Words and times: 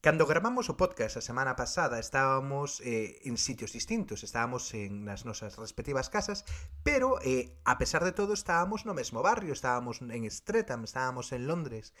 Cando 0.00 0.24
gravamos 0.24 0.72
o 0.72 0.80
podcast 0.80 1.20
a 1.20 1.20
semana 1.20 1.60
pasada 1.60 2.00
estábamos 2.00 2.80
eh, 2.80 3.20
en 3.28 3.36
sitios 3.36 3.76
distintos, 3.76 4.24
estábamos 4.24 4.72
en 4.72 5.04
nas 5.04 5.28
nosas 5.28 5.60
respectivas 5.60 6.08
casas, 6.08 6.48
pero 6.80 7.20
eh, 7.20 7.52
a 7.68 7.76
pesar 7.76 8.00
de 8.08 8.16
todo 8.16 8.32
estábamos 8.32 8.88
no 8.88 8.96
mesmo 8.96 9.20
barrio, 9.20 9.52
estábamos 9.52 10.00
en 10.00 10.24
Streatham, 10.32 10.88
estábamos 10.88 11.36
en 11.36 11.44
Londres. 11.44 11.92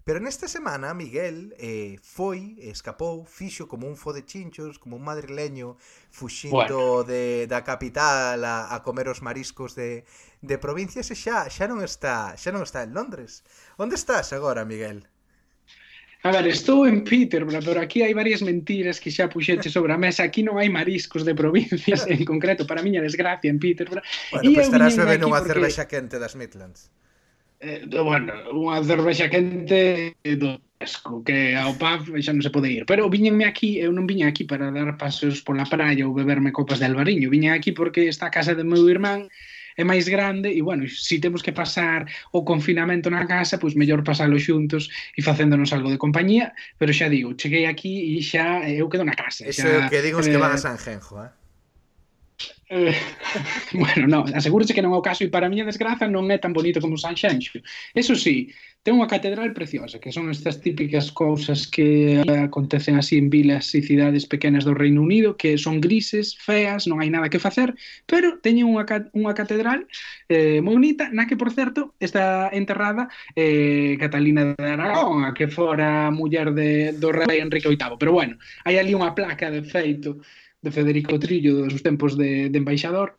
Pero 0.00 0.16
nesta 0.16 0.48
semana 0.48 0.96
Miguel 0.96 1.52
eh, 1.60 2.00
foi, 2.00 2.56
escapou, 2.56 3.28
fixo 3.28 3.68
como 3.68 3.84
un 3.84 4.00
fo 4.00 4.16
de 4.16 4.24
chinchos, 4.24 4.80
como 4.80 4.96
un 4.96 5.04
madrileño 5.04 5.76
fuxindo 6.08 6.56
bueno. 6.56 7.04
de, 7.04 7.44
da 7.52 7.60
capital 7.68 8.48
a, 8.48 8.72
a 8.72 8.80
comer 8.80 9.12
os 9.12 9.20
mariscos 9.20 9.76
de, 9.76 10.08
de 10.40 10.56
provincias 10.56 11.12
e 11.12 11.16
xa, 11.20 11.52
xa 11.52 11.68
non 11.68 11.84
está 11.84 12.32
xa 12.32 12.48
non 12.48 12.64
está 12.64 12.80
en 12.80 12.96
Londres. 12.96 13.44
Onde 13.76 14.00
estás 14.00 14.32
agora, 14.32 14.64
Miguel? 14.64 15.11
A 16.22 16.30
ver, 16.30 16.46
estou 16.46 16.86
en 16.86 17.02
Peterborough, 17.02 17.64
pero 17.66 17.82
aquí 17.82 18.06
hai 18.06 18.14
varias 18.14 18.46
mentiras 18.46 19.02
que 19.02 19.10
xa 19.10 19.26
puxeche 19.26 19.66
sobre 19.66 19.90
a 19.90 19.98
mesa. 19.98 20.22
Aquí 20.22 20.46
non 20.46 20.54
hai 20.54 20.70
mariscos 20.70 21.26
de 21.26 21.34
provincias 21.34 22.06
en 22.06 22.22
concreto, 22.22 22.62
para 22.62 22.78
miña 22.78 23.02
desgracia, 23.02 23.50
en 23.50 23.58
Peterborough. 23.58 24.06
Bueno, 24.30 24.46
e 24.46 24.54
pues 24.54 24.70
estarás 24.70 24.94
bebendo 24.94 25.26
unha 25.26 25.42
porque... 25.42 25.58
cervexa 25.58 25.90
quente 25.90 26.22
das 26.22 26.38
Midlands. 26.38 26.94
Eh, 27.58 27.86
bueno, 27.90 28.30
unha 28.54 28.78
cervexa 28.86 29.26
quente 29.26 30.14
do 30.22 30.62
Tesco, 30.78 31.26
que 31.26 31.58
ao 31.58 31.74
pub 31.74 32.14
xa 32.22 32.30
non 32.30 32.42
se 32.42 32.54
pode 32.54 32.70
ir. 32.70 32.86
Pero 32.86 33.10
viñenme 33.10 33.42
aquí, 33.42 33.82
eu 33.82 33.90
non 33.90 34.06
viña 34.06 34.30
aquí 34.30 34.46
para 34.46 34.70
dar 34.70 34.94
pasos 34.94 35.42
pola 35.42 35.66
praia 35.66 36.06
ou 36.06 36.14
beberme 36.14 36.54
copas 36.54 36.78
de 36.78 36.86
albariño. 36.86 37.34
Viña 37.34 37.54
aquí 37.54 37.74
porque 37.74 38.06
está 38.06 38.30
a 38.30 38.34
casa 38.34 38.54
de 38.54 38.62
meu 38.62 38.86
irmán 38.86 39.26
é 39.76 39.84
máis 39.84 40.08
grande 40.08 40.48
e, 40.50 40.60
bueno, 40.62 40.88
se 40.88 41.16
si 41.16 41.16
temos 41.18 41.42
que 41.42 41.52
pasar 41.52 42.06
o 42.32 42.44
confinamento 42.44 43.08
na 43.10 43.26
casa, 43.26 43.58
pois 43.58 43.74
mellor 43.74 44.02
pasalo 44.04 44.38
xuntos 44.38 44.88
e 45.16 45.20
facéndonos 45.22 45.72
algo 45.72 45.90
de 45.90 45.98
compañía, 45.98 46.52
pero 46.78 46.92
xa 46.92 47.08
digo, 47.08 47.34
cheguei 47.34 47.66
aquí 47.66 48.18
e 48.18 48.22
xa 48.22 48.64
eh, 48.64 48.80
eu 48.80 48.88
quedo 48.88 49.04
na 49.04 49.16
casa. 49.16 49.44
Xa, 49.48 49.50
Eso 49.50 49.66
é 49.68 49.78
o 49.86 49.90
que 49.90 50.00
digo 50.02 50.18
eh, 50.20 50.30
que 50.30 50.40
van 50.40 50.54
a 50.54 50.60
Sanjenjo, 50.60 51.20
eh? 51.22 51.30
Eh, 52.72 52.96
bueno, 53.74 54.08
non, 54.08 54.32
asegúrese 54.32 54.72
que 54.72 54.80
non 54.80 54.96
é 54.96 54.98
o 54.98 55.04
caso 55.04 55.20
e 55.20 55.28
para 55.28 55.44
a 55.44 55.52
miña 55.52 55.68
desgraza 55.68 56.08
non 56.08 56.24
é 56.32 56.40
tan 56.40 56.56
bonito 56.56 56.80
como 56.80 56.96
Sanxenxo. 56.96 57.60
Eso 57.92 58.16
sí, 58.16 58.48
Ten 58.82 58.98
unha 58.98 59.06
catedral 59.06 59.54
preciosa, 59.54 60.02
que 60.02 60.10
son 60.10 60.26
estas 60.26 60.58
típicas 60.58 61.14
cousas 61.14 61.70
que 61.70 62.18
acontecen 62.26 62.98
así 62.98 63.14
en 63.14 63.30
vilas 63.30 63.70
e 63.78 63.80
cidades 63.86 64.26
pequenas 64.26 64.66
do 64.66 64.74
Reino 64.74 65.06
Unido, 65.06 65.38
que 65.38 65.54
son 65.54 65.78
grises, 65.78 66.34
feas, 66.34 66.90
non 66.90 66.98
hai 66.98 67.06
nada 67.06 67.30
que 67.30 67.38
facer, 67.38 67.78
pero 68.10 68.42
teñen 68.42 68.66
unha, 68.66 68.82
unha 69.14 69.38
catedral 69.38 69.86
eh, 70.26 70.58
moi 70.58 70.74
bonita, 70.74 71.14
na 71.14 71.30
que, 71.30 71.38
por 71.38 71.54
certo, 71.54 71.94
está 72.02 72.50
enterrada 72.50 73.06
eh, 73.38 73.94
Catalina 74.02 74.58
de 74.58 74.66
Aragón, 74.74 75.22
a 75.22 75.30
que 75.30 75.46
fora 75.46 76.10
muller 76.10 76.50
de, 76.50 76.90
do 76.98 77.14
rei 77.14 77.38
Enrique 77.38 77.70
VIII. 77.70 78.02
Pero 78.02 78.10
bueno, 78.10 78.34
hai 78.66 78.82
ali 78.82 78.98
unha 78.98 79.14
placa 79.14 79.46
de 79.46 79.62
feito 79.62 80.18
de 80.58 80.74
Federico 80.74 81.22
Trillo 81.22 81.70
dos 81.70 81.86
tempos 81.86 82.18
de, 82.18 82.50
de 82.50 82.58
embaixador 82.58 83.14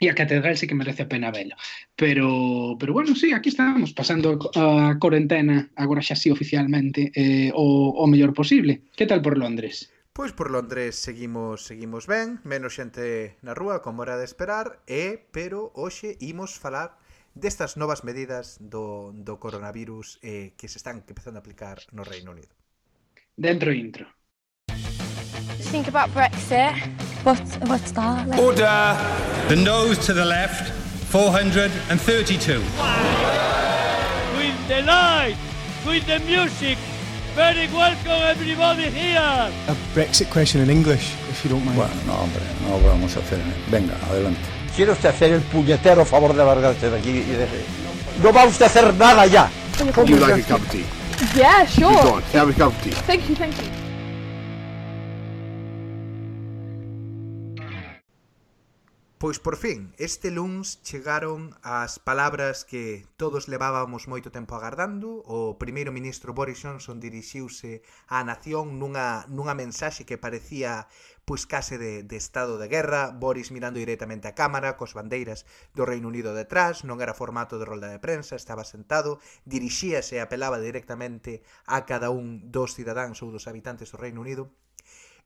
e 0.00 0.10
a 0.10 0.14
catedral 0.14 0.56
sí 0.56 0.66
que 0.66 0.74
merece 0.74 1.02
a 1.04 1.10
pena 1.10 1.30
vela. 1.30 1.56
Pero, 1.96 2.76
pero 2.78 2.92
bueno, 2.92 3.14
sí, 3.14 3.32
aquí 3.32 3.48
estamos, 3.48 3.92
pasando 3.92 4.38
a 4.54 4.96
corentena, 4.98 5.70
agora 5.76 6.02
xa 6.02 6.16
sí 6.16 6.30
oficialmente, 6.30 7.12
eh, 7.14 7.50
o, 7.54 7.94
o 7.94 8.04
mellor 8.06 8.34
posible. 8.34 8.82
Que 8.96 9.06
tal 9.06 9.22
por 9.22 9.38
Londres? 9.38 9.90
Pois 10.14 10.30
por 10.30 10.50
Londres 10.50 10.94
seguimos 10.94 11.66
seguimos 11.66 12.06
ben, 12.06 12.38
menos 12.46 12.78
xente 12.78 13.34
na 13.42 13.50
rúa, 13.50 13.82
como 13.82 14.06
era 14.06 14.14
de 14.14 14.22
esperar, 14.22 14.78
e 14.86 15.26
pero 15.34 15.74
hoxe 15.74 16.14
imos 16.22 16.54
falar 16.54 16.94
destas 17.34 17.74
novas 17.74 18.06
medidas 18.06 18.62
do, 18.62 19.10
do 19.10 19.42
coronavirus 19.42 20.22
eh, 20.22 20.54
que 20.54 20.70
se 20.70 20.78
están 20.78 21.02
empezando 21.02 21.38
a 21.38 21.42
aplicar 21.42 21.82
no 21.90 22.06
Reino 22.06 22.30
Unido. 22.30 22.54
Dentro 23.34 23.74
intro. 23.74 24.06
Think 25.74 25.90
about 25.90 26.14
Brexit. 26.14 26.78
What, 27.24 27.40
what's 27.68 27.90
that? 27.92 28.28
Like? 28.28 28.38
Order! 28.38 28.96
The 29.48 29.56
nose 29.56 29.96
to 30.04 30.12
the 30.12 30.26
left, 30.26 30.70
432. 31.08 32.60
With 34.36 34.68
the 34.68 34.82
light, 34.82 35.36
with 35.86 36.06
the 36.06 36.18
music, 36.20 36.76
very 37.34 37.66
welcome 37.72 38.20
everybody 38.28 38.90
here. 38.90 39.50
A 39.68 39.74
Brexit 39.94 40.28
question 40.30 40.60
in 40.60 40.68
English, 40.68 41.14
if 41.30 41.42
you 41.42 41.48
don't 41.48 41.64
mind. 41.64 41.78
Bueno, 41.78 41.94
no, 42.06 42.12
hombre, 42.12 42.42
no 42.60 42.76
lo 42.76 42.88
vamos 42.88 43.16
a 43.16 43.20
hacer. 43.20 43.38
¿eh? 43.38 43.54
Venga, 43.70 43.94
adelante. 44.10 44.40
¿Quiere 44.76 44.92
usted 44.92 45.08
hacer 45.08 45.32
el 45.32 45.40
puñetero 45.40 46.04
favor 46.04 46.34
de 46.34 46.44
largarse 46.44 46.90
de 46.90 46.98
aquí 46.98 47.08
y 47.08 47.22
de... 47.22 47.48
No 48.22 48.34
va 48.34 48.44
usted 48.44 48.66
a 48.66 48.68
hacer 48.68 48.92
nada 48.92 49.24
ya. 49.24 49.50
Would 49.96 50.10
you 50.10 50.18
like 50.18 50.42
a 50.42 50.46
cup 50.46 50.60
of 50.60 50.70
tea? 50.70 50.84
Yeah, 51.34 51.64
sure. 51.64 51.90
Go 51.90 52.14
on, 52.16 52.22
have 52.34 52.50
a 52.50 52.52
cup 52.52 52.74
of 52.74 52.82
tea. 52.82 52.90
Thank 52.90 53.30
you, 53.30 53.34
thank 53.34 53.56
you. 53.56 53.83
Pois 59.24 59.40
por 59.40 59.56
fin, 59.56 59.96
este 59.96 60.28
luns 60.28 60.84
chegaron 60.84 61.56
as 61.64 61.96
palabras 61.96 62.68
que 62.68 63.08
todos 63.16 63.48
levábamos 63.48 64.04
moito 64.04 64.28
tempo 64.28 64.52
agardando. 64.52 65.24
O 65.24 65.56
primeiro 65.56 65.96
ministro 65.96 66.36
Boris 66.36 66.60
Johnson 66.60 67.00
dirixiuse 67.00 67.80
á 68.04 68.20
nación 68.20 68.76
nunha, 68.76 69.24
nunha 69.32 69.56
mensaxe 69.56 70.04
que 70.04 70.20
parecía 70.20 70.92
pois 71.24 71.48
case 71.48 71.80
de, 71.80 72.04
de 72.04 72.16
estado 72.20 72.60
de 72.60 72.68
guerra, 72.68 73.16
Boris 73.16 73.48
mirando 73.48 73.80
directamente 73.80 74.28
a 74.28 74.36
cámara, 74.36 74.76
cos 74.76 74.92
bandeiras 74.92 75.48
do 75.72 75.88
Reino 75.88 76.12
Unido 76.12 76.36
detrás, 76.36 76.84
non 76.84 77.00
era 77.00 77.16
formato 77.16 77.56
de 77.56 77.64
rolda 77.64 77.88
de 77.88 78.04
prensa, 78.04 78.36
estaba 78.36 78.60
sentado, 78.60 79.24
dirixíase 79.48 80.20
e 80.20 80.24
apelaba 80.24 80.60
directamente 80.60 81.40
a 81.64 81.88
cada 81.88 82.12
un 82.12 82.52
dos 82.52 82.76
cidadáns 82.76 83.24
ou 83.24 83.32
dos 83.32 83.48
habitantes 83.48 83.88
do 83.88 83.96
Reino 83.96 84.20
Unido 84.20 84.52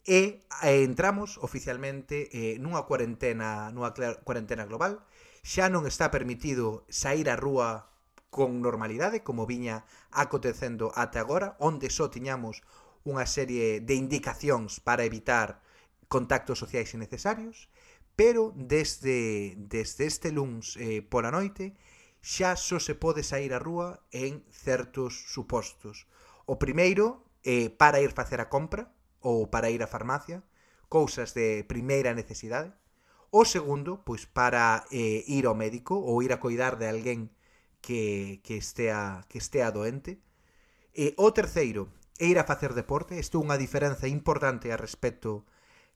e 0.06 0.44
eh, 0.62 0.82
entramos 0.84 1.38
oficialmente 1.38 2.28
eh, 2.30 2.58
nunha 2.58 2.84
cuarentena 2.84 3.70
nunha 3.74 3.94
cuarentena 4.26 4.68
global 4.68 5.02
xa 5.42 5.72
non 5.72 5.86
está 5.86 6.10
permitido 6.12 6.84
sair 6.90 7.32
á 7.32 7.36
rúa 7.38 7.90
con 8.28 8.60
normalidade 8.60 9.24
como 9.24 9.48
viña 9.48 9.88
acontecendo 10.12 10.92
ata 10.94 11.18
agora 11.24 11.56
onde 11.58 11.88
só 11.88 12.12
tiñamos 12.12 12.62
unha 13.08 13.24
serie 13.24 13.80
de 13.80 13.94
indicacións 13.96 14.84
para 14.84 15.06
evitar 15.08 15.64
contactos 16.12 16.60
sociais 16.60 16.92
innecesarios 16.92 17.72
pero 18.18 18.52
desde, 18.56 19.54
desde 19.56 20.06
este 20.10 20.32
luns 20.34 20.74
eh, 20.76 21.06
pola 21.06 21.30
noite 21.30 21.78
xa 22.18 22.58
só 22.58 22.82
se 22.82 22.98
pode 22.98 23.22
sair 23.22 23.54
á 23.54 23.62
rúa 23.62 24.02
en 24.10 24.42
certos 24.50 25.14
supostos. 25.30 26.10
O 26.42 26.58
primeiro, 26.58 27.22
eh, 27.46 27.70
para 27.70 28.02
ir 28.02 28.10
facer 28.10 28.42
a 28.42 28.50
compra, 28.50 28.90
ou 29.20 29.50
para 29.50 29.70
ir 29.70 29.82
á 29.82 29.88
farmacia, 29.88 30.42
cousas 30.88 31.34
de 31.34 31.64
primeira 31.64 32.14
necesidade. 32.14 32.72
O 33.30 33.44
segundo, 33.44 34.00
pois 34.06 34.24
para 34.24 34.88
eh, 34.90 35.24
ir 35.28 35.44
ao 35.46 35.58
médico 35.58 35.94
ou 36.00 36.24
ir 36.24 36.32
a 36.32 36.40
coidar 36.40 36.80
de 36.80 36.88
alguén 36.88 37.28
que, 37.84 38.40
que, 38.42 38.56
estea, 38.56 39.24
que 39.28 39.38
estea 39.38 39.70
doente. 39.70 40.18
E 40.96 41.12
o 41.20 41.30
terceiro, 41.36 41.92
é 42.18 42.26
ir 42.26 42.38
a 42.38 42.44
facer 42.44 42.74
deporte. 42.74 43.14
Isto 43.14 43.38
é 43.38 43.44
unha 43.44 43.60
diferenza 43.60 44.10
importante 44.10 44.74
a 44.74 44.80
respecto 44.80 45.46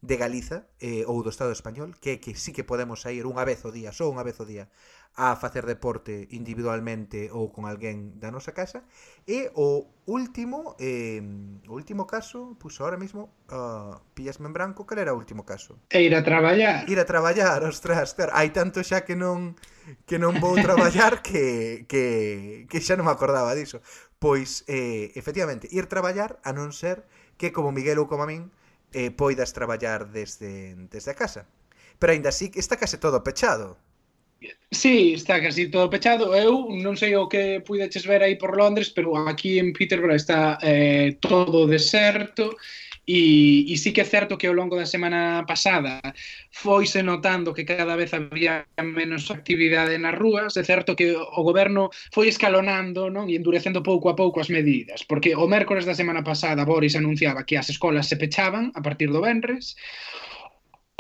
de 0.03 0.19
Galiza 0.19 0.67
eh, 0.83 1.07
ou 1.07 1.23
do 1.23 1.31
Estado 1.31 1.55
español, 1.55 1.95
que 1.99 2.15
é 2.15 2.17
que 2.19 2.35
sí 2.35 2.51
que 2.51 2.67
podemos 2.67 3.03
sair 3.03 3.27
unha 3.27 3.47
vez 3.47 3.63
o 3.63 3.71
día, 3.71 3.95
só 3.95 4.11
unha 4.11 4.27
vez 4.27 4.39
o 4.43 4.47
día, 4.47 4.67
a 5.15 5.37
facer 5.37 5.67
deporte 5.67 6.29
individualmente 6.33 7.29
ou 7.29 7.53
con 7.53 7.69
alguén 7.69 8.17
da 8.17 8.33
nosa 8.33 8.57
casa. 8.57 8.89
E 9.29 9.53
o 9.53 9.85
último 10.09 10.73
eh, 10.81 11.21
o 11.69 11.75
último 11.77 12.09
caso 12.09 12.57
puxo 12.57 12.81
ahora 12.89 12.97
mismo 12.97 13.29
ah, 13.53 14.01
uh, 14.01 14.15
pillasme 14.17 14.49
en 14.49 14.57
branco 14.57 14.89
cal 14.89 15.05
era 15.05 15.13
o 15.13 15.21
último 15.21 15.45
caso? 15.45 15.77
E 15.93 16.01
ir 16.01 16.17
a 16.17 16.25
traballar. 16.25 16.89
Ir 16.89 16.97
a 16.97 17.05
traballar, 17.05 17.61
ostras, 17.69 18.17
claro, 18.17 18.33
hai 18.33 18.49
tanto 18.57 18.81
xa 18.81 19.05
que 19.05 19.13
non 19.13 19.53
que 20.09 20.17
non 20.17 20.41
vou 20.41 20.57
traballar 20.57 21.21
que, 21.21 21.85
que, 21.85 22.65
que 22.73 22.79
xa 22.81 22.97
non 22.97 23.05
me 23.05 23.13
acordaba 23.13 23.53
diso. 23.53 23.85
Pois 24.17 24.65
eh, 24.65 25.13
efectivamente 25.13 25.69
ir 25.69 25.93
traballar 25.93 26.41
a 26.41 26.57
non 26.57 26.73
ser 26.73 27.05
que 27.37 27.53
como 27.53 27.69
Miguel 27.69 28.01
ou 28.01 28.09
como 28.09 28.25
a 28.25 28.31
min 28.31 28.49
eh, 28.97 29.13
poidas 29.13 29.53
traballar 29.53 30.09
desde, 30.09 30.73
desde 30.89 31.13
a 31.13 31.19
casa. 31.19 31.45
Pero 32.01 32.17
aínda 32.17 32.33
así 32.33 32.49
está 32.57 32.81
case 32.81 32.97
todo 32.97 33.21
pechado. 33.21 33.77
Sí, 34.71 35.15
está 35.15 35.41
casi 35.43 35.69
todo 35.69 35.91
pechado. 35.91 36.35
Eu 36.35 36.69
non 36.73 36.97
sei 36.97 37.13
o 37.15 37.29
que 37.29 37.61
puideches 37.61 38.09
ver 38.09 38.25
aí 38.25 38.41
por 38.41 38.57
Londres, 38.57 38.89
pero 38.89 39.13
aquí 39.29 39.61
en 39.61 39.77
Peterborough 39.77 40.17
está 40.17 40.57
eh, 40.65 41.21
todo 41.21 41.69
deserto 41.69 42.57
e, 43.07 43.67
e 43.73 43.77
sí 43.77 43.93
que 43.93 44.01
é 44.01 44.05
certo 44.07 44.39
que 44.39 44.47
ao 44.47 44.55
longo 44.55 44.79
da 44.79 44.87
semana 44.87 45.43
pasada 45.43 45.99
foise 46.55 47.03
notando 47.03 47.51
que 47.51 47.67
cada 47.67 47.99
vez 47.99 48.15
había 48.15 48.65
menos 48.79 49.27
actividade 49.31 49.99
nas 49.99 50.15
rúas, 50.15 50.55
é 50.55 50.63
certo 50.63 50.95
que 50.95 51.11
o 51.19 51.43
goberno 51.43 51.91
foi 52.15 52.31
escalonando 52.31 53.11
non 53.11 53.27
e 53.27 53.35
endurecendo 53.35 53.83
pouco 53.83 54.07
a 54.07 54.15
pouco 54.15 54.39
as 54.39 54.49
medidas, 54.49 55.03
porque 55.03 55.35
o 55.35 55.51
mércores 55.51 55.83
da 55.83 55.99
semana 55.99 56.23
pasada 56.23 56.63
Boris 56.63 56.95
anunciaba 56.95 57.43
que 57.43 57.59
as 57.59 57.67
escolas 57.69 58.07
se 58.07 58.15
pechaban 58.15 58.71
a 58.79 58.81
partir 58.81 59.11
do 59.11 59.19
venres, 59.19 59.75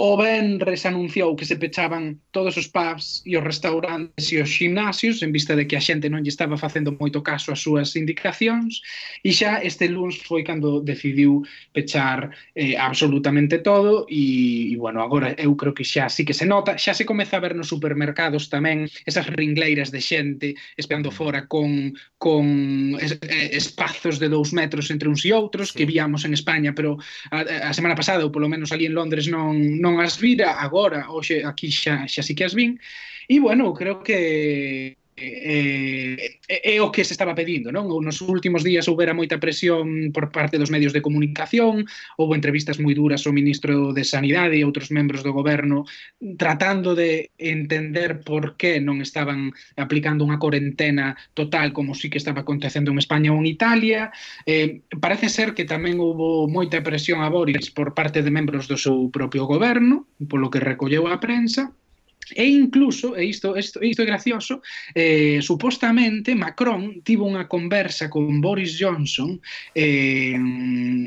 O 0.04 0.16
Benres 0.16 0.84
anunciou 0.84 1.36
que 1.36 1.46
se 1.46 1.54
pechaban 1.54 2.18
todos 2.32 2.56
os 2.56 2.66
pubs 2.66 3.22
e 3.22 3.38
os 3.38 3.44
restaurantes 3.46 4.34
e 4.34 4.42
os 4.42 4.50
gimnasios 4.50 5.22
en 5.22 5.30
vista 5.30 5.54
de 5.54 5.70
que 5.70 5.78
a 5.78 5.84
xente 5.86 6.10
non 6.10 6.26
lle 6.26 6.34
estaba 6.34 6.58
facendo 6.58 6.98
moito 6.98 7.22
caso 7.22 7.54
ás 7.54 7.62
súas 7.62 7.94
indicacións 7.94 8.82
e 9.22 9.30
xa 9.30 9.62
este 9.62 9.86
lunes 9.86 10.18
foi 10.26 10.42
cando 10.42 10.82
decidiu 10.82 11.46
pechar 11.70 12.34
eh, 12.58 12.74
absolutamente 12.74 13.62
todo 13.62 14.02
e, 14.10 14.74
e 14.74 14.76
bueno, 14.82 15.06
agora 15.06 15.38
eu 15.38 15.54
creo 15.54 15.70
que 15.70 15.86
xa 15.86 16.10
sí 16.10 16.26
que 16.26 16.34
se 16.34 16.50
nota, 16.50 16.74
xa 16.74 16.98
se 16.98 17.06
comeza 17.06 17.38
a 17.38 17.44
ver 17.46 17.54
nos 17.54 17.70
supermercados 17.70 18.50
tamén 18.50 18.90
esas 19.06 19.30
ringleiras 19.30 19.94
de 19.94 20.02
xente 20.02 20.58
esperando 20.74 21.14
mm. 21.14 21.14
fora 21.14 21.40
con, 21.46 21.94
con 22.18 22.98
es, 22.98 23.22
eh, 23.22 23.54
espazos 23.54 24.18
de 24.18 24.26
dous 24.26 24.50
metros 24.50 24.90
entre 24.90 25.06
uns 25.06 25.22
e 25.22 25.30
outros 25.30 25.70
que 25.70 25.86
víamos 25.86 26.26
en 26.26 26.34
España 26.34 26.74
pero 26.74 26.98
a, 27.30 27.70
a 27.70 27.70
semana 27.70 27.94
pasada 27.94 28.26
ou 28.26 28.34
polo 28.34 28.50
menos 28.50 28.74
ali 28.74 28.90
en 28.90 28.98
Londres 28.98 29.30
non, 29.30 29.54
non 29.78 29.91
non 29.92 30.00
as 30.00 30.16
vira 30.16 30.56
agora, 30.56 31.12
hoxe 31.12 31.44
aquí 31.44 31.68
xa, 31.68 32.08
xa 32.08 32.24
sí 32.24 32.32
que 32.32 32.48
as 32.48 32.56
vin, 32.56 32.80
e 33.28 33.36
bueno, 33.36 33.76
creo 33.76 34.00
que 34.00 34.96
Eh, 35.22 36.38
eh, 36.48 36.74
é 36.74 36.82
o 36.82 36.90
que 36.90 37.06
se 37.06 37.14
estaba 37.14 37.38
pedindo, 37.38 37.70
non? 37.70 37.86
Ou 37.86 38.02
nos 38.02 38.18
últimos 38.18 38.66
días 38.66 38.90
houbera 38.90 39.14
moita 39.14 39.38
presión 39.38 40.10
por 40.10 40.34
parte 40.34 40.58
dos 40.58 40.74
medios 40.74 40.90
de 40.90 40.98
comunicación, 40.98 41.86
houve 42.18 42.34
entrevistas 42.34 42.82
moi 42.82 42.90
duras 42.98 43.22
ao 43.22 43.36
ministro 43.36 43.94
de 43.94 44.02
Sanidade 44.02 44.58
e 44.58 44.66
outros 44.66 44.90
membros 44.90 45.22
do 45.22 45.30
goberno 45.30 45.86
tratando 46.34 46.98
de 46.98 47.30
entender 47.38 48.26
por 48.26 48.58
que 48.58 48.82
non 48.82 48.98
estaban 48.98 49.54
aplicando 49.78 50.26
unha 50.26 50.42
corentena 50.42 51.14
total 51.38 51.70
como 51.70 51.94
sí 51.94 52.10
que 52.10 52.18
estaba 52.18 52.42
acontecendo 52.42 52.90
en 52.90 52.98
España 52.98 53.30
ou 53.30 53.38
en 53.38 53.46
Italia. 53.46 54.10
Eh, 54.42 54.82
parece 54.98 55.30
ser 55.30 55.54
que 55.54 55.62
tamén 55.62 56.02
houve 56.02 56.50
moita 56.50 56.82
presión 56.82 57.22
a 57.22 57.30
Boris 57.30 57.70
por 57.70 57.94
parte 57.94 58.26
de 58.26 58.34
membros 58.34 58.66
do 58.66 58.74
seu 58.74 59.06
propio 59.14 59.46
goberno, 59.46 60.10
polo 60.26 60.50
que 60.50 60.58
recolleu 60.58 61.06
a 61.06 61.22
prensa, 61.22 61.70
E 62.34 62.44
incluso, 62.48 63.16
e 63.16 63.24
isto, 63.26 63.56
isto, 63.56 63.82
isto 63.82 64.02
é 64.02 64.06
gracioso, 64.06 64.62
eh, 64.94 65.40
supostamente 65.42 66.34
Macron 66.34 67.02
tivo 67.04 67.28
unha 67.28 67.46
conversa 67.46 68.08
con 68.08 68.40
Boris 68.40 68.76
Johnson 68.78 69.36
eh, 69.74 70.36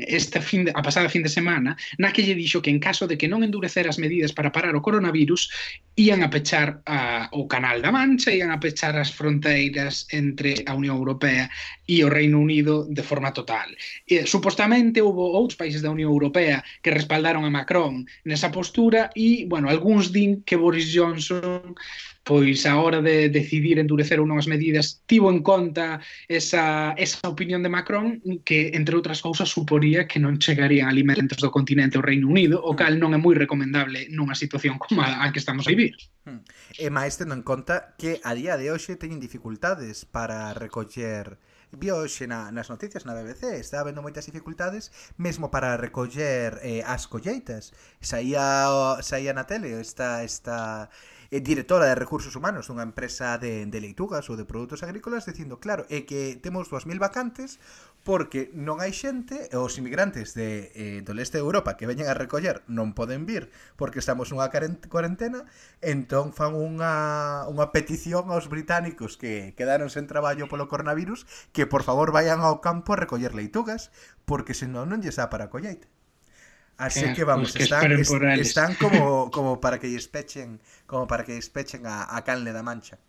esta 0.06 0.40
fin 0.40 0.66
de, 0.66 0.70
a 0.70 0.82
pasada 0.82 1.10
fin 1.10 1.22
de 1.22 1.32
semana 1.32 1.74
na 1.98 2.12
que 2.14 2.22
lle 2.22 2.38
dixo 2.38 2.62
que 2.62 2.70
en 2.70 2.78
caso 2.78 3.06
de 3.06 3.18
que 3.18 3.26
non 3.26 3.42
endurecer 3.42 3.88
as 3.88 3.98
medidas 3.98 4.30
para 4.30 4.54
parar 4.54 4.74
o 4.78 4.84
coronavirus 4.84 5.50
ian 5.96 6.22
a 6.22 6.30
pechar 6.30 6.84
a, 6.84 7.28
o 7.32 7.48
Canal 7.48 7.80
da 7.80 7.90
Mancha, 7.90 8.30
ian 8.30 8.52
a 8.52 8.60
pechar 8.60 8.94
as 9.00 9.10
fronteiras 9.10 10.06
entre 10.12 10.62
a 10.68 10.76
Unión 10.76 11.00
Europea 11.00 11.48
e 11.88 12.04
o 12.04 12.12
Reino 12.12 12.38
Unido 12.38 12.84
de 12.84 13.02
forma 13.02 13.32
total. 13.32 13.72
E, 14.04 14.28
supostamente 14.28 15.00
houve 15.00 15.22
outros 15.22 15.56
países 15.56 15.80
da 15.80 15.90
Unión 15.90 16.12
Europea 16.12 16.60
que 16.84 16.92
respaldaron 16.92 17.48
a 17.48 17.50
Macron 17.50 18.04
nesa 18.28 18.52
postura 18.52 19.08
e, 19.16 19.48
bueno, 19.48 19.72
algúns 19.72 20.12
din 20.12 20.44
que 20.44 20.60
Boris 20.60 20.92
Johnson 20.92 21.15
Johnson 21.16 21.74
pois 22.26 22.66
a 22.66 22.80
hora 22.80 23.00
de 23.00 23.28
decidir 23.28 23.78
endurecer 23.78 24.18
ou 24.18 24.26
non 24.26 24.42
as 24.42 24.50
medidas 24.50 24.98
tivo 25.06 25.30
en 25.30 25.46
conta 25.46 26.02
esa, 26.26 26.90
esa 26.98 27.22
opinión 27.30 27.62
de 27.62 27.70
Macron 27.70 28.18
que, 28.42 28.74
entre 28.74 28.98
outras 28.98 29.22
cousas, 29.22 29.46
suporía 29.46 30.10
que 30.10 30.18
non 30.18 30.42
chegarían 30.42 30.90
alimentos 30.90 31.38
do 31.38 31.54
continente 31.54 31.94
ao 31.94 32.02
Reino 32.02 32.26
Unido, 32.26 32.58
o 32.58 32.74
cal 32.74 32.98
non 32.98 33.14
é 33.14 33.18
moi 33.22 33.38
recomendable 33.38 34.10
nunha 34.10 34.34
situación 34.34 34.74
como 34.74 35.06
a, 35.06 35.22
a 35.22 35.30
que 35.30 35.38
estamos 35.38 35.70
a 35.70 35.70
vivir. 35.70 35.94
Hmm. 36.26 36.42
E 36.74 36.90
máis 36.90 37.14
tendo 37.14 37.38
en 37.38 37.46
conta 37.46 37.94
que 37.94 38.18
a 38.26 38.34
día 38.34 38.58
de 38.58 38.74
hoxe 38.74 38.98
teñen 38.98 39.22
dificultades 39.22 40.02
para 40.02 40.50
recoller 40.50 41.38
vi 41.78 41.90
hoxe 41.90 42.26
na, 42.26 42.50
nas 42.52 42.68
noticias 42.72 43.04
na 43.04 43.12
BBC 43.12 43.60
está 43.60 43.80
habendo 43.80 44.00
moitas 44.00 44.24
dificultades 44.24 44.88
mesmo 45.20 45.52
para 45.52 45.76
recoller 45.76 46.56
eh, 46.64 46.82
as 46.86 47.06
colleitas. 47.06 47.76
Saía, 48.00 48.96
saía 49.04 49.36
na 49.36 49.44
tele 49.44 49.76
esta, 49.76 50.24
esta 50.24 50.88
eh, 51.30 51.40
directora 51.40 51.86
de 51.86 51.94
recursos 51.94 52.34
humanos 52.36 52.66
dunha 52.66 52.86
empresa 52.86 53.36
de, 53.36 53.68
de 53.68 53.78
leitugas 53.80 54.26
ou 54.32 54.40
de 54.40 54.48
produtos 54.48 54.80
agrícolas 54.80 55.28
dicindo 55.28 55.60
claro, 55.60 55.84
é 55.92 56.08
que 56.08 56.40
temos 56.40 56.72
2000 56.72 56.96
vacantes 56.96 57.60
porque 58.06 58.54
non 58.54 58.78
hai 58.78 58.94
xente 58.94 59.50
e 59.50 59.56
os 59.58 59.74
inmigrantes 59.82 60.30
de, 60.38 60.70
eh, 60.78 60.98
do 61.02 61.10
leste 61.10 61.42
de 61.42 61.42
Europa 61.42 61.74
que 61.74 61.90
veñen 61.90 62.06
a 62.06 62.14
recoller 62.14 62.62
non 62.70 62.94
poden 62.94 63.26
vir 63.26 63.50
porque 63.74 63.98
estamos 63.98 64.30
nunha 64.30 64.46
cuarentena 64.86 65.42
entón 65.82 66.30
fan 66.30 66.54
unha, 66.54 67.50
unha 67.50 67.74
petición 67.74 68.30
aos 68.30 68.46
británicos 68.46 69.18
que 69.18 69.58
quedaron 69.58 69.90
sen 69.90 70.06
traballo 70.06 70.46
polo 70.46 70.70
coronavirus 70.70 71.26
que 71.50 71.66
por 71.66 71.82
favor 71.82 72.14
vayan 72.14 72.46
ao 72.46 72.62
campo 72.62 72.94
a 72.94 73.00
recoller 73.02 73.34
leitugas 73.34 73.90
porque 74.22 74.54
senón 74.54 74.94
non 74.94 75.02
lles 75.02 75.18
dá 75.18 75.26
para 75.26 75.50
colleite 75.50 75.90
Así 76.76 77.08
que 77.16 77.24
vamos, 77.24 77.56
pues 77.56 77.56
que 77.56 77.62
están, 77.64 77.90
est 77.90 78.12
están 78.38 78.76
como, 78.76 79.30
como 79.34 79.60
para 79.64 79.80
que 79.80 79.88
lles 79.88 80.12
pechen, 80.12 80.60
como 80.84 81.08
para 81.08 81.24
que 81.24 81.32
lles 81.32 81.48
pechen 81.48 81.88
a, 81.88 82.04
a 82.04 82.20
Canle 82.20 82.52
da 82.52 82.62
Mancha. 82.62 83.00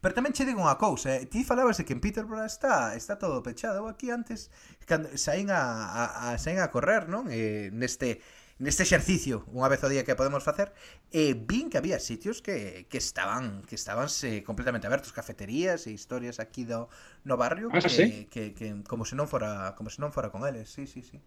Pero 0.00 0.14
tamén 0.14 0.32
che 0.32 0.46
digo 0.46 0.62
unha 0.62 0.78
cousa, 0.80 1.18
eh? 1.18 1.26
ti 1.26 1.42
falabas 1.42 1.78
de 1.78 1.84
que 1.84 1.94
en 1.94 2.00
Peterborough 2.00 2.46
está, 2.46 2.94
está 2.94 3.18
todo 3.18 3.42
pechado. 3.42 3.86
Aquí 3.90 4.10
antes 4.10 4.48
cando 4.88 5.10
saín 5.18 5.50
a, 5.50 5.60
a, 5.90 6.04
a 6.32 6.38
saín 6.38 6.60
a 6.60 6.70
correr, 6.70 7.10
non? 7.10 7.28
Eh, 7.28 7.68
neste 7.74 8.22
neste 8.58 8.86
exercicio 8.86 9.42
unha 9.50 9.66
vez 9.66 9.82
ao 9.82 9.90
día 9.90 10.06
que 10.06 10.14
podemos 10.14 10.46
facer 10.46 10.70
e 11.10 11.30
eh, 11.30 11.32
vin 11.34 11.66
que 11.66 11.78
había 11.78 11.98
sitios 11.98 12.38
que, 12.38 12.86
que 12.86 13.02
estaban 13.02 13.66
que 13.66 13.74
estaban 13.74 14.06
se, 14.06 14.46
completamente 14.46 14.86
abertos 14.86 15.10
cafeterías 15.10 15.90
e 15.90 15.90
historias 15.90 16.38
aquí 16.38 16.62
do 16.62 16.86
no 17.26 17.34
barrio 17.34 17.66
ah, 17.74 17.82
que, 17.82 17.90
sí? 17.90 18.30
que, 18.30 18.54
que, 18.54 18.86
como 18.86 19.02
se 19.02 19.18
non 19.18 19.26
fora 19.26 19.74
como 19.74 19.90
se 19.90 19.98
non 19.98 20.14
fora 20.14 20.30
con 20.30 20.46
eles 20.46 20.70
sí, 20.70 20.86
sí, 20.86 21.02
sí 21.02 21.18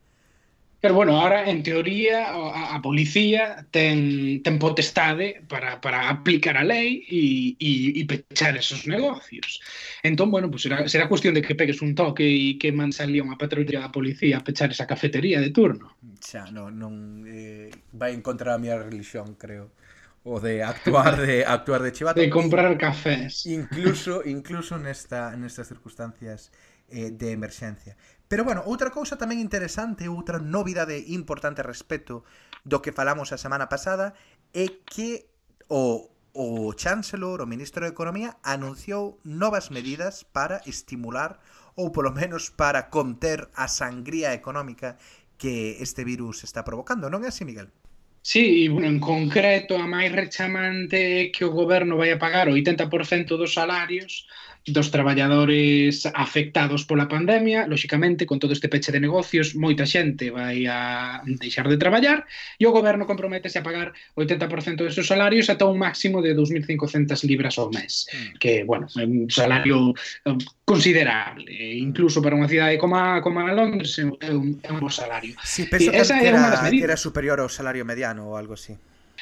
Pero 0.80 0.94
bueno, 0.94 1.20
ahora 1.20 1.50
en 1.50 1.64
teoría 1.64 2.30
a, 2.30 2.76
a 2.76 2.82
policía 2.82 3.66
ten, 3.72 4.44
ten 4.44 4.60
potestade 4.62 5.42
para, 5.50 5.82
para 5.82 6.10
aplicar 6.10 6.54
a 6.58 6.64
lei 6.64 7.02
e, 7.10 7.58
e, 7.58 7.98
e 7.98 8.02
pechar 8.06 8.54
esos 8.54 8.86
negocios. 8.86 9.58
Entón, 10.06 10.30
bueno, 10.30 10.52
pues 10.52 10.62
será, 10.62 10.88
será 10.88 11.10
cuestión 11.10 11.34
de 11.34 11.42
que 11.42 11.58
pegues 11.58 11.82
un 11.82 11.96
toque 11.98 12.30
e 12.30 12.62
que 12.62 12.70
man 12.70 12.94
salía 12.94 13.26
unha 13.26 13.42
patrulla 13.42 13.82
da 13.82 13.90
policía 13.90 14.38
a 14.38 14.46
pechar 14.46 14.70
esa 14.70 14.86
cafetería 14.86 15.42
de 15.42 15.50
turno. 15.50 15.98
Xa, 16.22 16.54
non, 16.54 16.78
non 16.78 16.94
eh, 17.26 17.74
vai 17.98 18.14
en 18.14 18.22
contra 18.22 18.54
da 18.54 18.62
miña 18.62 18.78
religión, 18.78 19.34
creo. 19.34 19.74
O 20.22 20.38
de 20.38 20.62
actuar 20.62 21.18
de 21.18 21.42
actuar 21.58 21.82
de 21.82 21.92
chivato. 21.92 22.22
De 22.22 22.30
comprar 22.30 22.78
cafés. 22.78 23.50
Incluso 23.50 24.22
incluso 24.30 24.78
nesta 24.78 25.34
nestas 25.34 25.72
circunstancias 25.72 26.54
eh, 26.90 27.10
de 27.12 27.32
emerxencia. 27.32 27.98
Pero 28.28 28.44
bueno, 28.44 28.64
outra 28.68 28.92
cousa 28.92 29.16
tamén 29.16 29.40
interesante, 29.40 30.12
outra 30.12 30.38
novidade 30.44 31.00
importante 31.16 31.64
respecto 31.64 32.28
do 32.68 32.84
que 32.84 32.92
falamos 32.92 33.32
a 33.32 33.40
semana 33.40 33.72
pasada 33.72 34.12
é 34.52 34.84
que 34.84 35.32
o 35.72 36.12
o 36.38 36.72
chancellor, 36.78 37.42
o 37.42 37.50
ministro 37.50 37.82
de 37.82 37.90
Economía, 37.90 38.38
anunciou 38.46 39.18
novas 39.26 39.74
medidas 39.74 40.22
para 40.22 40.62
estimular 40.70 41.42
ou 41.74 41.90
polo 41.90 42.14
menos 42.14 42.54
para 42.54 42.94
conter 42.94 43.50
a 43.58 43.66
sangría 43.66 44.38
económica 44.38 45.02
que 45.42 45.82
este 45.82 46.06
virus 46.06 46.46
está 46.46 46.62
provocando, 46.62 47.10
non 47.10 47.26
é 47.26 47.34
así, 47.34 47.42
Miguel? 47.42 47.74
Sí, 48.22 48.66
e 48.66 48.70
bueno, 48.70 48.86
en 48.86 49.00
concreto 49.02 49.82
a 49.82 49.90
máis 49.90 50.14
rechamante 50.14 51.26
é 51.26 51.34
que 51.34 51.42
o 51.42 51.56
goberno 51.56 51.98
vai 51.98 52.14
a 52.14 52.22
pagar 52.22 52.46
o 52.46 52.54
80% 52.54 52.86
dos 53.34 53.58
salarios 53.58 54.30
dos 54.68 54.92
traballadores 54.92 56.06
afectados 56.14 56.84
pola 56.84 57.08
pandemia, 57.08 57.68
lóxicamente, 57.68 58.26
con 58.26 58.40
todo 58.40 58.52
este 58.52 58.68
peche 58.68 58.92
de 58.92 59.00
negocios, 59.00 59.56
moita 59.56 59.88
xente 59.88 60.28
vai 60.28 60.68
a 60.68 61.24
deixar 61.26 61.72
de 61.72 61.80
traballar 61.80 62.28
e 62.60 62.68
o 62.68 62.76
goberno 62.76 63.08
comprometese 63.08 63.60
a 63.60 63.66
pagar 63.66 63.96
80% 64.20 64.84
dos 64.84 64.94
seus 64.94 65.08
salarios 65.08 65.48
ata 65.48 65.66
un 65.66 65.80
máximo 65.80 66.20
de 66.20 66.36
2.500 66.36 67.24
libras 67.24 67.56
ao 67.56 67.72
mes, 67.72 68.12
mm. 68.12 68.38
que, 68.44 68.68
bueno, 68.68 68.92
é 69.00 69.08
un 69.08 69.32
salario 69.32 69.96
eh, 70.28 70.36
considerable, 70.68 71.48
mm. 71.48 71.88
incluso 71.88 72.20
para 72.20 72.36
unha 72.36 72.52
cidade 72.52 72.76
como, 72.76 73.00
a, 73.00 73.24
como 73.24 73.40
a 73.40 73.56
Londres 73.56 73.96
é 73.96 74.04
un, 74.04 74.60
é 74.60 74.70
un 74.72 74.80
bo 74.84 74.92
salario. 74.92 75.40
Sí, 75.48 75.64
penso 75.72 75.92
que, 75.92 76.04
esa 76.04 76.20
que, 76.20 76.28
era, 76.28 76.68
que 76.68 76.84
era 76.84 77.00
superior 77.00 77.40
ao 77.40 77.48
salario 77.48 77.88
mediano 77.88 78.28
ou 78.28 78.36
algo 78.36 78.60
así. 78.60 78.76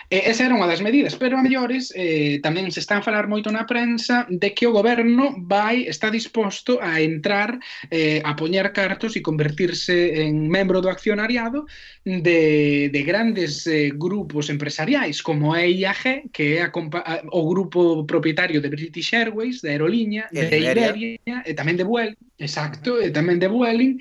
E 0.10 0.30
esa 0.30 0.46
era 0.46 0.56
unha 0.56 0.70
das 0.70 0.84
medidas, 0.84 1.16
pero 1.18 1.40
a 1.40 1.44
mellores 1.44 1.90
eh, 1.96 2.38
tamén 2.44 2.70
se 2.70 2.84
están 2.84 3.02
a 3.02 3.06
falar 3.06 3.26
moito 3.26 3.50
na 3.50 3.66
prensa 3.66 4.28
de 4.30 4.54
que 4.54 4.68
o 4.70 4.76
goberno 4.76 5.34
vai 5.42 5.88
está 5.90 6.14
disposto 6.14 6.78
a 6.84 7.02
entrar 7.02 7.58
eh, 7.90 8.22
a 8.22 8.38
poñer 8.38 8.70
cartos 8.76 9.18
e 9.18 9.26
convertirse 9.26 10.24
en 10.24 10.48
membro 10.52 10.84
do 10.84 10.92
accionariado 10.92 11.66
de, 12.06 12.92
de 12.94 13.02
grandes 13.02 13.66
eh, 13.66 13.90
grupos 13.96 14.54
empresariais 14.54 15.24
como 15.26 15.56
a 15.56 15.66
IAG, 15.66 16.30
que 16.30 16.60
é 16.60 16.68
a, 16.68 16.70
a, 16.70 17.14
o 17.34 17.42
grupo 17.50 18.06
propietario 18.06 18.62
de 18.62 18.70
British 18.70 19.14
Airways, 19.16 19.62
de 19.64 19.74
Aerolínea, 19.74 20.30
de 20.32 20.46
Iberia, 20.46 20.94
Iberia 20.96 21.38
e 21.46 21.52
tamén 21.58 21.80
de 21.80 21.88
Vueling, 21.88 22.20
exacto, 22.38 23.02
e 23.02 23.10
tamén 23.10 23.42
de 23.42 23.50
Vueling, 23.50 23.98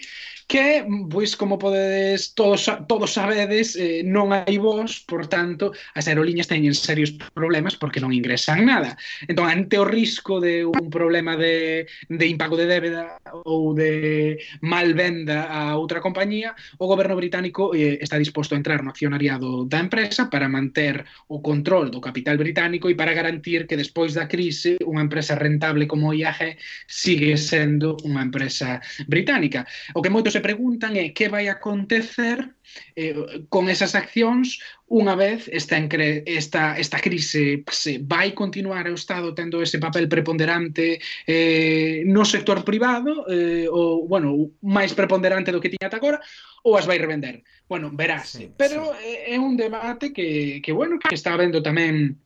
que, 0.46 0.84
pois, 1.10 1.36
como 1.36 1.58
podedes, 1.58 2.34
todos, 2.34 2.68
todos 2.86 3.12
sabedes, 3.12 3.76
eh, 3.76 4.04
non 4.04 4.30
hai 4.30 4.60
vos, 4.60 5.00
por 5.02 5.26
tanto, 5.26 5.72
as 5.96 6.06
aerolíneas 6.06 6.50
teñen 6.50 6.76
serios 6.76 7.16
problemas 7.32 7.74
porque 7.74 8.00
non 8.00 8.12
ingresan 8.12 8.68
nada. 8.68 8.96
Entón, 9.24 9.48
ante 9.48 9.80
o 9.80 9.88
risco 9.88 10.38
de 10.38 10.68
un 10.68 10.92
problema 10.92 11.36
de, 11.36 11.88
de 12.08 12.26
impago 12.28 12.56
de 12.60 12.68
débeda 12.68 13.18
ou 13.48 13.72
de 13.72 14.38
malvenda 14.60 15.48
a 15.48 15.80
outra 15.80 16.04
compañía, 16.04 16.52
o 16.76 16.86
goberno 16.86 17.16
británico 17.16 17.72
eh, 17.72 17.98
está 18.00 18.20
disposto 18.20 18.54
a 18.54 18.60
entrar 18.60 18.84
no 18.84 18.92
accionariado 18.92 19.64
da 19.64 19.80
empresa 19.80 20.28
para 20.28 20.48
manter 20.48 21.04
o 21.28 21.40
control 21.40 21.88
do 21.88 22.04
capital 22.04 22.36
británico 22.36 22.92
e 22.92 22.98
para 22.98 23.16
garantir 23.16 23.66
que 23.66 23.80
despois 23.80 24.12
da 24.12 24.28
crise 24.28 24.76
unha 24.84 25.02
empresa 25.02 25.34
rentable 25.34 25.88
como 25.88 26.12
IAG 26.12 26.60
sigue 26.86 27.34
sendo 27.40 27.96
unha 28.04 28.22
empresa 28.22 28.78
británica. 29.08 29.64
O 29.96 30.02
que 30.04 30.12
moitos 30.12 30.33
se 30.34 30.42
preguntan 30.42 30.98
é 30.98 31.14
que 31.14 31.30
vai 31.30 31.46
acontecer 31.46 32.42
eh, 32.98 33.46
con 33.46 33.70
esas 33.70 33.94
accións 33.94 34.58
unha 34.90 35.14
vez 35.14 35.46
esta, 35.46 35.78
esta, 35.78 36.74
esta 36.74 36.98
crise 36.98 37.62
se 37.70 38.02
vai 38.02 38.34
continuar 38.34 38.90
o 38.90 38.98
Estado 38.98 39.30
tendo 39.30 39.62
ese 39.62 39.78
papel 39.78 40.10
preponderante 40.10 40.98
eh, 41.22 42.02
no 42.10 42.26
sector 42.26 42.66
privado 42.66 43.30
eh, 43.30 43.70
ou, 43.70 44.10
bueno, 44.10 44.50
máis 44.58 44.90
preponderante 44.90 45.54
do 45.54 45.62
que 45.62 45.70
tiña 45.70 45.86
ata 45.86 46.02
agora 46.02 46.18
ou 46.66 46.74
as 46.74 46.88
vai 46.90 46.98
revender. 46.98 47.46
Bueno, 47.70 47.94
verás. 47.94 48.34
Sí, 48.34 48.50
Pero 48.58 48.90
sí. 48.98 49.34
é 49.34 49.38
un 49.38 49.54
debate 49.54 50.10
que, 50.10 50.58
que, 50.58 50.72
bueno, 50.74 50.98
que 50.98 51.14
está 51.14 51.38
vendo 51.38 51.62
tamén 51.62 52.18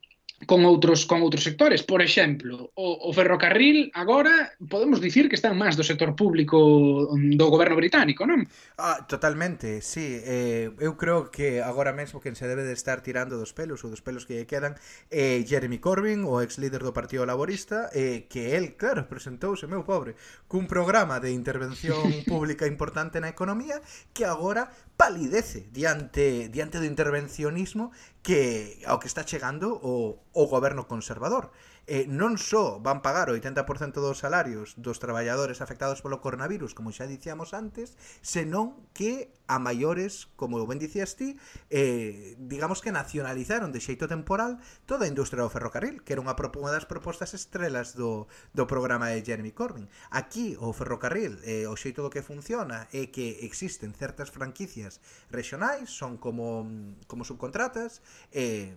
con 0.46 0.62
outros 0.62 1.02
con 1.02 1.18
outros 1.26 1.42
sectores. 1.42 1.82
Por 1.82 1.98
exemplo, 1.98 2.70
o, 2.78 3.10
o 3.10 3.10
ferrocarril 3.10 3.90
agora 3.90 4.54
podemos 4.70 5.02
dicir 5.02 5.26
que 5.26 5.34
está 5.34 5.50
máis 5.50 5.74
do 5.74 5.82
sector 5.82 6.14
público 6.14 7.10
do 7.10 7.46
goberno 7.50 7.74
británico, 7.74 8.22
non? 8.22 8.46
Ah, 8.78 9.02
totalmente, 9.10 9.82
sí. 9.82 10.22
Eh, 10.22 10.70
eu 10.78 10.94
creo 10.94 11.34
que 11.34 11.58
agora 11.58 11.90
mesmo 11.90 12.22
quen 12.22 12.38
se 12.38 12.46
debe 12.46 12.62
de 12.62 12.76
estar 12.76 13.02
tirando 13.02 13.34
dos 13.34 13.50
pelos 13.50 13.82
ou 13.82 13.90
dos 13.90 14.04
pelos 14.04 14.22
que 14.22 14.38
lle 14.38 14.46
quedan 14.46 14.78
é 15.10 15.42
eh, 15.42 15.46
Jeremy 15.46 15.82
Corbyn, 15.82 16.22
o 16.22 16.38
ex 16.38 16.62
líder 16.62 16.86
do 16.86 16.94
Partido 16.94 17.26
Laborista, 17.26 17.90
eh, 17.90 18.30
que 18.30 18.54
el, 18.54 18.78
claro, 18.78 19.10
presentouse, 19.10 19.66
meu 19.66 19.82
pobre, 19.82 20.14
cun 20.46 20.70
programa 20.70 21.18
de 21.18 21.34
intervención 21.34 21.98
pública 22.30 22.70
importante 22.70 23.18
na 23.18 23.32
economía 23.32 23.82
que 24.14 24.22
agora 24.22 24.70
palidece 24.94 25.66
diante 25.70 26.50
diante 26.50 26.78
do 26.78 26.86
intervencionismo 26.86 27.90
que 28.28 28.84
ao 28.84 29.00
que 29.00 29.08
está 29.08 29.24
chegando 29.24 29.80
o, 29.80 30.20
o 30.36 30.44
goberno 30.52 30.84
conservador 30.84 31.48
eh, 31.88 32.04
non 32.04 32.36
só 32.36 32.76
van 32.84 33.00
pagar 33.00 33.32
o 33.32 33.34
80% 33.34 33.98
dos 34.04 34.20
salarios 34.20 34.76
dos 34.76 35.00
traballadores 35.00 35.64
afectados 35.64 36.04
polo 36.04 36.20
coronavirus, 36.20 36.76
como 36.76 36.92
xa 36.92 37.08
dicíamos 37.08 37.56
antes, 37.56 37.96
senón 38.20 38.76
que 38.92 39.32
a 39.48 39.56
maiores, 39.56 40.28
como 40.36 40.60
ben 40.68 40.76
dicías 40.76 41.16
ti, 41.16 41.40
eh, 41.72 42.36
digamos 42.36 42.84
que 42.84 42.92
nacionalizaron 42.92 43.72
de 43.72 43.80
xeito 43.80 44.04
temporal 44.04 44.60
toda 44.84 45.08
a 45.08 45.10
industria 45.10 45.40
do 45.40 45.48
ferrocarril, 45.48 46.04
que 46.04 46.12
era 46.12 46.20
unha, 46.20 46.36
unha 46.36 46.74
das 46.76 46.84
propostas 46.84 47.32
estrelas 47.32 47.96
do, 47.96 48.28
do 48.52 48.68
programa 48.68 49.08
de 49.08 49.24
Jeremy 49.24 49.56
Corbyn. 49.56 49.88
Aquí 50.12 50.60
o 50.60 50.76
ferrocarril, 50.76 51.40
eh, 51.48 51.64
o 51.64 51.72
xeito 51.80 52.04
do 52.04 52.12
que 52.12 52.20
funciona 52.20 52.84
é 52.92 53.08
que 53.08 53.40
existen 53.48 53.96
certas 53.96 54.28
franquicias 54.28 55.00
regionais, 55.32 55.88
son 55.88 56.20
como, 56.20 56.68
como 57.08 57.24
subcontratas, 57.24 58.04
eh, 58.36 58.76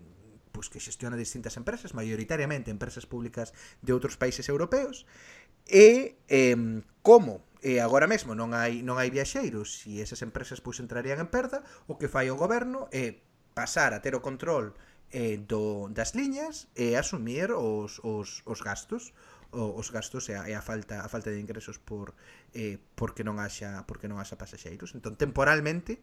pois 0.51 0.70
que 0.70 0.84
xestiona 0.84 1.17
distintas 1.17 1.58
empresas, 1.58 1.96
maioritariamente 1.98 2.70
empresas 2.70 3.08
públicas 3.08 3.55
de 3.81 3.91
outros 3.96 4.20
países 4.20 4.48
europeos, 4.51 5.08
e 5.65 6.20
eh, 6.27 6.55
como 7.01 7.43
e 7.62 7.77
agora 7.77 8.10
mesmo 8.10 8.34
non 8.34 8.58
hai 8.58 8.81
non 8.81 8.98
hai 8.98 9.13
viaxeiros 9.13 9.86
e 9.86 10.01
esas 10.01 10.25
empresas 10.25 10.60
pois 10.60 10.81
entrarían 10.81 11.22
en 11.22 11.29
perda, 11.29 11.62
o 11.86 11.96
que 11.96 12.10
fai 12.10 12.27
o 12.34 12.39
goberno 12.39 12.89
é 12.89 13.22
pasar 13.53 13.93
a 13.93 14.01
ter 14.01 14.17
o 14.17 14.25
control 14.25 14.74
eh, 15.13 15.38
do, 15.38 15.91
das 15.93 16.17
liñas 16.17 16.67
e 16.74 16.98
asumir 16.98 17.51
os, 17.53 18.00
os, 18.01 18.41
os 18.50 18.60
gastos 18.65 19.13
os 19.51 19.91
gastos 19.91 20.31
e 20.31 20.34
a, 20.34 20.48
e 20.48 20.53
a 20.55 20.63
falta 20.63 21.03
a 21.03 21.08
falta 21.12 21.29
de 21.29 21.39
ingresos 21.39 21.77
por 21.77 22.15
eh, 22.55 22.79
porque 22.96 23.24
non 23.27 23.38
haxa 23.38 23.84
porque 23.86 24.08
non 24.08 24.17
haxa 24.17 24.39
pasaxeiros. 24.39 24.96
Entón 24.96 25.20
temporalmente 25.20 26.00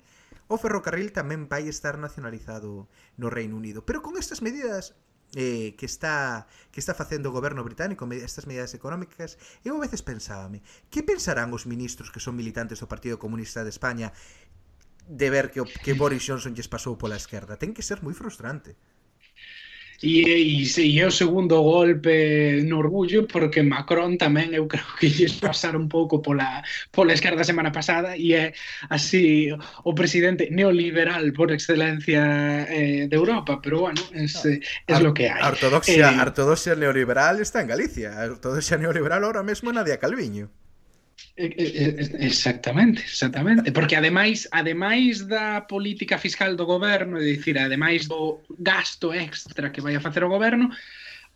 o 0.49 0.61
ferrocarril 0.61 1.11
tamén 1.13 1.49
vai 1.49 1.65
estar 1.69 1.97
nacionalizado 1.97 2.89
no 3.17 3.29
Reino 3.33 3.57
Unido, 3.57 3.85
pero 3.85 4.05
con 4.05 4.21
estas 4.21 4.45
medidas 4.45 4.97
eh, 5.37 5.77
que 5.77 5.85
está 5.85 6.49
que 6.73 6.81
está 6.81 6.93
facendo 6.93 7.29
o 7.29 7.37
goberno 7.37 7.65
británico 7.65 8.09
estas 8.17 8.49
medidas 8.49 8.73
económicas 8.73 9.37
eu 9.61 9.77
a 9.77 9.85
veces 9.85 10.01
pensábame 10.01 10.65
que 10.89 11.05
pensarán 11.05 11.53
os 11.53 11.69
ministros 11.69 12.09
que 12.09 12.21
son 12.21 12.33
militantes 12.33 12.81
do 12.81 12.89
Partido 12.89 13.21
Comunista 13.21 13.61
de 13.61 13.73
España 13.73 14.17
de 15.09 15.29
ver 15.29 15.51
que, 15.51 15.65
que 15.65 15.97
Boris 15.97 16.25
Johnson 16.25 16.53
lles 16.53 16.69
pasou 16.69 17.01
pola 17.01 17.17
esquerda? 17.17 17.57
Ten 17.57 17.73
que 17.73 17.85
ser 17.85 18.05
moi 18.05 18.13
frustrante. 18.13 18.77
E, 20.01 20.23
e, 20.23 20.63
e 20.63 21.01
é 21.01 21.07
o 21.07 21.11
segundo 21.11 21.61
golpe 21.61 22.63
no 22.63 22.79
orgullo 22.79 23.27
porque 23.27 23.67
Macron 23.67 24.15
tamén 24.15 24.55
eu 24.55 24.71
creo 24.71 24.87
que 24.95 25.11
lles 25.11 25.35
pasar 25.43 25.75
un 25.75 25.91
pouco 25.91 26.23
pola, 26.23 26.63
pola 26.95 27.19
esquerda 27.19 27.43
semana 27.43 27.75
pasada 27.75 28.15
e 28.15 28.31
é 28.31 28.55
así 28.95 29.51
o 29.83 29.93
presidente 29.99 30.55
neoliberal 30.55 31.35
por 31.35 31.51
excelencia 31.51 32.63
eh, 32.71 33.11
de 33.11 33.17
Europa, 33.19 33.59
pero 33.59 33.91
bueno, 33.91 33.99
es, 34.15 34.39
no. 34.39 34.55
Eh, 34.55 34.63
es 34.87 35.01
lo 35.03 35.11
que 35.11 35.35
hai. 35.35 35.43
Ortodoxia, 35.43 36.15
eh, 36.15 36.23
ortodoxia 36.23 36.79
neoliberal 36.79 37.43
está 37.43 37.59
en 37.59 37.67
Galicia, 37.67 38.23
a 38.23 38.31
ortodoxia 38.31 38.79
neoliberal 38.79 39.27
ahora 39.27 39.43
mesmo 39.43 39.75
na 39.75 39.83
de 39.83 39.99
Calviño. 39.99 40.47
Exactamente, 41.37 43.03
exactamente, 43.03 43.71
porque 43.71 43.95
ademais 43.95 44.49
ademais 44.51 45.27
da 45.27 45.63
política 45.63 46.19
fiscal 46.19 46.57
do 46.57 46.67
goberno, 46.67 47.19
é 47.19 47.25
dicir, 47.25 47.59
ademais 47.59 48.07
do 48.11 48.43
gasto 48.59 49.15
extra 49.15 49.71
que 49.71 49.81
vai 49.81 49.95
a 49.95 50.01
facer 50.01 50.23
o 50.25 50.33
goberno, 50.35 50.71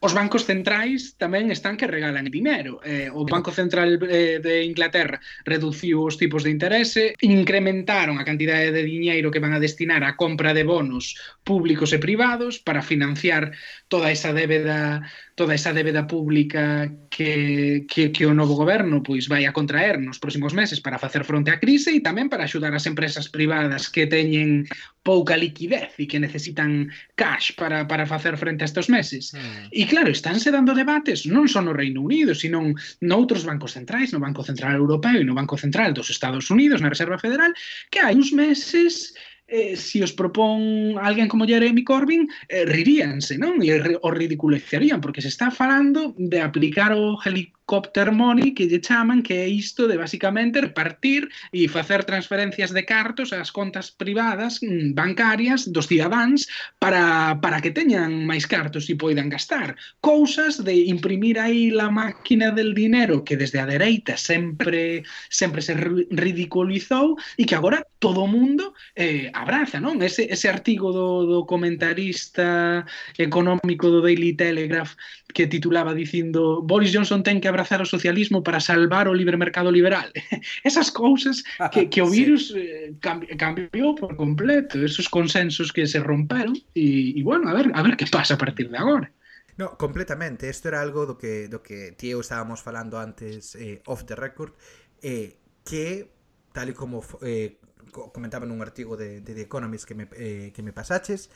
os 0.02 0.12
bancos 0.18 0.42
centrais 0.50 1.14
tamén 1.14 1.54
están 1.54 1.78
que 1.78 1.86
regalan 1.86 2.26
dinero. 2.26 2.82
Eh, 2.82 3.06
o 3.14 3.22
Banco 3.22 3.54
Central 3.54 4.02
eh, 4.02 4.42
de 4.42 4.66
Inglaterra 4.66 5.22
reduciu 5.46 6.02
os 6.02 6.18
tipos 6.18 6.42
de 6.42 6.50
interese, 6.50 7.14
incrementaron 7.22 8.18
a 8.18 8.26
cantidade 8.26 8.74
de 8.74 8.82
diñeiro 8.82 9.30
que 9.30 9.38
van 9.38 9.54
a 9.54 9.62
destinar 9.62 10.02
á 10.02 10.18
compra 10.18 10.50
de 10.58 10.66
bonos 10.66 11.14
públicos 11.46 11.94
e 11.94 12.02
privados 12.02 12.58
para 12.58 12.82
financiar 12.82 13.54
toda 13.86 14.10
esa 14.10 14.34
débeda 14.34 15.06
toda 15.42 15.58
esa 15.58 15.74
débeda 15.74 16.06
pública 16.06 16.86
que, 17.10 17.84
que, 17.90 18.14
que 18.14 18.24
o 18.30 18.30
novo 18.30 18.54
goberno 18.54 19.02
pois 19.02 19.26
vai 19.26 19.42
a 19.42 19.50
contraer 19.50 19.98
nos 19.98 20.22
próximos 20.22 20.54
meses 20.54 20.78
para 20.78 21.02
facer 21.02 21.26
fronte 21.26 21.50
á 21.50 21.58
crise 21.58 21.90
e 21.90 21.98
tamén 21.98 22.30
para 22.30 22.46
axudar 22.46 22.70
as 22.70 22.86
empresas 22.86 23.26
privadas 23.26 23.90
que 23.90 24.06
teñen 24.06 24.70
pouca 25.02 25.34
liquidez 25.34 25.98
e 25.98 26.06
que 26.06 26.22
necesitan 26.22 26.94
cash 27.18 27.58
para, 27.58 27.90
para 27.90 28.06
facer 28.06 28.38
frente 28.38 28.62
a 28.62 28.70
estes 28.70 28.86
meses. 28.86 29.34
Mm. 29.34 29.74
E 29.74 29.82
claro, 29.90 30.14
estánse 30.14 30.54
dando 30.54 30.78
debates 30.78 31.26
non 31.26 31.50
só 31.50 31.58
no 31.58 31.74
Reino 31.74 32.06
Unido, 32.06 32.38
sino 32.38 32.62
noutros 33.02 33.42
bancos 33.42 33.74
centrais, 33.74 34.14
no 34.14 34.22
Banco 34.22 34.46
Central 34.46 34.78
Europeo 34.78 35.18
e 35.18 35.26
no 35.26 35.34
Banco 35.34 35.58
Central 35.58 35.90
dos 35.90 36.06
Estados 36.06 36.54
Unidos, 36.54 36.78
na 36.78 36.94
Reserva 36.94 37.18
Federal, 37.18 37.50
que 37.90 37.98
hai 37.98 38.14
uns 38.14 38.30
meses 38.30 39.10
eh, 39.52 39.76
si 39.76 40.00
os 40.00 40.16
propón 40.16 40.96
alguén 40.96 41.28
como 41.28 41.44
Jeremy 41.44 41.84
Corbyn, 41.84 42.24
eh, 42.48 42.64
riríanse, 42.64 43.36
non? 43.36 43.60
E 43.60 43.76
o 44.00 44.08
ridiculizarían, 44.08 45.04
porque 45.04 45.20
se 45.20 45.28
está 45.28 45.52
falando 45.52 46.16
de 46.16 46.40
aplicar 46.40 46.96
o, 46.96 47.20
heli 47.20 47.52
copter 47.66 48.12
money 48.12 48.54
que 48.54 48.66
lle 48.66 48.80
chaman 48.82 49.22
que 49.22 49.34
é 49.34 49.48
isto 49.48 49.86
de 49.86 49.96
basicamente 49.96 50.60
repartir 50.60 51.28
e 51.52 51.68
facer 51.68 52.04
transferencias 52.04 52.74
de 52.74 52.82
cartos 52.84 53.32
ás 53.32 53.50
contas 53.54 53.90
privadas 53.90 54.58
mm, 54.62 54.94
bancarias 54.94 55.70
dos 55.70 55.86
cidadáns 55.86 56.48
para, 56.78 57.38
para 57.40 57.60
que 57.62 57.70
teñan 57.70 58.26
máis 58.26 58.44
cartos 58.48 58.90
e 58.90 58.98
poidan 58.98 59.30
gastar. 59.30 59.76
Cousas 60.02 60.60
de 60.64 60.90
imprimir 60.90 61.38
aí 61.38 61.70
la 61.70 61.88
máquina 61.88 62.50
del 62.50 62.74
dinero 62.74 63.22
que 63.22 63.38
desde 63.38 63.62
a 63.62 63.66
dereita 63.66 64.16
sempre 64.16 65.06
sempre 65.30 65.62
se 65.62 65.74
ridiculizou 66.10 67.16
e 67.38 67.46
que 67.46 67.54
agora 67.54 67.86
todo 68.02 68.26
o 68.26 68.30
mundo 68.30 68.74
eh, 68.98 69.30
abraza, 69.32 69.78
non? 69.78 70.02
Ese, 70.02 70.26
ese 70.26 70.50
artigo 70.50 70.90
do, 70.90 71.24
do 71.24 71.38
comentarista 71.46 72.82
económico 73.16 73.86
do 73.88 74.02
Daily 74.02 74.34
Telegraph 74.34 74.98
que 75.32 75.46
titulaba 75.46 75.94
dicindo 75.94 76.60
Boris 76.62 76.92
Johnson 76.92 77.22
ten 77.22 77.40
que 77.40 77.48
abrazar 77.52 77.84
o 77.84 77.86
socialismo 77.86 78.40
para 78.40 78.64
salvar 78.64 79.06
o 79.06 79.14
libre 79.14 79.36
mercado 79.36 79.68
liberal. 79.68 80.08
Esas 80.64 80.88
cousas 80.88 81.44
que, 81.70 81.86
que 81.92 82.00
o 82.00 82.08
virus 82.08 82.48
sí. 82.48 82.58
eh, 82.58 83.36
cambiou 83.36 83.92
por 83.94 84.16
completo, 84.16 84.80
esos 84.80 85.08
consensos 85.12 85.68
que 85.70 85.84
se 85.84 86.00
romperon 86.00 86.56
e, 86.72 87.12
e 87.12 87.20
bueno, 87.20 87.52
a 87.52 87.54
ver, 87.54 87.68
a 87.76 87.84
ver 87.84 88.00
que 88.00 88.08
pasa 88.08 88.34
a 88.34 88.40
partir 88.40 88.72
de 88.72 88.78
agora. 88.80 89.12
No, 89.60 89.76
completamente. 89.76 90.48
Isto 90.48 90.68
era 90.72 90.80
algo 90.80 91.04
do 91.04 91.20
que 91.20 91.48
do 91.48 91.60
que 91.60 91.92
tío 91.92 92.24
estábamos 92.24 92.64
falando 92.64 92.96
antes 92.96 93.52
eh, 93.54 93.84
off 93.84 94.08
the 94.08 94.16
record 94.16 94.56
eh, 95.04 95.36
que 95.64 96.08
tal 96.56 96.72
e 96.72 96.74
como 96.74 97.04
eh, 97.20 97.60
comentaba 97.92 98.48
nun 98.48 98.64
artigo 98.64 98.96
de, 98.96 99.20
de 99.20 99.36
The 99.36 99.44
Economist 99.44 99.84
que 99.84 99.94
me, 99.94 100.08
eh, 100.16 100.50
que 100.56 100.64
me 100.64 100.72
pasaches 100.72 101.28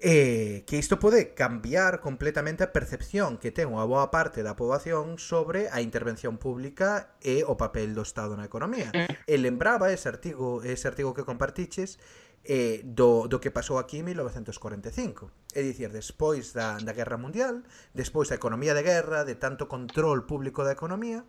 eh, 0.00 0.64
que 0.66 0.78
isto 0.78 0.98
pode 0.98 1.34
cambiar 1.34 2.00
completamente 2.00 2.64
a 2.64 2.72
percepción 2.72 3.36
que 3.36 3.52
ten 3.52 3.68
unha 3.68 3.84
boa 3.84 4.08
parte 4.08 4.40
da 4.40 4.56
poboación 4.56 5.20
sobre 5.20 5.68
a 5.68 5.84
intervención 5.84 6.40
pública 6.40 7.12
e 7.20 7.44
o 7.44 7.60
papel 7.60 7.92
do 7.92 8.00
Estado 8.00 8.32
na 8.32 8.48
economía. 8.48 8.88
Mm. 8.96 9.28
E 9.28 9.34
lembraba 9.36 9.92
ese 9.92 10.08
artigo, 10.08 10.64
ese 10.64 10.88
artigo 10.88 11.12
que 11.12 11.28
compartiches 11.28 12.00
eh, 12.44 12.80
do, 12.84 13.28
do 13.28 13.40
que 13.40 13.52
pasou 13.52 13.76
aquí 13.76 14.00
en 14.00 14.08
1945. 14.16 15.52
É 15.52 15.60
dicir, 15.60 15.92
despois 15.92 16.56
da, 16.56 16.80
da 16.80 16.96
Guerra 16.96 17.20
Mundial, 17.20 17.68
despois 17.92 18.32
da 18.32 18.40
economía 18.40 18.72
de 18.72 18.80
guerra, 18.80 19.28
de 19.28 19.36
tanto 19.36 19.68
control 19.68 20.24
público 20.24 20.64
da 20.64 20.72
economía, 20.72 21.28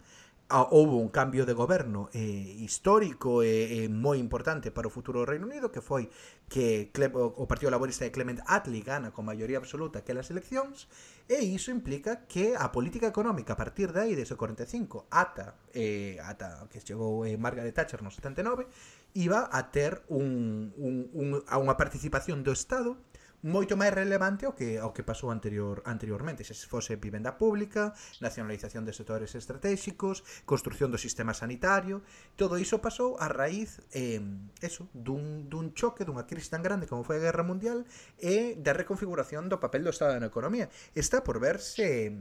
Ah, 0.51 0.60
a, 0.60 0.67
houve 0.72 0.96
un 0.96 1.08
cambio 1.08 1.46
de 1.46 1.53
goberno 1.53 2.10
eh, 2.13 2.20
histórico 2.60 3.41
e 3.41 3.48
eh, 3.48 3.84
eh, 3.86 3.89
moi 3.89 4.20
importante 4.20 4.67
para 4.67 4.88
o 4.88 4.91
futuro 4.91 5.24
do 5.24 5.25
Reino 5.25 5.48
Unido 5.48 5.72
que 5.72 5.79
foi 5.79 6.12
que 6.51 6.91
Cle 6.91 7.08
o 7.15 7.48
Partido 7.48 7.72
Laborista 7.72 8.03
de 8.03 8.12
Clement 8.12 8.43
Attlee 8.43 8.84
gana 8.84 9.15
con 9.15 9.24
maioría 9.24 9.63
absoluta 9.63 10.03
aquelas 10.03 10.27
eleccións 10.27 10.91
e 11.31 11.39
iso 11.48 11.72
implica 11.72 12.27
que 12.27 12.51
a 12.60 12.67
política 12.67 13.08
económica 13.08 13.55
a 13.55 13.60
partir 13.60 13.96
de 13.96 14.03
aí 14.03 14.12
desde 14.12 14.36
o 14.36 14.38
45 14.38 15.08
ata 15.08 15.55
eh, 15.72 16.20
ata 16.20 16.67
que 16.67 16.84
chegou 16.84 17.24
eh, 17.24 17.39
Margaret 17.39 17.72
Thatcher 17.72 18.03
no 18.03 18.12
79 18.12 18.67
iba 19.15 19.48
a 19.48 19.72
ter 19.72 20.03
un, 20.12 20.75
un, 20.75 20.96
un, 21.15 21.27
a 21.48 21.55
unha 21.63 21.79
participación 21.79 22.43
do 22.43 22.51
Estado 22.51 23.00
moito 23.41 23.74
máis 23.74 23.89
relevante 23.89 24.45
o 24.45 24.53
que 24.53 24.77
o 24.77 24.93
que 24.93 25.01
pasou 25.01 25.33
anterior 25.33 25.81
anteriormente, 25.89 26.45
se 26.45 26.53
fose 26.69 26.98
vivenda 26.98 27.41
pública, 27.41 27.93
nacionalización 28.21 28.86
de 28.86 28.93
sectores 28.93 29.33
estratégicos, 29.33 30.21
construción 30.45 30.93
do 30.93 31.01
sistema 31.01 31.33
sanitario, 31.33 32.05
todo 32.38 32.62
iso 32.62 32.81
pasou 32.81 33.17
a 33.17 33.25
raíz 33.25 33.81
eh, 33.98 34.21
eso, 34.62 34.89
dun, 34.93 35.50
dun 35.50 35.74
choque, 35.74 36.05
dunha 36.05 36.29
crise 36.29 36.53
tan 36.53 36.62
grande 36.62 36.86
como 36.86 37.01
foi 37.01 37.17
a 37.17 37.25
Guerra 37.25 37.41
Mundial 37.41 37.83
e 38.21 38.57
da 38.62 38.77
reconfiguración 38.77 39.50
do 39.50 39.57
papel 39.57 39.81
do 39.81 39.93
Estado 39.93 40.13
na 40.21 40.29
economía. 40.29 40.69
Está 40.93 41.25
por 41.25 41.41
verse 41.41 42.13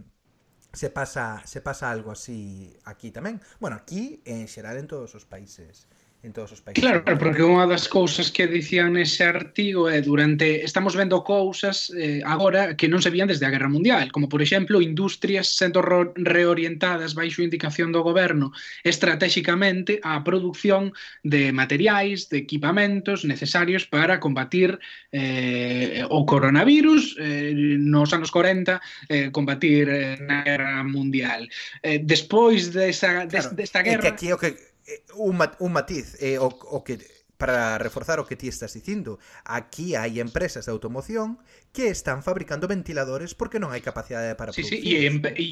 se 0.72 0.88
pasa 0.88 1.42
se 1.44 1.60
pasa 1.60 1.90
algo 1.90 2.10
así 2.14 2.72
aquí 2.88 3.10
tamén. 3.10 3.42
Bueno, 3.58 3.76
aquí 3.76 4.22
en 4.24 4.48
xeral 4.48 4.78
en 4.78 4.88
todos 4.88 5.12
os 5.12 5.26
países 5.26 5.90
en 6.22 6.32
todos 6.32 6.52
os 6.52 6.60
países. 6.60 6.84
Claro, 6.84 7.00
porque 7.16 7.40
unha 7.40 7.64
das 7.64 7.88
cousas 7.88 8.28
que 8.28 8.44
dicían 8.44 8.92
nese 8.92 9.24
artigo 9.24 9.88
é 9.88 10.04
durante 10.04 10.60
estamos 10.60 10.92
vendo 10.92 11.24
cousas 11.24 11.88
eh, 11.96 12.20
agora 12.28 12.76
que 12.76 12.92
non 12.92 13.00
se 13.00 13.08
vían 13.08 13.24
desde 13.24 13.48
a 13.48 13.52
Guerra 13.52 13.72
Mundial, 13.72 14.12
como 14.12 14.28
por 14.28 14.44
exemplo 14.44 14.84
industrias 14.84 15.56
sendo 15.56 15.80
reorientadas 15.80 17.16
baixo 17.16 17.40
indicación 17.40 17.88
do 17.88 18.04
goberno 18.04 18.52
estratégicamente 18.84 19.96
á 20.04 20.20
produción 20.20 20.92
de 21.24 21.56
materiais, 21.56 22.28
de 22.28 22.36
equipamentos 22.36 23.24
necesarios 23.24 23.88
para 23.88 24.20
combatir 24.20 24.76
eh, 25.16 26.04
o 26.04 26.28
coronavirus 26.28 27.16
eh, 27.16 27.56
nos 27.80 28.12
anos 28.12 28.28
40 28.28 28.76
eh, 29.08 29.32
combatir 29.32 29.88
eh, 29.88 30.20
na 30.20 30.44
Guerra 30.44 30.84
Mundial. 30.84 31.48
Eh, 31.80 32.04
despois 32.04 32.76
desa, 32.76 33.24
des, 33.24 33.48
claro, 33.48 33.56
desta 33.56 33.80
guerra... 33.80 34.04
É 34.04 34.12
que 34.12 34.12
aquí 34.12 34.28
o 34.32 34.36
que 34.36 34.69
Eh, 34.90 35.06
un, 35.14 35.37
mat, 35.38 35.54
un 35.62 35.73
matiz 35.73 36.18
eh, 36.18 36.38
o, 36.38 36.50
o 36.50 36.82
que 36.82 36.99
para 37.40 37.78
reforzar 37.78 38.20
o 38.20 38.26
que 38.28 38.37
ti 38.37 38.52
estás 38.52 38.75
dicindo. 38.76 39.16
Aquí 39.49 39.97
hai 39.97 40.20
empresas 40.20 40.68
de 40.68 40.73
automoción 40.76 41.40
que 41.73 41.88
están 41.88 42.20
fabricando 42.20 42.68
ventiladores 42.68 43.32
porque 43.32 43.62
non 43.62 43.73
hai 43.73 43.80
capacidade 43.80 44.37
para 44.37 44.52
sí, 44.52 44.61
producir. 44.61 44.85
Sí, 44.85 44.92
e, 44.92 45.09
e, 45.09 45.49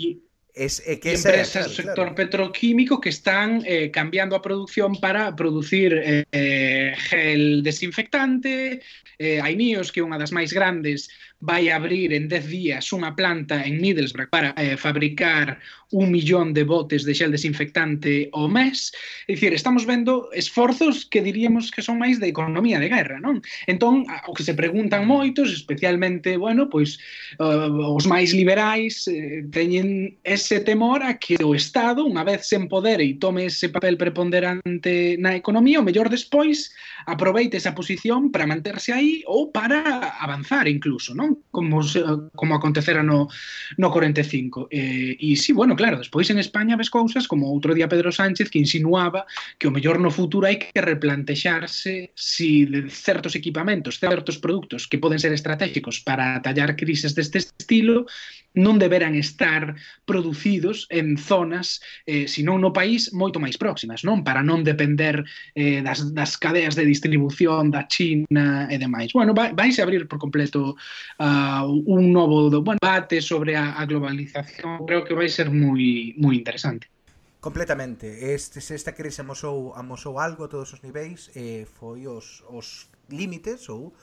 es, 0.53 0.83
e 0.85 1.01
que 1.01 1.17
empresas 1.17 1.71
do 1.71 1.73
sector 1.73 2.13
claro. 2.13 2.21
petroquímico 2.21 3.01
que 3.01 3.09
están 3.09 3.65
eh, 3.65 3.89
cambiando 3.89 4.37
a 4.37 4.45
producción 4.45 5.01
para 5.01 5.33
producir 5.33 5.97
eh, 5.97 6.93
gel 7.09 7.63
desinfectante, 7.63 8.85
eh, 9.17 9.39
hai 9.41 9.55
níos 9.57 9.89
que 9.89 10.03
é 10.03 10.05
unha 10.05 10.21
das 10.21 10.35
máis 10.35 10.53
grandes 10.53 11.09
vai 11.41 11.71
abrir 11.71 12.13
en 12.13 12.27
10 12.27 12.51
días 12.51 12.91
unha 12.91 13.15
planta 13.15 13.63
en 13.63 13.79
Middlesbrough 13.79 14.31
para 14.31 14.51
eh, 14.59 14.75
fabricar 14.75 15.63
un 15.91 16.11
millón 16.11 16.53
de 16.53 16.65
botes 16.65 17.05
de 17.05 17.15
xel 17.15 17.33
desinfectante 17.33 18.29
ao 18.33 18.49
mes. 18.49 18.93
É 19.25 19.33
dicir, 19.33 19.55
estamos 19.55 19.87
vendo 19.87 20.29
esforzos 20.35 21.07
que 21.09 21.23
diríamos 21.23 21.71
que 21.71 21.81
son 21.81 21.97
máis 21.97 22.21
de 22.21 22.29
economía 22.29 22.77
de 22.77 22.93
guerra, 22.93 23.23
non? 23.23 23.41
Entón, 23.65 24.05
o 24.29 24.35
que 24.35 24.45
se 24.45 24.53
preguntan 24.53 25.09
moitos, 25.09 25.49
especialmente, 25.55 26.37
bueno, 26.37 26.69
pois 26.69 27.01
uh, 27.41 27.95
os 27.97 28.05
máis 28.05 28.37
liberais 28.37 29.09
eh, 29.09 29.47
teñen 29.49 30.19
ese 30.27 30.61
temor 30.61 31.01
a 31.01 31.17
que 31.17 31.41
o 31.41 31.57
Estado, 31.57 32.05
unha 32.05 32.27
vez 32.27 32.45
se 32.45 32.61
empodere 32.61 33.07
e 33.07 33.17
tome 33.17 33.49
ese 33.49 33.73
papel 33.73 33.97
preponderante 33.97 35.17
na 35.17 35.33
economía, 35.39 35.81
o 35.81 35.87
mellor 35.87 36.13
despois 36.13 36.69
aproveite 37.09 37.57
esa 37.57 37.73
posición 37.73 38.29
para 38.29 38.45
manterse 38.45 38.93
aí 38.93 39.25
ou 39.25 39.49
para 39.49 40.13
avanzar 40.21 40.69
incluso, 40.69 41.17
non? 41.17 41.28
non? 41.29 41.45
Como, 41.51 41.81
como 42.35 42.55
acontecera 42.55 43.03
no, 43.03 43.29
no 43.77 43.91
45. 43.91 44.69
Eh, 44.71 45.17
e 45.21 45.37
sí, 45.37 45.53
bueno, 45.53 45.77
claro, 45.77 45.99
despois 45.99 46.31
en 46.31 46.39
España 46.39 46.77
ves 46.77 46.91
cousas 46.91 47.29
como 47.29 47.53
outro 47.53 47.75
día 47.77 47.89
Pedro 47.89 48.13
Sánchez 48.13 48.49
que 48.49 48.59
insinuaba 48.59 49.29
que 49.61 49.69
o 49.69 49.75
mellor 49.75 50.01
no 50.01 50.09
futuro 50.09 50.49
hai 50.49 50.57
que 50.57 50.81
replantexarse 50.81 52.17
si 52.17 52.65
de 52.65 52.89
certos 52.89 53.37
equipamentos, 53.37 54.01
certos 54.01 54.41
produtos 54.41 54.89
que 54.89 54.99
poden 54.99 55.21
ser 55.21 55.33
estratégicos 55.37 56.01
para 56.01 56.41
atallar 56.41 56.77
crises 56.77 57.13
deste 57.13 57.45
estilo 57.45 58.09
non 58.57 58.81
deberan 58.81 59.15
estar 59.15 59.79
producidos 60.09 60.89
en 60.91 61.15
zonas, 61.21 61.79
eh, 62.09 62.27
senón 62.27 62.65
no 62.65 62.75
país, 62.75 63.13
moito 63.15 63.39
máis 63.39 63.55
próximas, 63.61 64.03
non? 64.03 64.27
Para 64.27 64.43
non 64.43 64.67
depender 64.67 65.23
eh, 65.55 65.85
das, 65.85 66.11
das 66.11 66.35
cadeas 66.35 66.75
de 66.75 66.89
distribución 66.89 67.71
da 67.71 67.87
China 67.87 68.67
e 68.67 68.77
demais. 68.81 69.15
Bueno, 69.15 69.37
vai, 69.37 69.55
vais 69.55 69.79
a 69.79 69.85
abrir 69.87 70.11
por 70.11 70.19
completo 70.19 70.75
uh, 71.19 71.67
un 71.67 72.13
novo 72.13 72.51
bueno, 72.63 72.79
debate 72.81 73.21
sobre 73.21 73.57
a, 73.57 73.79
a 73.79 73.87
globalización 73.87 74.87
creo 74.87 75.05
que 75.05 75.15
vai 75.15 75.29
ser 75.29 75.51
moi 75.51 76.15
moi 76.19 76.35
interesante. 76.35 76.89
Completamente. 77.39 78.35
Este, 78.35 78.59
esta 78.59 78.99
crise 78.99 79.23
amosou, 79.23 79.71
amosou 79.79 80.19
algo 80.19 80.45
a 80.45 80.51
todos 80.51 80.75
os 80.75 80.83
niveis 80.83 81.31
e 81.39 81.63
eh, 81.63 81.65
foi 81.71 82.11
os, 82.11 82.43
os 82.51 82.91
límites 83.07 83.71
ou 83.71 83.95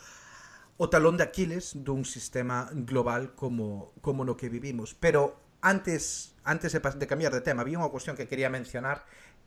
o 0.79 0.85
talón 0.87 1.19
de 1.19 1.27
Aquiles 1.27 1.75
dun 1.75 2.07
sistema 2.07 2.71
global 2.71 3.35
como, 3.35 3.91
como 3.99 4.23
no 4.23 4.39
que 4.39 4.47
vivimos. 4.47 4.95
Pero 4.95 5.35
antes 5.59 6.35
antes 6.45 6.71
de, 6.71 6.79
de 6.79 7.07
cambiar 7.07 7.33
de 7.33 7.41
tema, 7.41 7.65
había 7.65 7.81
unha 7.81 7.91
cuestión 7.91 8.15
que 8.15 8.29
quería 8.29 8.53
mencionar 8.53 9.03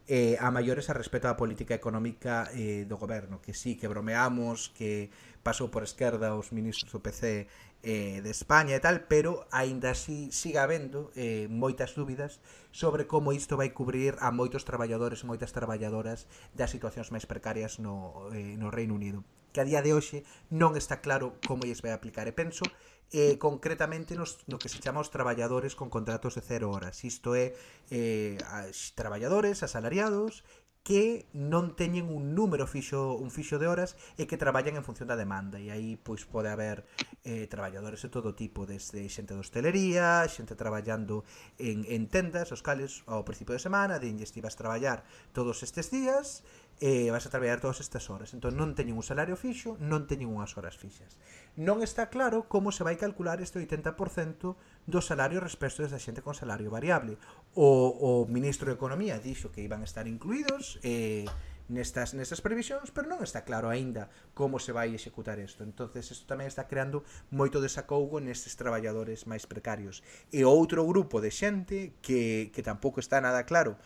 eh, 0.09 0.41
a 0.41 0.49
maiores 0.51 0.89
a 0.89 0.97
respecto 0.97 1.29
á 1.29 1.37
política 1.37 1.77
económica 1.77 2.49
eh, 2.57 2.89
do 2.89 2.97
goberno, 2.97 3.45
que 3.45 3.53
sí, 3.53 3.77
que 3.77 3.93
bromeamos, 3.93 4.73
que 4.73 5.13
pasou 5.45 5.69
por 5.69 5.85
esquerda 5.85 6.33
os 6.33 6.51
ministros 6.51 6.91
do 6.91 7.05
PC 7.05 7.47
eh, 7.85 8.25
de 8.25 8.31
España 8.33 8.75
e 8.75 8.83
tal, 8.83 9.07
pero 9.07 9.47
aínda 9.53 9.93
así 9.93 10.33
siga 10.33 10.65
habendo 10.65 11.13
eh, 11.15 11.47
moitas 11.53 11.93
dúbidas 11.95 12.41
sobre 12.73 13.07
como 13.07 13.37
isto 13.37 13.61
vai 13.61 13.71
cubrir 13.71 14.17
a 14.19 14.33
moitos 14.33 14.65
traballadores 14.65 15.23
e 15.23 15.29
moitas 15.29 15.53
traballadoras 15.53 16.27
das 16.57 16.73
situacións 16.73 17.13
máis 17.15 17.29
precarias 17.29 17.79
no, 17.79 18.33
eh, 18.35 18.57
no 18.57 18.73
Reino 18.73 18.97
Unido 18.97 19.23
que 19.53 19.61
a 19.61 19.69
día 19.69 19.81
de 19.81 19.97
hoxe 19.97 20.25
non 20.53 20.77
está 20.77 21.01
claro 21.01 21.41
como 21.49 21.65
lles 21.65 21.81
vai 21.81 21.97
aplicar. 21.97 22.29
E 22.29 22.37
penso 22.37 22.69
eh, 23.13 23.39
concretamente 23.39 24.15
nos, 24.15 24.45
no 24.47 24.61
que 24.61 24.69
se 24.69 24.81
chama 24.83 25.01
os 25.01 25.09
traballadores 25.09 25.73
con 25.75 25.89
contratos 25.89 26.37
de 26.37 26.43
cero 26.45 26.69
horas. 26.71 27.05
Isto 27.05 27.33
é 27.33 27.57
eh, 27.89 28.37
as 28.53 28.93
traballadores 28.93 29.65
asalariados 29.65 30.45
que 30.89 31.29
non 31.37 31.77
teñen 31.77 32.09
un 32.09 32.33
número 32.33 32.65
fixo 32.65 33.13
un 33.21 33.29
fixo 33.29 33.61
de 33.61 33.69
horas 33.69 33.93
e 34.17 34.25
que 34.25 34.41
traballan 34.41 34.81
en 34.81 34.85
función 34.85 35.09
da 35.09 35.21
demanda. 35.21 35.61
E 35.61 35.69
aí 35.69 36.01
pois 36.01 36.25
pode 36.25 36.49
haber 36.49 36.89
eh, 37.29 37.45
traballadores 37.45 38.01
de 38.05 38.09
todo 38.09 38.33
tipo 38.33 38.65
desde 38.65 39.05
xente 39.13 39.37
de 39.37 39.41
hostelería 39.45 40.25
xente 40.29 40.57
traballando 40.57 41.29
en, 41.61 41.85
en 41.85 42.09
tendas 42.09 42.57
os 42.57 42.65
cales 42.65 43.05
ao 43.05 43.25
principio 43.25 43.53
de 43.53 43.61
semana 43.61 44.01
de 44.01 44.09
investivas 44.09 44.57
traballar 44.57 45.05
todos 45.37 45.61
estes 45.61 45.93
días 45.93 46.41
e 46.68 46.68
eh, 46.81 47.11
vas 47.11 47.27
a 47.27 47.31
traballar 47.31 47.61
todas 47.61 47.81
estas 47.81 48.11
horas. 48.11 48.35
Entón 48.35 48.55
non 48.55 48.75
teñen 48.79 48.95
un 48.95 49.07
salario 49.07 49.35
fixo, 49.35 49.75
non 49.83 50.07
teñen 50.07 50.31
unhas 50.31 50.55
horas 50.55 50.79
fixas. 50.79 51.19
Non 51.59 51.83
está 51.83 52.07
claro 52.09 52.47
como 52.47 52.71
se 52.71 52.87
vai 52.87 52.95
calcular 52.95 53.43
este 53.43 53.59
80% 53.59 54.55
do 54.87 55.01
salario 55.03 55.43
respecto 55.43 55.83
desa 55.83 55.99
xente 55.99 56.23
con 56.23 56.39
salario 56.39 56.71
variable. 56.71 57.19
O, 57.59 57.91
o 57.99 58.11
ministro 58.31 58.71
de 58.71 58.79
Economía 58.79 59.19
dixo 59.19 59.51
que 59.51 59.65
iban 59.67 59.83
a 59.83 59.89
estar 59.91 60.07
incluídos 60.07 60.79
eh, 60.87 61.27
nestas, 61.69 62.15
nestas 62.15 62.41
previsións, 62.41 62.91
pero 62.91 63.07
non 63.07 63.21
está 63.21 63.45
claro 63.45 63.69
aínda 63.69 64.09
como 64.33 64.57
se 64.57 64.73
vai 64.73 64.97
executar 64.97 65.37
isto. 65.39 65.63
entonces 65.63 66.09
isto 66.09 66.25
tamén 66.25 66.49
está 66.49 66.67
creando 66.67 67.05
moito 67.29 67.61
desacougo 67.61 68.19
nestes 68.19 68.57
traballadores 68.57 69.29
máis 69.29 69.45
precarios. 69.45 70.01
E 70.33 70.43
outro 70.49 70.83
grupo 70.89 71.21
de 71.21 71.31
xente 71.31 71.95
que, 72.01 72.51
que 72.51 72.65
tampouco 72.65 72.99
está 72.99 73.21
nada 73.21 73.45
claro 73.45 73.77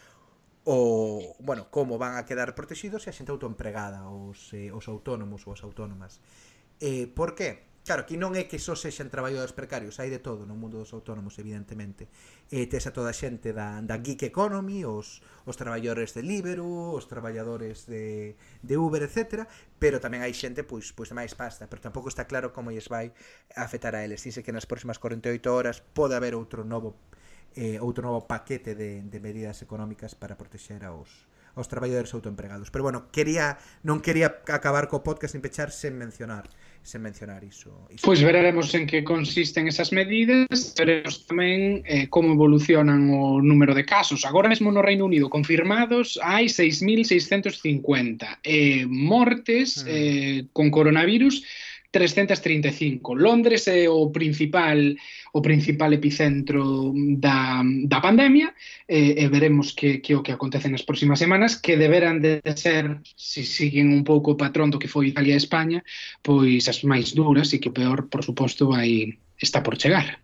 o, 0.64 1.35
bueno, 1.40 1.66
como 1.70 1.98
van 1.98 2.16
a 2.16 2.25
quedar 2.25 2.55
protegidos 2.55 3.03
se 3.03 3.11
a 3.11 3.16
xente 3.16 3.35
autoempregada, 3.35 4.07
os, 4.07 4.55
eh, 4.55 4.70
os 4.70 4.87
autónomos 4.87 5.42
ou 5.46 5.55
as 5.55 5.62
autónomas. 5.66 6.22
Eh, 6.79 7.11
por 7.11 7.35
que? 7.35 7.72
Claro, 7.83 8.07
que 8.07 8.14
non 8.14 8.38
é 8.38 8.46
que 8.46 8.62
só 8.62 8.79
sexan 8.79 9.11
traballadores 9.11 9.51
precarios, 9.51 9.98
hai 9.98 10.07
de 10.07 10.22
todo 10.22 10.46
no 10.46 10.55
mundo 10.55 10.79
dos 10.79 10.94
autónomos, 10.94 11.35
evidentemente. 11.42 12.07
E 12.46 12.70
tes 12.70 12.87
a 12.87 12.94
toda 12.94 13.11
a 13.11 13.16
xente 13.16 13.51
da, 13.51 13.83
da 13.83 13.98
geek 13.98 14.22
economy, 14.22 14.87
os, 14.87 15.18
os 15.42 15.59
traballadores 15.59 16.14
de 16.14 16.22
Libero, 16.22 16.94
os 16.94 17.11
traballadores 17.11 17.90
de, 17.90 18.38
de 18.62 18.75
Uber, 18.79 19.03
etc. 19.03 19.51
Pero 19.83 19.98
tamén 19.98 20.22
hai 20.22 20.31
xente 20.31 20.62
pois, 20.62 20.94
pois 20.94 21.11
de 21.11 21.18
máis 21.18 21.35
pasta, 21.35 21.66
pero 21.66 21.83
tampouco 21.83 22.07
está 22.07 22.31
claro 22.31 22.55
como 22.55 22.70
lles 22.70 22.87
vai 22.87 23.11
afetar 23.59 23.98
a 23.98 24.07
eles. 24.07 24.22
Dice 24.22 24.46
que 24.46 24.55
nas 24.55 24.70
próximas 24.70 25.03
48 25.03 25.42
horas 25.51 25.83
pode 25.83 26.14
haber 26.14 26.38
outro 26.38 26.62
novo 26.62 26.94
eh, 27.57 27.79
outro 27.83 28.07
novo 28.07 28.25
paquete 28.29 28.75
de, 28.75 29.03
de 29.05 29.19
medidas 29.21 29.61
económicas 29.62 30.15
para 30.17 30.37
protexer 30.37 30.85
aos, 30.85 31.09
aos 31.55 31.69
traballadores 31.69 32.15
autoempregados. 32.15 32.71
Pero 32.71 32.83
bueno, 32.83 33.09
quería 33.12 33.59
non 33.85 34.01
quería 34.01 34.43
acabar 34.49 34.88
co 34.88 35.05
podcast 35.05 35.37
sin 35.37 35.45
pechar 35.45 35.69
sen 35.71 35.97
mencionar 36.01 36.49
sen 36.83 37.03
mencionar 37.03 37.45
iso. 37.45 37.87
iso. 37.91 38.03
Pois 38.03 38.23
veremos 38.23 38.75
en 38.75 38.87
que 38.87 39.05
consisten 39.05 39.69
esas 39.69 39.93
medidas, 39.93 40.75
veremos 40.75 41.27
tamén 41.29 41.85
eh, 41.87 42.09
como 42.11 42.35
evolucionan 42.35 43.07
o 43.15 43.38
número 43.38 43.77
de 43.77 43.87
casos. 43.87 44.25
Agora 44.27 44.51
mesmo 44.51 44.73
no 44.75 44.83
Reino 44.83 45.07
Unido 45.07 45.31
confirmados 45.31 46.19
hai 46.25 46.51
6.650 46.51 48.43
eh, 48.43 48.83
mortes 48.88 49.85
mm. 49.85 49.88
eh, 49.88 50.38
con 50.51 50.75
coronavirus 50.75 51.45
335. 51.93 53.15
Londres 53.15 53.69
é 53.69 53.87
o 53.89 54.11
principal 54.11 54.97
o 55.33 55.41
principal 55.41 55.93
epicentro 55.93 56.93
da, 57.17 57.63
da 57.85 58.01
pandemia 58.01 58.53
e, 58.89 59.23
e 59.23 59.29
veremos 59.29 59.73
que, 59.73 59.99
que 59.99 60.15
o 60.17 60.23
que 60.23 60.33
acontece 60.33 60.69
nas 60.69 60.83
próximas 60.83 61.21
semanas 61.21 61.57
que 61.57 61.77
deberán 61.77 62.21
de 62.21 62.41
ser, 62.57 63.01
se 63.17 63.45
siguen 63.45 63.93
un 63.93 64.05
pouco 64.05 64.33
o 64.33 64.41
patrón 64.41 64.73
do 64.73 64.81
que 64.81 64.89
foi 64.89 65.09
Italia 65.09 65.37
e 65.37 65.41
España, 65.41 65.85
pois 66.25 66.69
as 66.69 66.81
máis 66.85 67.13
duras 67.13 67.53
e 67.53 67.61
que 67.61 67.69
o 67.69 67.77
peor, 67.77 68.09
por 68.09 68.25
suposto, 68.25 68.69
vai 68.73 69.21
está 69.37 69.61
por 69.61 69.77
chegar. 69.77 70.21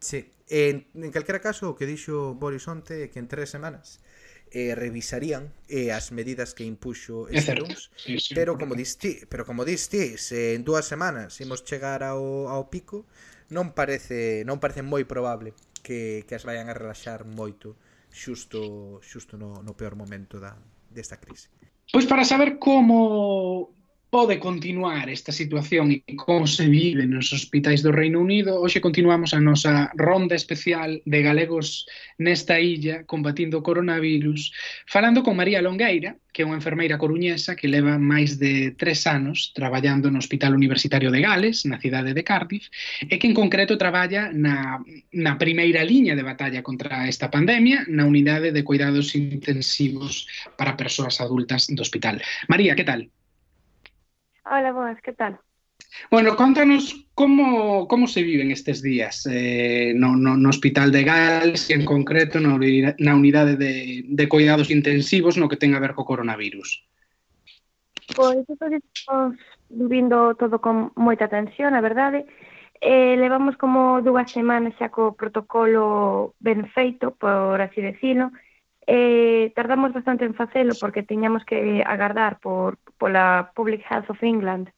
Sí. 0.00 0.24
En, 0.50 0.84
en 0.98 1.12
calquera 1.14 1.38
caso, 1.38 1.72
o 1.72 1.76
que 1.78 1.86
dixo 1.86 2.34
Boris 2.36 2.66
onte 2.66 3.06
é 3.06 3.08
que 3.08 3.22
en 3.22 3.30
tres 3.30 3.48
semanas 3.54 4.02
eh, 4.50 4.74
revisarían 4.74 5.54
eh, 5.70 5.94
as 5.94 6.10
medidas 6.10 6.54
que 6.54 6.66
impuxo 6.66 7.30
Esteróns, 7.30 7.90
sí, 7.96 8.18
sí, 8.18 8.34
pero 8.34 8.58
como 8.58 8.74
diste, 8.74 9.26
pero 9.30 9.46
como 9.46 9.64
diste, 9.64 10.14
eh, 10.14 10.18
se 10.18 10.54
en 10.54 10.66
dúas 10.66 10.86
semanas 10.86 11.38
imos 11.40 11.62
chegar 11.62 12.02
ao, 12.02 12.50
ao 12.50 12.66
pico, 12.70 13.06
non 13.50 13.74
parece 13.74 14.42
non 14.46 14.58
parece 14.58 14.82
moi 14.82 15.06
probable 15.06 15.54
que, 15.82 16.26
que 16.26 16.34
as 16.34 16.46
vayan 16.46 16.70
a 16.70 16.74
relaxar 16.74 17.22
moito 17.26 17.78
xusto 18.10 18.98
xusto 19.02 19.38
no, 19.38 19.62
no 19.62 19.72
peor 19.78 19.94
momento 19.94 20.42
da 20.42 20.58
desta 20.90 21.22
crise. 21.22 21.50
Pois 21.90 22.06
para 22.06 22.26
saber 22.26 22.58
como 22.58 23.74
pode 24.10 24.40
continuar 24.40 25.08
esta 25.08 25.30
situación 25.30 25.94
e 25.94 26.02
como 26.18 26.50
se 26.50 26.66
vive 26.66 27.06
nos 27.06 27.30
hospitais 27.30 27.78
do 27.78 27.94
Reino 27.94 28.18
Unido. 28.18 28.58
Hoxe 28.58 28.82
continuamos 28.82 29.30
a 29.30 29.38
nosa 29.38 29.94
ronda 29.94 30.34
especial 30.34 30.98
de 31.06 31.22
galegos 31.22 31.86
nesta 32.18 32.58
illa 32.58 33.06
combatindo 33.06 33.62
o 33.62 33.64
coronavirus, 33.64 34.50
falando 34.90 35.22
con 35.22 35.38
María 35.38 35.62
Longueira, 35.62 36.18
que 36.34 36.42
é 36.42 36.46
unha 36.46 36.58
enfermeira 36.58 36.98
coruñesa 36.98 37.54
que 37.54 37.70
leva 37.70 38.02
máis 38.02 38.34
de 38.42 38.74
tres 38.74 39.06
anos 39.06 39.54
traballando 39.54 40.10
no 40.10 40.18
Hospital 40.18 40.58
Universitario 40.58 41.14
de 41.14 41.22
Gales, 41.22 41.62
na 41.62 41.78
cidade 41.78 42.10
de 42.10 42.26
Cardiff, 42.26 42.66
e 43.06 43.14
que 43.14 43.30
en 43.30 43.34
concreto 43.38 43.78
traballa 43.78 44.34
na, 44.34 44.82
na 45.14 45.38
primeira 45.38 45.86
liña 45.86 46.18
de 46.18 46.26
batalla 46.26 46.66
contra 46.66 47.06
esta 47.06 47.30
pandemia 47.30 47.86
na 47.86 48.10
unidade 48.10 48.50
de 48.50 48.66
cuidados 48.66 49.14
intensivos 49.14 50.26
para 50.58 50.74
persoas 50.74 51.22
adultas 51.22 51.70
do 51.70 51.86
hospital. 51.86 52.18
María, 52.50 52.74
que 52.74 52.82
tal? 52.82 53.06
Hola, 54.52 54.72
boas, 54.72 55.00
que 55.00 55.12
tal? 55.12 55.38
Bueno, 56.10 56.34
contanos 56.34 57.06
como, 57.14 57.86
como 57.86 58.08
se 58.08 58.24
viven 58.24 58.50
estes 58.50 58.82
días 58.82 59.24
eh, 59.30 59.92
no, 59.94 60.16
no, 60.16 60.36
no 60.36 60.48
Hospital 60.48 60.90
de 60.90 61.04
Gales 61.04 61.70
e 61.70 61.74
en 61.78 61.86
concreto 61.86 62.42
na, 62.42 62.58
na 62.98 63.14
unidade 63.14 63.54
de, 63.54 64.02
de 64.10 64.26
cuidados 64.26 64.74
intensivos 64.74 65.38
no 65.38 65.46
que 65.46 65.54
ten 65.54 65.78
a 65.78 65.78
ver 65.78 65.94
co 65.94 66.02
coronavirus. 66.02 66.82
Pois, 68.18 68.42
estamos 68.50 69.38
vivindo 69.70 70.34
todo 70.34 70.58
con 70.58 70.90
moita 70.98 71.30
atención, 71.30 71.78
a 71.78 71.80
verdade. 71.80 72.26
Eh, 72.82 73.14
levamos 73.22 73.54
como 73.54 74.02
dúas 74.02 74.34
semanas 74.34 74.74
xa 74.82 74.90
co 74.90 75.14
protocolo 75.14 76.34
ben 76.42 76.66
feito, 76.74 77.14
por 77.14 77.62
así 77.62 77.78
decirlo. 77.78 78.34
Eh, 78.82 79.54
tardamos 79.54 79.94
bastante 79.94 80.26
en 80.26 80.34
facelo 80.34 80.74
porque 80.74 81.06
tiñamos 81.06 81.46
que 81.46 81.86
agardar 81.86 82.42
por, 82.42 82.82
pola 83.00 83.50
Public 83.56 83.82
Health 83.88 84.10
of 84.10 84.22
England, 84.22 84.68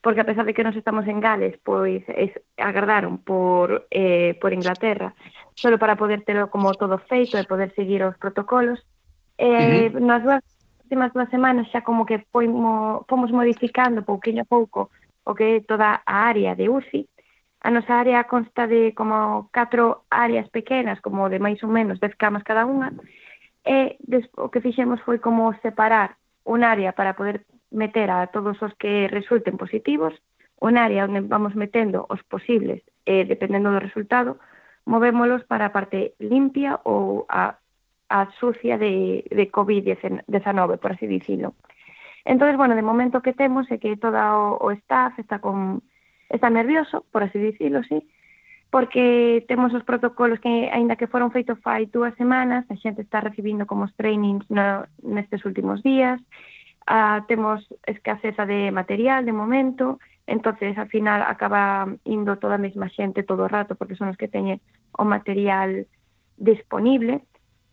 porque 0.00 0.22
a 0.22 0.24
pesar 0.24 0.46
de 0.46 0.54
que 0.54 0.64
nos 0.64 0.76
estamos 0.76 1.06
en 1.06 1.20
Gales, 1.20 1.58
pois 1.62 2.02
es, 2.08 2.30
agardaron 2.56 3.18
por, 3.18 3.86
eh, 3.90 4.38
por 4.40 4.52
Inglaterra 4.52 5.14
solo 5.54 5.78
para 5.78 5.96
poder 5.96 6.22
telo 6.22 6.48
como 6.50 6.72
todo 6.74 6.96
feito 7.10 7.36
e 7.36 7.44
poder 7.44 7.74
seguir 7.74 8.02
os 8.06 8.16
protocolos. 8.16 8.80
Eh, 9.36 9.90
uh 9.90 9.98
-huh. 9.98 10.00
Nas 10.00 10.22
dúas 10.22 10.42
últimas 10.86 11.12
dúas 11.12 11.30
semanas 11.30 11.68
xa 11.72 11.80
como 11.82 12.06
que 12.06 12.20
poimo, 12.30 13.04
fomos 13.08 13.30
modificando 13.32 14.06
pouquinho 14.06 14.42
a 14.42 14.50
pouco 14.54 14.90
o 15.24 15.34
que 15.34 15.56
é 15.56 15.60
toda 15.60 16.02
a 16.04 16.16
área 16.28 16.54
de 16.54 16.68
UCI. 16.68 17.08
A 17.62 17.70
nosa 17.70 17.94
área 17.94 18.26
consta 18.26 18.66
de 18.66 18.92
como 18.92 19.48
catro 19.52 20.04
áreas 20.10 20.48
pequenas, 20.50 21.00
como 21.00 21.30
de 21.30 21.38
máis 21.38 21.62
ou 21.62 21.70
menos 21.70 21.96
10 22.02 22.14
camas 22.18 22.42
cada 22.42 22.66
unha, 22.66 22.90
e 23.64 23.96
des, 24.02 24.26
o 24.36 24.50
que 24.50 24.60
fixemos 24.60 25.00
foi 25.06 25.22
como 25.22 25.54
separar 25.62 26.18
un 26.44 26.66
área 26.66 26.92
para 26.92 27.14
poder 27.14 27.46
meter 27.72 28.10
a 28.10 28.26
todos 28.28 28.60
os 28.62 28.74
que 28.76 29.08
resulten 29.08 29.56
positivos, 29.56 30.14
un 30.60 30.78
área 30.78 31.04
onde 31.04 31.20
vamos 31.26 31.56
metendo 31.58 32.06
os 32.08 32.22
posibles, 32.22 32.86
eh, 33.04 33.24
dependendo 33.26 33.74
do 33.74 33.82
resultado, 33.82 34.38
movémolos 34.86 35.42
para 35.44 35.66
a 35.66 35.74
parte 35.74 36.14
limpia 36.22 36.78
ou 36.86 37.26
a, 37.26 37.58
a 38.08 38.20
sucia 38.38 38.78
de, 38.78 39.26
de 39.26 39.50
COVID-19, 39.50 40.78
por 40.78 40.92
así 40.92 41.06
dicilo. 41.06 41.54
Entón, 42.24 42.54
bueno, 42.56 42.76
de 42.78 42.86
momento 42.86 43.22
que 43.22 43.34
temos 43.34 43.66
é 43.74 43.82
que 43.82 43.98
toda 43.98 44.38
o, 44.38 44.62
o 44.62 44.70
staff 44.86 45.18
está 45.18 45.42
con 45.42 45.82
está 46.30 46.48
nervioso, 46.48 47.04
por 47.10 47.22
así 47.22 47.38
dicilo, 47.38 47.82
sí, 47.84 48.08
porque 48.70 49.44
temos 49.48 49.74
os 49.74 49.84
protocolos 49.84 50.40
que, 50.40 50.70
aínda 50.72 50.96
que 50.96 51.10
foron 51.10 51.34
feitos 51.34 51.60
fai 51.60 51.84
dúas 51.90 52.14
semanas, 52.16 52.64
a 52.70 52.76
xente 52.80 53.02
está 53.02 53.20
recibindo 53.20 53.66
como 53.66 53.84
os 53.84 53.94
trainings 53.98 54.46
no, 54.48 54.86
nestes 55.02 55.44
últimos 55.44 55.82
días, 55.82 56.22
ah, 56.92 57.24
temos 57.26 57.64
escaseza 57.86 58.44
de 58.44 58.70
material 58.70 59.24
de 59.24 59.32
momento, 59.32 59.98
entonces 60.26 60.76
al 60.76 60.88
final 60.88 61.24
acaba 61.26 61.88
indo 62.04 62.36
toda 62.36 62.56
a 62.56 62.64
mesma 62.66 62.92
xente 62.92 63.24
todo 63.24 63.44
o 63.44 63.48
rato 63.48 63.74
porque 63.80 63.96
son 63.96 64.12
os 64.12 64.20
que 64.20 64.28
teñen 64.28 64.60
o 64.92 65.08
material 65.08 65.88
disponible 66.36 67.24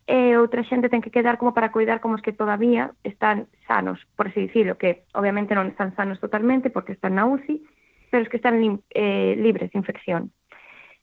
e 0.08 0.40
outra 0.40 0.64
xente 0.64 0.88
ten 0.88 1.04
que 1.04 1.12
quedar 1.12 1.36
como 1.36 1.52
para 1.52 1.76
cuidar 1.76 2.00
como 2.00 2.16
os 2.16 2.24
que 2.24 2.32
todavía 2.32 2.96
están 3.04 3.52
sanos, 3.68 4.00
por 4.16 4.32
así 4.32 4.48
dicilo, 4.48 4.80
que 4.80 5.04
obviamente 5.14 5.52
non 5.52 5.68
están 5.68 5.92
sanos 6.00 6.18
totalmente 6.24 6.72
porque 6.72 6.96
están 6.96 7.20
na 7.20 7.28
UCI, 7.28 7.60
pero 8.08 8.24
os 8.24 8.32
que 8.32 8.40
están 8.40 8.56
eh, 8.96 9.36
libres 9.36 9.70
de 9.70 9.78
infección. 9.78 10.32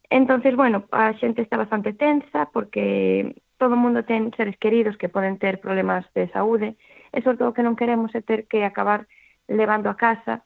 Entonces, 0.09 0.57
bueno, 0.57 0.89
a 0.91 1.13
xente 1.21 1.45
está 1.45 1.61
bastante 1.61 1.93
tensa 1.93 2.49
porque 2.49 3.37
todo 3.61 3.77
o 3.77 3.81
mundo 3.81 4.09
ten 4.09 4.33
seres 4.35 4.57
queridos 4.57 4.97
que 4.97 5.13
poden 5.13 5.37
ter 5.37 5.61
problemas 5.61 6.03
de 6.17 6.27
saúde, 6.33 6.75
e 7.13 7.23
sobre 7.23 7.39
todo 7.39 7.55
que 7.55 7.67
non 7.67 7.79
queremos 7.79 8.15
é 8.15 8.23
ter 8.23 8.47
que 8.51 8.65
acabar 8.65 9.07
levando 9.47 9.91
a 9.91 9.99
casa 9.99 10.43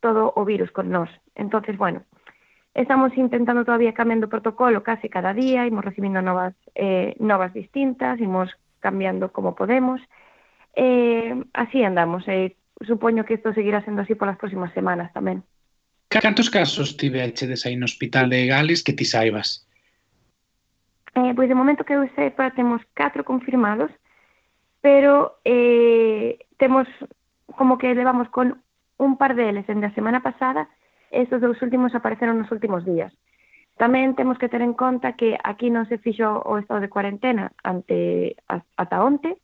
todo 0.00 0.32
o 0.36 0.44
virus 0.44 0.68
con 0.72 0.92
nós. 0.92 1.08
entonces 1.34 1.76
bueno, 1.76 2.04
estamos 2.74 3.16
intentando 3.16 3.64
todavía 3.64 3.94
cambiando 3.94 4.26
o 4.26 4.32
protocolo 4.32 4.82
case 4.82 5.08
cada 5.08 5.32
día, 5.32 5.66
imos 5.66 5.84
recibindo 5.84 6.20
novas, 6.20 6.54
eh, 6.74 7.14
novas 7.18 7.54
distintas, 7.54 8.20
imos 8.20 8.50
cambiando 8.80 9.32
como 9.32 9.54
podemos, 9.54 10.02
eh, 10.76 11.32
así 11.54 11.82
andamos, 11.82 12.26
eh, 12.28 12.56
supoño 12.82 13.24
que 13.24 13.34
isto 13.34 13.54
seguirá 13.54 13.80
sendo 13.84 14.02
así 14.02 14.14
polas 14.14 14.36
próximas 14.36 14.74
semanas 14.74 15.12
tamén. 15.14 15.42
Cantos 16.10 16.50
casos 16.50 16.94
tiveches 16.96 17.66
aí 17.66 17.74
no 17.78 17.86
hospital 17.86 18.30
de 18.30 18.46
Gales 18.46 18.82
que 18.82 18.92
ti 18.92 19.06
saibas? 19.06 19.66
Eh, 21.14 21.32
pois 21.34 21.48
de 21.48 21.54
momento 21.54 21.86
que 21.86 21.94
eu 21.94 22.06
sepa 22.18 22.50
temos 22.50 22.82
catro 22.94 23.22
confirmados 23.22 23.90
pero 24.84 25.40
eh, 25.46 26.44
temos 26.58 26.86
como 27.56 27.78
que 27.78 27.94
levamos 27.94 28.28
con 28.28 28.60
un 28.98 29.16
par 29.16 29.34
deles 29.34 29.66
dende 29.66 29.88
a 29.88 29.96
semana 29.96 30.20
pasada 30.20 30.68
estes 31.08 31.40
dous 31.40 31.56
últimos 31.64 31.96
apareceron 31.96 32.36
nos 32.36 32.52
últimos 32.52 32.84
días. 32.84 33.08
Tamén 33.80 34.12
temos 34.12 34.36
que 34.36 34.52
ter 34.52 34.60
en 34.60 34.76
conta 34.76 35.16
que 35.16 35.40
aquí 35.40 35.72
non 35.72 35.88
se 35.88 35.96
fixo 35.96 36.28
o 36.44 36.60
estado 36.60 36.84
de 36.84 36.92
cuarentena 36.92 37.56
ante 37.64 38.36
ata 38.44 39.00
onte, 39.00 39.40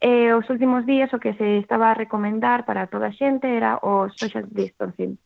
e 0.00 0.32
os 0.32 0.48
últimos 0.48 0.88
días 0.88 1.12
o 1.12 1.20
que 1.20 1.36
se 1.36 1.60
estaba 1.60 1.92
a 1.92 1.98
recomendar 1.98 2.64
para 2.64 2.88
toda 2.88 3.12
a 3.12 3.16
xente 3.20 3.52
era 3.52 3.76
o 3.84 4.08
social 4.08 4.48
distancing. 4.48 5.20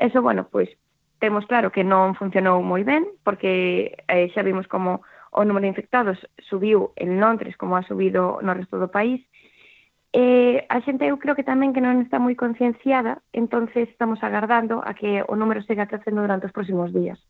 Eso, 0.00 0.24
bueno, 0.24 0.48
pois 0.48 0.72
temos 1.20 1.44
claro 1.44 1.68
que 1.68 1.84
non 1.84 2.16
funcionou 2.16 2.64
moi 2.64 2.80
ben, 2.80 3.04
porque 3.28 3.92
eh, 4.08 4.32
xa 4.32 4.40
vimos 4.40 4.64
como 4.72 5.04
o 5.32 5.44
número 5.44 5.64
de 5.64 5.72
infectados 5.74 6.18
subiu 6.48 6.92
en 6.96 7.20
Londres 7.20 7.56
como 7.56 7.76
ha 7.76 7.82
subido 7.82 8.38
no 8.42 8.54
resto 8.54 8.78
do 8.78 8.90
país, 8.90 9.24
eh, 10.16 10.64
a 10.68 10.80
xente 10.80 11.04
eu 11.04 11.20
creo 11.20 11.36
que 11.36 11.44
tamén 11.44 11.76
que 11.76 11.84
non 11.84 12.00
está 12.00 12.16
moi 12.16 12.32
concienciada, 12.32 13.20
entonces 13.36 13.90
estamos 13.92 14.24
agardando 14.24 14.80
a 14.80 14.96
que 14.96 15.20
o 15.26 15.34
número 15.36 15.60
siga 15.66 15.90
crecendo 15.90 16.24
durante 16.24 16.48
os 16.48 16.56
próximos 16.56 16.88
días. 16.88 17.20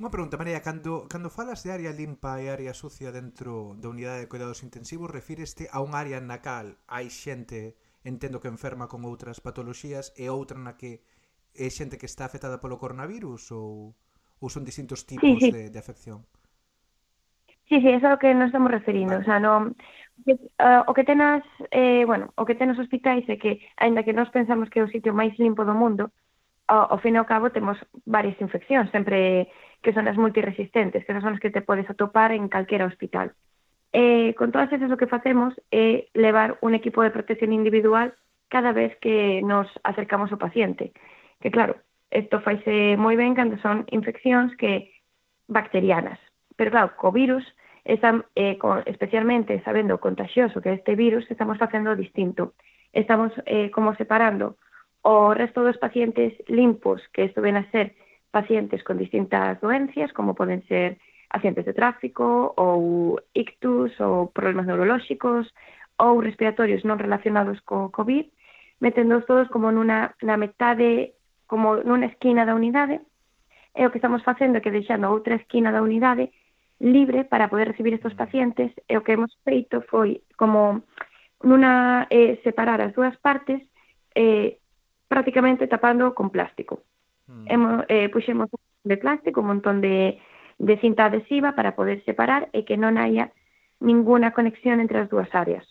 Unha 0.00 0.08
pregunta, 0.08 0.40
María, 0.40 0.64
cando, 0.64 1.04
cando 1.12 1.28
falas 1.28 1.60
de 1.60 1.76
área 1.76 1.92
limpa 1.92 2.40
e 2.40 2.48
área 2.48 2.72
sucia 2.72 3.12
dentro 3.12 3.76
da 3.76 3.92
unidade 3.92 4.24
de 4.24 4.30
cuidados 4.32 4.64
intensivos, 4.64 5.12
refíreste 5.12 5.68
a 5.68 5.84
un 5.84 5.92
área 5.92 6.22
na 6.24 6.40
cal 6.40 6.80
hai 6.88 7.12
xente, 7.12 7.76
entendo 8.06 8.40
que 8.40 8.48
enferma 8.48 8.88
con 8.88 9.04
outras 9.04 9.44
patoloxías, 9.44 10.16
e 10.16 10.32
outra 10.32 10.56
na 10.56 10.80
que 10.80 11.04
é 11.52 11.68
xente 11.68 12.00
que 12.00 12.08
está 12.08 12.24
afectada 12.24 12.62
polo 12.62 12.80
coronavirus 12.80 13.52
ou, 13.52 13.92
ou 14.40 14.48
son 14.48 14.64
distintos 14.64 15.04
tipos 15.04 15.36
sí, 15.36 15.36
sí. 15.36 15.52
De, 15.52 15.62
de 15.68 15.78
afección? 15.82 16.24
Sí, 17.70 17.80
sí, 17.80 17.88
é 17.88 18.02
o 18.02 18.18
que 18.18 18.34
nos 18.34 18.50
estamos 18.50 18.68
referindo, 18.68 19.14
vale. 19.14 19.22
o 19.22 19.24
sea, 19.24 19.38
no, 19.38 19.70
que, 20.26 20.32
uh, 20.32 20.38
ah, 20.58 20.84
o 20.88 20.92
que 20.92 21.04
tenas, 21.04 21.44
eh, 21.70 22.02
bueno, 22.04 22.34
o 22.34 22.42
que 22.44 22.58
ten 22.58 22.66
os 22.74 22.82
hospitais 22.82 23.22
é 23.30 23.38
que, 23.38 23.62
aínda 23.78 24.02
que 24.02 24.10
nós 24.12 24.26
pensamos 24.34 24.66
que 24.66 24.82
é 24.82 24.84
o 24.84 24.90
sitio 24.90 25.14
máis 25.14 25.38
limpo 25.38 25.62
do 25.62 25.70
mundo, 25.70 26.10
ao, 26.66 26.90
ao 26.90 26.98
fin 26.98 27.14
e 27.14 27.22
ao 27.22 27.30
cabo 27.30 27.54
temos 27.54 27.78
varias 28.10 28.34
infeccións, 28.42 28.90
sempre 28.90 29.46
que 29.86 29.94
son 29.94 30.10
as 30.10 30.18
multiresistentes, 30.18 31.06
que 31.06 31.14
son 31.14 31.30
as 31.30 31.38
que 31.38 31.54
te 31.54 31.62
podes 31.62 31.86
atopar 31.86 32.34
en 32.34 32.50
calquera 32.50 32.90
hospital. 32.90 33.38
Eh, 33.94 34.34
con 34.34 34.50
todas 34.50 34.74
esas 34.74 34.90
o 34.90 34.98
que 34.98 35.06
facemos 35.06 35.54
é 35.70 36.10
levar 36.18 36.58
un 36.66 36.74
equipo 36.74 37.06
de 37.06 37.14
protección 37.14 37.54
individual 37.54 38.18
cada 38.50 38.74
vez 38.74 38.98
que 38.98 39.46
nos 39.46 39.70
acercamos 39.86 40.34
ao 40.34 40.42
paciente. 40.42 40.90
Que 41.38 41.54
claro, 41.54 41.78
isto 42.10 42.42
faise 42.42 42.98
moi 42.98 43.14
ben 43.14 43.38
cando 43.38 43.62
son 43.62 43.86
infeccións 43.94 44.58
que 44.58 44.90
bacterianas. 45.46 46.18
Pero 46.58 46.74
claro, 46.74 46.98
co 46.98 47.14
virus 47.14 47.46
esa, 47.84 48.24
eh, 48.34 48.58
con, 48.58 48.82
especialmente 48.86 49.62
sabendo 49.64 49.96
o 49.96 50.02
contagioso 50.02 50.60
que 50.60 50.70
é 50.70 50.78
este 50.78 50.94
virus, 50.96 51.24
estamos 51.30 51.58
facendo 51.58 51.96
distinto. 51.96 52.54
Estamos 52.92 53.32
eh, 53.46 53.70
como 53.70 53.94
separando 53.94 54.56
o 55.02 55.32
resto 55.32 55.64
dos 55.64 55.78
pacientes 55.78 56.34
limpos, 56.46 57.00
que 57.12 57.24
isto 57.24 57.40
ven 57.40 57.56
a 57.56 57.68
ser 57.70 57.96
pacientes 58.30 58.84
con 58.84 58.98
distintas 58.98 59.60
doencias, 59.60 60.12
como 60.12 60.34
poden 60.34 60.62
ser 60.68 60.98
accidentes 61.30 61.64
de 61.64 61.72
tráfico 61.72 62.52
ou 62.56 63.20
ictus 63.32 63.94
ou 64.00 64.28
problemas 64.34 64.66
neurolóxicos 64.66 65.48
ou 65.96 66.20
respiratorios 66.20 66.84
non 66.84 66.98
relacionados 66.98 67.62
co 67.62 67.88
COVID, 67.94 68.26
metendos 68.82 69.24
todos 69.24 69.48
como 69.48 69.70
nunha, 69.70 70.16
na 70.20 70.36
metade, 70.36 71.14
como 71.46 71.80
nunha 71.80 72.10
esquina 72.10 72.44
da 72.44 72.56
unidade, 72.56 73.00
e 73.76 73.86
o 73.86 73.90
que 73.94 74.02
estamos 74.02 74.26
facendo 74.26 74.58
é 74.58 74.60
que 74.60 74.74
deixando 74.74 75.06
outra 75.06 75.38
esquina 75.38 75.70
da 75.70 75.84
unidade 75.84 76.34
libre 76.80 77.24
para 77.24 77.48
poder 77.48 77.68
recibir 77.68 77.94
estos 77.94 78.14
pacientes 78.14 78.72
e 78.88 78.96
o 78.96 79.04
que 79.04 79.12
hemos 79.12 79.36
feito 79.44 79.84
foi 79.86 80.24
como 80.34 80.82
nunha 81.44 82.08
eh, 82.08 82.40
separar 82.42 82.80
as 82.80 82.96
dúas 82.96 83.14
partes 83.20 83.60
eh, 84.16 84.58
prácticamente 85.06 85.68
tapando 85.68 86.16
con 86.16 86.32
plástico. 86.32 86.82
Mm. 87.28 87.44
Hemos, 87.46 87.76
eh, 87.88 88.08
puxemos 88.08 88.48
un 88.50 88.60
de 88.84 88.96
plástico, 88.96 89.40
un 89.40 89.46
montón 89.48 89.80
de, 89.80 90.18
de 90.58 90.76
cinta 90.80 91.06
adhesiva 91.06 91.52
para 91.52 91.76
poder 91.76 92.02
separar 92.04 92.48
e 92.56 92.64
que 92.64 92.80
non 92.80 92.96
haya 92.96 93.28
ninguna 93.80 94.32
conexión 94.32 94.80
entre 94.80 95.04
as 95.04 95.08
dúas 95.12 95.28
áreas. 95.36 95.64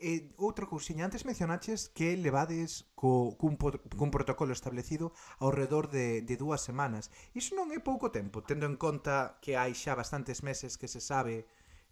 Eh, 0.00 0.32
outra 0.40 0.64
cousiña, 0.64 1.04
antes 1.04 1.28
mencionaches 1.28 1.92
que 1.92 2.16
levades 2.16 2.88
co, 2.96 3.36
cun, 3.36 3.60
cun 3.60 4.08
protocolo 4.08 4.56
establecido 4.56 5.12
ao 5.36 5.52
redor 5.52 5.92
de, 5.92 6.24
de 6.24 6.40
dúas 6.40 6.64
semanas. 6.64 7.12
Iso 7.36 7.52
non 7.52 7.68
é 7.68 7.78
pouco 7.84 8.08
tempo, 8.08 8.40
tendo 8.40 8.64
en 8.64 8.80
conta 8.80 9.36
que 9.44 9.60
hai 9.60 9.76
xa 9.76 9.92
bastantes 9.92 10.40
meses 10.40 10.80
que 10.80 10.88
se 10.88 11.04
sabe 11.04 11.44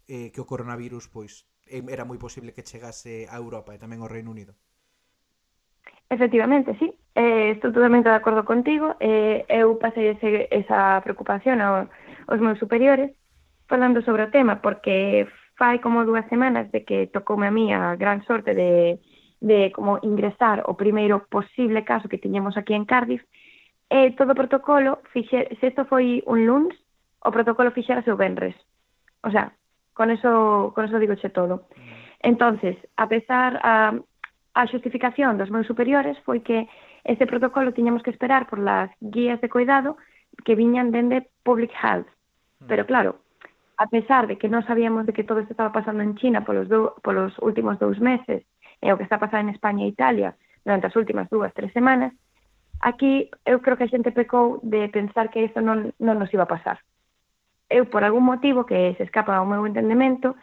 eh, 0.09 0.33
que 0.33 0.41
o 0.41 0.49
coronavirus 0.49 1.05
pois 1.13 1.45
era 1.69 2.01
moi 2.01 2.17
posible 2.17 2.49
que 2.49 2.65
chegase 2.65 3.29
a 3.29 3.37
Europa 3.37 3.77
e 3.77 3.81
tamén 3.81 4.01
ao 4.01 4.09
Reino 4.09 4.33
Unido. 4.33 4.57
Efectivamente, 6.09 6.73
sí. 6.81 6.89
Eh, 7.13 7.53
estou 7.53 7.69
totalmente 7.69 8.09
de 8.09 8.17
acordo 8.17 8.41
contigo. 8.41 8.97
Eh, 8.97 9.45
eu 9.45 9.77
pasei 9.77 10.17
ese, 10.17 10.49
esa 10.49 10.97
preocupación 11.05 11.61
ao, 11.61 11.85
aos 12.25 12.41
meus 12.41 12.57
superiores 12.57 13.13
falando 13.69 14.01
sobre 14.01 14.25
o 14.25 14.33
tema, 14.33 14.65
porque 14.65 15.29
fai 15.59 15.83
como 15.83 16.07
dúas 16.07 16.23
semanas 16.31 16.71
de 16.71 16.87
que 16.87 17.11
tocoume 17.11 17.47
a 17.47 17.51
mí 17.51 17.73
a 17.75 17.99
gran 17.99 18.23
sorte 18.23 18.55
de, 18.55 18.97
de 19.43 19.71
como 19.75 19.99
ingresar 20.01 20.63
o 20.65 20.79
primeiro 20.79 21.27
posible 21.27 21.83
caso 21.83 22.07
que 22.07 22.17
tiñemos 22.17 22.55
aquí 22.55 22.73
en 22.73 22.87
Cardiff, 22.87 23.21
e 23.91 24.15
todo 24.15 24.31
o 24.31 24.39
protocolo, 24.39 25.03
fixe, 25.11 25.51
se 25.59 25.67
isto 25.67 25.83
foi 25.83 26.23
un 26.23 26.47
lunes, 26.47 26.77
o 27.19 27.29
protocolo 27.35 27.75
fixerase 27.75 28.07
o 28.13 28.17
Benres. 28.17 28.55
O 29.25 29.29
sea, 29.33 29.51
con 29.91 30.07
eso, 30.09 30.71
con 30.73 30.85
eso 30.87 31.01
digo 31.01 31.19
che 31.19 31.27
todo. 31.27 31.67
Entonces, 32.21 32.77
a 32.95 33.09
pesar 33.11 33.59
a, 33.59 33.97
a 34.55 34.61
xustificación 34.71 35.35
dos 35.35 35.51
meus 35.51 35.67
superiores 35.67 36.15
foi 36.23 36.39
que 36.39 36.69
ese 37.03 37.27
protocolo 37.27 37.75
tiñamos 37.75 38.03
que 38.05 38.13
esperar 38.13 38.47
por 38.47 38.63
las 38.63 38.93
guías 39.01 39.41
de 39.41 39.49
cuidado 39.49 39.97
que 40.45 40.55
viñan 40.55 40.95
dende 40.95 41.27
Public 41.43 41.73
Health. 41.75 42.07
Pero 42.67 42.85
claro, 42.85 43.19
a 43.79 43.87
pesar 43.87 44.27
de 44.27 44.37
que 44.37 44.51
non 44.51 44.67
sabíamos 44.67 45.07
de 45.07 45.15
que 45.15 45.23
todo 45.23 45.39
isto 45.39 45.55
estaba 45.55 45.71
pasando 45.71 46.03
en 46.03 46.19
China 46.19 46.43
polos, 46.43 46.67
do, 46.67 46.99
polos 46.99 47.31
últimos 47.39 47.79
dous 47.79 47.95
meses 48.03 48.43
e 48.83 48.91
o 48.91 48.99
que 48.99 49.07
está 49.07 49.23
pasando 49.23 49.47
en 49.47 49.55
España 49.55 49.87
e 49.87 49.95
Italia 49.95 50.35
durante 50.67 50.91
as 50.91 50.95
últimas 50.99 51.31
dúas, 51.31 51.55
tres 51.55 51.71
semanas, 51.71 52.11
aquí 52.83 53.31
eu 53.47 53.63
creo 53.63 53.79
que 53.79 53.87
a 53.87 53.91
xente 53.91 54.11
pecou 54.11 54.59
de 54.67 54.91
pensar 54.91 55.31
que 55.31 55.47
isto 55.47 55.63
non, 55.63 55.95
non 55.95 56.19
nos 56.19 56.27
iba 56.35 56.43
a 56.43 56.51
pasar. 56.51 56.83
Eu, 57.71 57.87
por 57.87 58.03
algún 58.03 58.27
motivo 58.27 58.67
que 58.67 58.99
se 58.99 59.07
escapa 59.07 59.39
ao 59.39 59.47
meu 59.47 59.63
entendemento, 59.63 60.35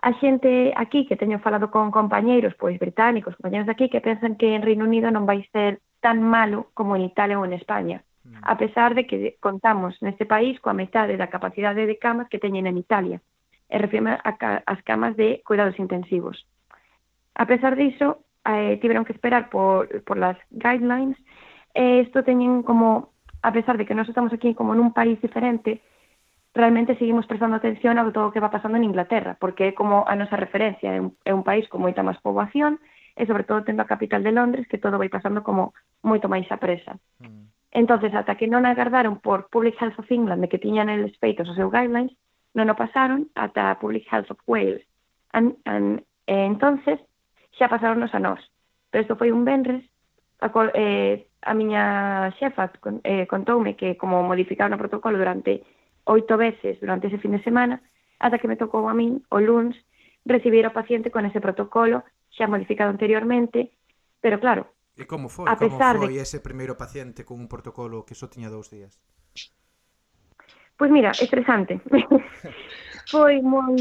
a 0.00 0.16
xente 0.16 0.72
aquí 0.80 1.04
que 1.04 1.20
teño 1.20 1.44
falado 1.44 1.68
con 1.68 1.92
compañeiros 1.92 2.56
pois 2.56 2.80
británicos, 2.80 3.36
compañeiros 3.36 3.68
de 3.68 3.76
aquí, 3.76 3.92
que 3.92 4.00
pensan 4.00 4.40
que 4.40 4.56
en 4.56 4.64
Reino 4.64 4.88
Unido 4.88 5.12
non 5.12 5.28
vai 5.28 5.44
ser 5.52 5.84
tan 6.00 6.24
malo 6.24 6.72
como 6.72 6.96
en 6.96 7.04
Italia 7.04 7.36
ou 7.36 7.44
en 7.44 7.52
España 7.52 8.00
a 8.42 8.56
pesar 8.56 8.94
de 8.94 9.06
que 9.06 9.36
contamos 9.40 9.98
neste 10.02 10.24
país 10.24 10.58
coa 10.62 10.76
metade 10.76 11.18
da 11.18 11.32
capacidade 11.32 11.86
de 11.86 11.98
camas 11.98 12.28
que 12.30 12.42
teñen 12.42 12.66
en 12.66 12.78
Italia, 12.78 13.18
e 13.68 13.76
refirme 13.78 14.14
as 14.22 14.80
camas 14.86 15.16
de 15.18 15.42
cuidados 15.42 15.78
intensivos. 15.78 16.46
A 17.34 17.46
pesar 17.46 17.74
diso, 17.74 18.22
eh, 18.46 18.78
tiveron 18.78 19.04
que 19.04 19.12
esperar 19.12 19.50
por, 19.50 19.90
por 20.04 20.16
las 20.16 20.38
guidelines, 20.50 21.18
e 21.74 21.82
eh, 21.82 22.00
isto 22.06 22.22
teñen 22.22 22.62
como, 22.62 23.10
a 23.42 23.50
pesar 23.52 23.76
de 23.76 23.84
que 23.84 23.94
nós 23.98 24.08
estamos 24.08 24.32
aquí 24.32 24.54
como 24.54 24.72
nun 24.72 24.94
país 24.94 25.18
diferente, 25.18 25.82
realmente 26.54 26.96
seguimos 26.96 27.26
prestando 27.26 27.58
atención 27.58 27.98
a 27.98 28.06
todo 28.14 28.30
o 28.30 28.32
que 28.32 28.40
va 28.40 28.54
pasando 28.54 28.78
en 28.78 28.86
Inglaterra, 28.86 29.36
porque 29.42 29.68
é 29.68 29.76
como 29.76 30.06
a 30.06 30.14
nosa 30.14 30.38
referencia, 30.38 30.94
é 30.94 31.00
un, 31.02 31.12
é 31.26 31.34
un 31.34 31.44
país 31.44 31.66
con 31.68 31.82
moita 31.82 32.06
máis 32.06 32.22
poboación, 32.22 32.78
e 33.18 33.26
sobre 33.26 33.44
todo 33.44 33.66
tendo 33.66 33.82
a 33.82 33.90
capital 33.90 34.22
de 34.22 34.32
Londres, 34.32 34.68
que 34.70 34.78
todo 34.78 34.96
vai 34.96 35.10
pasando 35.10 35.42
como 35.42 35.74
moito 36.06 36.30
máis 36.30 36.46
a 36.48 36.56
presa. 36.62 36.96
Mm. 37.18 37.55
Entonces, 37.76 38.14
ata 38.14 38.40
que 38.40 38.48
non 38.48 38.64
agardaron 38.64 39.20
por 39.20 39.52
Public 39.52 39.76
Health 39.76 40.00
of 40.00 40.08
England 40.08 40.40
de 40.40 40.48
que 40.48 40.56
tiñan 40.56 40.88
eles 40.88 41.12
feitos 41.20 41.44
os 41.44 41.60
seus 41.60 41.68
guidelines, 41.68 42.16
non 42.56 42.72
o 42.72 42.74
pasaron 42.74 43.28
ata 43.36 43.76
Public 43.76 44.08
Health 44.08 44.32
of 44.32 44.40
Wales. 44.48 44.80
And, 45.36 45.60
and, 45.68 46.00
e 46.24 46.48
entonces 46.48 46.96
xa 47.52 47.68
pasaronos 47.68 48.16
a 48.16 48.20
nós. 48.24 48.40
Pero 48.88 49.04
isto 49.04 49.20
foi 49.20 49.28
un 49.28 49.44
venres, 49.44 49.84
a, 50.40 50.48
col, 50.48 50.72
eh, 50.72 51.28
a 51.44 51.52
miña 51.52 52.32
xefa 52.40 52.72
con, 52.80 53.04
eh, 53.04 53.28
contoume 53.28 53.76
que 53.76 54.00
como 54.00 54.24
modificaron 54.24 54.72
o 54.72 54.80
protocolo 54.80 55.20
durante 55.20 55.60
oito 56.08 56.40
veces 56.40 56.80
durante 56.80 57.12
ese 57.12 57.20
fin 57.20 57.36
de 57.36 57.44
semana, 57.44 57.84
ata 58.16 58.40
que 58.40 58.48
me 58.48 58.56
tocou 58.56 58.88
a 58.88 58.96
min 58.96 59.20
o 59.28 59.36
luns 59.36 59.76
recibir 60.24 60.64
o 60.64 60.72
paciente 60.72 61.12
con 61.12 61.28
ese 61.28 61.44
protocolo 61.44 62.08
xa 62.32 62.48
modificado 62.48 62.88
anteriormente, 62.88 63.76
pero 64.24 64.40
claro, 64.40 64.72
E 64.96 65.04
como 65.04 65.28
foi, 65.28 65.44
a 65.44 65.60
pesar 65.60 66.00
como 66.00 66.08
foi 66.08 66.16
de... 66.16 66.24
ese 66.24 66.40
primeiro 66.40 66.74
paciente 66.80 67.28
con 67.28 67.36
un 67.36 67.48
protocolo 67.52 68.08
que 68.08 68.16
só 68.16 68.32
tiña 68.32 68.48
dous 68.48 68.72
días? 68.72 68.96
Pois 70.76 70.90
mira, 70.90 71.12
estresante. 71.12 71.80
foi 73.12 73.44
moi 73.44 73.76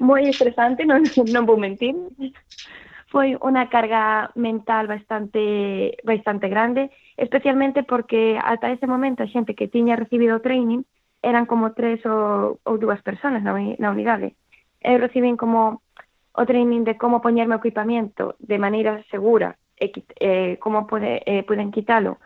moi 0.00 0.22
estresante, 0.28 0.88
non, 0.88 1.04
non 1.28 1.44
vou 1.44 1.60
mentir. 1.60 1.92
Foi 3.12 3.36
unha 3.44 3.68
carga 3.68 4.32
mental 4.32 4.88
bastante 4.88 6.00
bastante 6.00 6.48
grande, 6.48 6.88
especialmente 7.20 7.84
porque 7.84 8.40
ata 8.40 8.72
ese 8.72 8.88
momento 8.88 9.20
a 9.20 9.28
xente 9.28 9.52
que 9.52 9.68
tiña 9.68 10.00
recibido 10.00 10.40
o 10.40 10.44
training 10.44 10.80
eran 11.20 11.44
como 11.44 11.76
tres 11.76 12.00
ou, 12.08 12.56
ou 12.64 12.74
dúas 12.80 13.04
persoas 13.04 13.44
na, 13.44 13.52
na 13.52 13.92
unidade. 13.92 14.32
Eu 14.80 14.96
recibín 14.96 15.36
como 15.36 15.84
o 16.32 16.42
training 16.48 16.88
de 16.88 16.96
como 16.96 17.20
poñerme 17.20 17.56
o 17.56 17.62
equipamento 17.62 18.34
de 18.40 18.56
maneira 18.56 19.04
segura, 19.12 19.60
eh, 20.20 20.58
como 20.62 20.86
pode, 20.86 21.22
eh, 21.26 21.42
poden 21.42 21.74
quitalo 21.74 22.22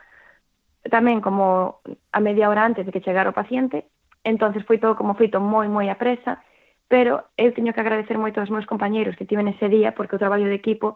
tamén 0.89 1.19
como 1.21 1.81
a 2.13 2.21
media 2.23 2.49
hora 2.49 2.65
antes 2.65 2.87
de 2.87 2.93
que 2.93 3.03
chegara 3.03 3.31
o 3.31 3.37
paciente, 3.37 3.91
entonces 4.23 4.65
foi 4.65 4.79
todo 4.79 4.97
como 4.97 5.15
feito 5.15 5.39
moi 5.43 5.69
moi 5.69 5.91
a 5.91 5.99
presa, 5.99 6.43
pero 6.87 7.27
eu 7.35 7.51
teño 7.51 7.75
que 7.75 7.83
agradecer 7.83 8.19
moito 8.19 8.39
aos 8.39 8.51
meus 8.51 8.67
compañeiros 8.67 9.17
que 9.19 9.27
tiven 9.27 9.51
ese 9.51 9.69
día 9.69 9.95
porque 9.95 10.17
o 10.17 10.23
traballo 10.23 10.47
de 10.47 10.59
equipo 10.59 10.95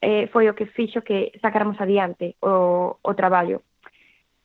eh, 0.00 0.28
foi 0.32 0.48
o 0.48 0.56
que 0.56 0.68
fixo 0.68 1.02
que 1.02 1.32
sacáramos 1.40 1.80
adiante 1.80 2.36
o, 2.40 2.98
o 3.00 3.12
traballo. 3.14 3.62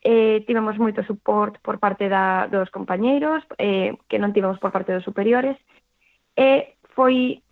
Eh, 0.02 0.42
tivemos 0.48 0.80
moito 0.82 1.04
support 1.04 1.62
por 1.62 1.78
parte 1.78 2.10
da, 2.10 2.48
dos 2.50 2.74
compañeiros, 2.74 3.44
eh, 3.62 3.94
que 4.10 4.18
non 4.18 4.34
tivemos 4.34 4.58
por 4.58 4.74
parte 4.74 4.96
dos 4.96 5.06
superiores, 5.06 5.60
e 6.34 6.74
foi 6.96 7.44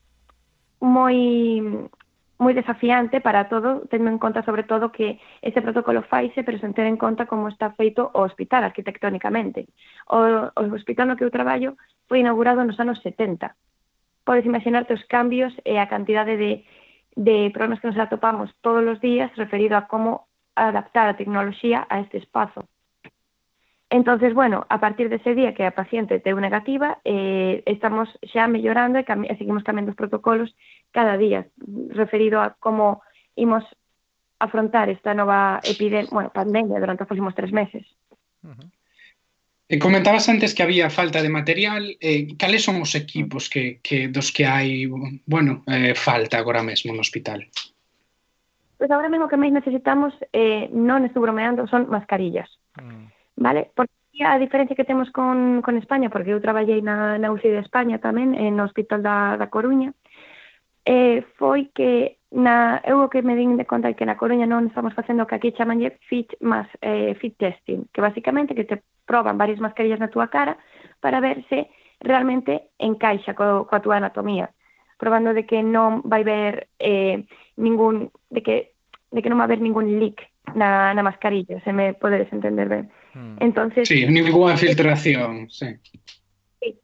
moi 0.79 1.17
moi 2.39 2.55
desafiante 2.55 3.19
para 3.19 3.51
todo, 3.51 3.83
tendo 3.91 4.07
en 4.07 4.17
conta 4.17 4.47
sobre 4.47 4.63
todo 4.63 4.95
que 4.95 5.19
ese 5.43 5.59
protocolo 5.61 6.07
faise, 6.07 6.39
pero 6.47 6.55
sen 6.57 6.71
ter 6.71 6.87
en 6.87 6.95
conta 6.95 7.27
como 7.27 7.51
está 7.51 7.75
feito 7.75 8.07
o 8.15 8.23
hospital 8.23 8.63
arquitectónicamente. 8.63 9.67
O, 10.07 10.47
o 10.47 10.63
hospital 10.71 11.11
no 11.11 11.17
que 11.19 11.27
eu 11.27 11.35
traballo 11.35 11.75
foi 12.07 12.23
inaugurado 12.23 12.63
nos 12.63 12.79
anos 12.79 13.03
70. 13.03 13.51
Podes 14.23 14.47
imaginarte 14.47 14.95
os 14.95 15.03
cambios 15.03 15.51
e 15.67 15.75
a 15.75 15.91
cantidade 15.91 16.39
de, 16.39 16.63
de 17.19 17.51
problemas 17.51 17.83
que 17.83 17.91
nos 17.91 17.99
atopamos 17.99 18.55
todos 18.63 18.87
os 18.87 19.03
días 19.03 19.35
referido 19.35 19.75
a 19.75 19.91
como 19.91 20.31
adaptar 20.55 21.11
a 21.11 21.19
tecnoloxía 21.19 21.87
a 21.91 21.99
este 21.99 22.23
espazo. 22.23 22.63
Entonces, 23.89 24.35
bueno, 24.35 24.67
a 24.69 24.79
partir 24.79 25.09
dese 25.09 25.33
día 25.33 25.55
que 25.55 25.65
a 25.65 25.73
paciente 25.73 26.19
teu 26.21 26.37
negativa, 26.37 27.01
eh, 27.03 27.63
estamos 27.65 28.07
xa 28.21 28.45
mellorando 28.45 29.01
e, 29.01 29.03
cam 29.03 29.25
e 29.25 29.33
seguimos 29.33 29.65
cambiando 29.65 29.89
os 29.89 29.97
protocolos 29.97 30.53
cada 30.91 31.17
día 31.17 31.47
referido 31.89 32.41
a 32.41 32.55
como 32.59 33.01
imos 33.35 33.63
afrontar 34.39 34.89
esta 34.89 35.13
nova 35.13 35.59
epidemia, 35.63 36.09
bueno, 36.11 36.29
pandemia 36.31 36.79
durante 36.79 37.03
os 37.03 37.09
próximos 37.09 37.35
tres 37.35 37.51
meses. 37.51 37.85
Uh 38.43 38.49
eh, 38.49 38.55
-huh. 38.55 38.69
E 39.69 39.77
comentabas 39.77 40.25
antes 40.33 40.57
que 40.57 40.65
había 40.65 40.89
falta 40.89 41.21
de 41.21 41.29
material, 41.29 41.93
eh, 42.01 42.33
cales 42.41 42.65
son 42.65 42.81
os 42.81 42.97
equipos 42.97 43.53
que, 43.53 43.77
que 43.85 44.09
dos 44.09 44.33
que 44.33 44.49
hai, 44.49 44.89
bueno, 45.29 45.61
eh, 45.69 45.93
falta 45.93 46.41
agora 46.41 46.65
mesmo 46.65 46.89
no 46.89 47.05
hospital? 47.05 47.45
Pois 47.45 48.89
pues 48.89 48.89
agora 48.89 49.13
mesmo 49.13 49.29
que 49.29 49.37
máis 49.37 49.53
necesitamos, 49.53 50.17
eh, 50.33 50.73
non 50.73 51.05
estou 51.05 51.21
bromeando, 51.21 51.69
son 51.69 51.85
mascarillas. 51.85 52.49
Mm. 52.81 53.13
Vale? 53.45 53.69
Porque 53.77 53.93
a 54.25 54.41
diferencia 54.41 54.73
que 54.73 54.89
temos 54.89 55.13
con, 55.13 55.61
con 55.61 55.77
España, 55.77 56.09
porque 56.09 56.33
eu 56.33 56.41
traballei 56.41 56.81
na, 56.81 57.21
na 57.21 57.29
UCI 57.29 57.53
de 57.53 57.61
España 57.61 58.01
tamén, 58.01 58.33
eh, 58.33 58.49
no 58.49 58.65
Hospital 58.65 59.05
da, 59.05 59.37
da 59.37 59.53
Coruña, 59.53 59.93
eh, 60.85 61.23
foi 61.37 61.69
que 61.73 62.19
na, 62.31 62.81
eu 62.85 63.01
o 63.01 63.09
que 63.09 63.21
me 63.21 63.35
din 63.35 63.57
de 63.57 63.65
conta 63.65 63.89
é 63.89 63.97
que 63.97 64.05
na 64.05 64.19
Coruña 64.19 64.45
non 64.45 64.69
estamos 64.69 64.93
facendo 64.93 65.25
o 65.25 65.29
que 65.29 65.35
aquí 65.35 65.49
chamanlle 65.51 65.97
fit 66.05 66.29
mas, 66.39 66.69
eh, 66.81 67.17
fit 67.17 67.33
testing, 67.41 67.89
que 67.89 68.01
basicamente 68.01 68.53
que 68.53 68.69
te 68.69 68.81
proban 69.09 69.41
varias 69.41 69.59
mascarillas 69.59 69.99
na 69.99 70.13
túa 70.13 70.29
cara 70.29 70.61
para 71.01 71.19
ver 71.19 71.41
se 71.49 71.65
realmente 71.99 72.69
encaixa 72.77 73.33
co, 73.33 73.65
coa 73.65 73.81
túa 73.81 73.97
anatomía, 73.97 74.53
probando 75.01 75.33
de 75.33 75.49
que 75.49 75.65
non 75.65 76.05
vai 76.05 76.21
ver 76.21 76.69
eh, 76.77 77.25
ningún 77.57 78.13
de 78.29 78.45
que 78.45 78.77
de 79.09 79.19
que 79.25 79.29
non 79.33 79.41
vai 79.41 79.49
haber 79.49 79.59
ningún 79.65 79.97
leak 79.97 80.21
na, 80.53 80.93
na 80.93 81.01
mascarilla, 81.01 81.57
se 81.65 81.73
me 81.73 81.97
podedes 81.97 82.31
entender 82.31 82.69
ben. 82.69 82.93
Mm. 83.13 83.41
Entonces, 83.41 83.87
sí, 83.89 84.05
ninguna 84.05 84.57
filtración, 84.57 85.49
sí. 85.49 85.77
sí. 86.61 86.77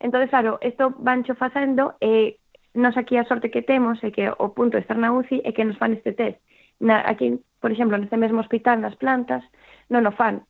Entonces, 0.00 0.30
claro, 0.30 0.58
isto 0.62 0.90
vancho 0.98 1.34
facendo 1.34 1.94
e 2.00 2.10
eh, 2.10 2.38
Nos 2.78 2.96
aquí 2.96 3.16
a 3.16 3.26
sorte 3.26 3.50
que 3.50 3.66
temos 3.66 3.98
é 4.06 4.14
que 4.14 4.30
o 4.30 4.54
punto 4.54 4.78
de 4.78 4.86
estar 4.86 4.94
na 4.94 5.10
UCI 5.10 5.42
é 5.42 5.50
que 5.50 5.66
nos 5.66 5.74
fan 5.82 5.98
este 5.98 6.14
test. 6.14 6.38
Na, 6.78 7.02
aquí, 7.02 7.34
por 7.58 7.74
exemplo, 7.74 7.98
neste 7.98 8.14
mesmo 8.14 8.38
hospital, 8.38 8.78
nas 8.78 8.94
plantas, 8.94 9.42
non 9.90 10.06
o 10.06 10.14
fan. 10.14 10.46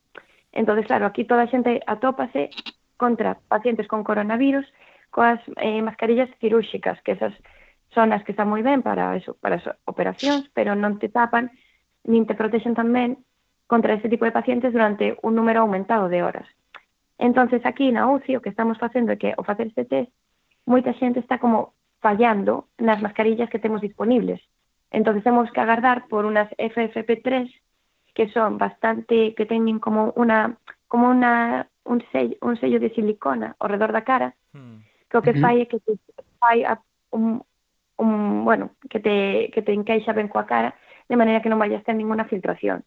Entonces, 0.53 0.85
claro, 0.85 1.09
aquí 1.09 1.25
toda 1.25 1.49
a 1.49 1.51
xente 1.51 1.81
atópase 1.89 2.53
contra 3.01 3.41
pacientes 3.49 3.89
con 3.89 4.05
coronavirus 4.05 4.61
coas 5.09 5.41
eh, 5.57 5.81
mascarillas 5.81 6.29
cirúrxicas, 6.37 7.01
que 7.01 7.17
esas 7.17 7.33
son 7.97 8.13
as 8.13 8.21
que 8.21 8.37
están 8.37 8.45
moi 8.45 8.61
ben 8.61 8.85
para 8.85 9.17
eso, 9.17 9.33
para 9.41 9.57
as 9.57 9.65
operacións, 9.89 10.53
pero 10.53 10.77
non 10.77 11.01
te 11.01 11.09
tapan 11.09 11.49
nin 12.05 12.29
te 12.29 12.37
protexen 12.37 12.77
tamén 12.77 13.25
contra 13.65 13.97
este 13.97 14.05
tipo 14.05 14.29
de 14.29 14.37
pacientes 14.37 14.69
durante 14.69 15.17
un 15.25 15.33
número 15.33 15.65
aumentado 15.65 16.05
de 16.13 16.21
horas. 16.21 16.45
Entonces 17.17 17.65
aquí 17.65 17.89
na 17.89 18.05
UCI 18.05 18.37
o 18.37 18.43
que 18.45 18.53
estamos 18.53 18.77
facendo 18.77 19.09
é 19.09 19.17
que 19.17 19.33
o 19.33 19.41
facer 19.41 19.73
este 19.73 19.89
test 19.89 20.13
moita 20.69 20.93
xente 20.93 21.17
está 21.17 21.41
como 21.41 21.73
fallando 21.99 22.67
nas 22.77 23.01
mascarillas 23.01 23.49
que 23.49 23.59
temos 23.59 23.81
disponibles. 23.81 24.41
Entonces, 24.91 25.23
temos 25.23 25.51
que 25.51 25.61
agardar 25.61 26.07
por 26.07 26.25
unas 26.25 26.49
FFP3 26.57 27.51
que 28.13 28.29
son 28.29 28.57
bastante, 28.57 29.33
que 29.35 29.45
teñen 29.45 29.79
como 29.79 30.11
una 30.15 30.57
como 30.87 31.07
una 31.09 31.67
un 31.85 32.03
sello, 32.11 32.35
un 32.41 32.59
sello 32.59 32.79
de 32.79 32.89
silicona 32.91 33.55
ao 33.59 33.69
redor 33.69 33.91
da 33.91 34.03
cara, 34.03 34.33
mm. 34.53 35.09
que 35.09 35.17
o 35.17 35.21
que 35.21 35.33
fai 35.39 35.61
é 35.61 35.65
que 35.65 35.79
te 35.79 35.93
fai 36.37 36.65
a, 36.65 36.77
un, 37.11 37.41
un, 37.97 38.43
bueno, 38.45 38.71
que 38.89 38.99
te, 38.99 39.49
que 39.53 39.61
te 39.61 39.73
encaixa 39.73 40.13
ben 40.13 40.27
coa 40.27 40.45
cara, 40.45 40.75
de 41.09 41.15
maneira 41.15 41.41
que 41.41 41.49
non 41.49 41.61
vayas 41.61 41.83
ter 41.83 41.97
ninguna 41.97 42.29
filtración. 42.29 42.85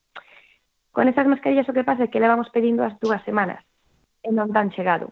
Con 0.92 1.09
estas 1.09 1.27
mascarillas 1.27 1.68
o 1.68 1.75
que 1.75 1.87
pasa 1.87 2.07
é 2.07 2.12
que 2.12 2.22
levamos 2.22 2.51
pedindo 2.51 2.85
as 2.85 2.94
dúas 3.03 3.22
semanas 3.25 3.64
e 4.22 4.31
non 4.31 4.53
dan 4.55 4.70
chegado. 4.70 5.11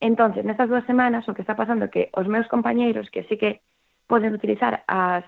Entonces, 0.00 0.44
nestas 0.44 0.68
dúas 0.68 0.84
semanas, 0.84 1.24
o 1.28 1.34
que 1.34 1.40
está 1.40 1.56
pasando 1.56 1.88
é 1.88 1.92
que 1.92 2.02
os 2.12 2.28
meus 2.28 2.48
compañeiros 2.52 3.08
que 3.08 3.24
sí 3.28 3.40
que 3.40 3.64
poden 4.06 4.36
utilizar 4.36 4.84
as 4.86 5.24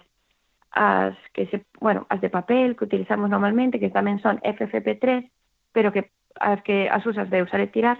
as 0.71 1.17
que 1.33 1.47
se, 1.47 1.65
bueno, 1.81 2.07
as 2.13 2.21
de 2.21 2.29
papel 2.29 2.77
que 2.77 2.85
utilizamos 2.85 3.31
normalmente, 3.31 3.81
que 3.81 3.89
tamén 3.89 4.21
son 4.21 4.37
FFP3, 4.45 5.25
pero 5.73 5.89
que 5.91 6.13
as 6.37 6.61
que 6.63 6.93
as 6.93 7.03
usas 7.09 7.33
de 7.33 7.43
usar 7.43 7.65
e 7.65 7.73
tirar, 7.73 7.99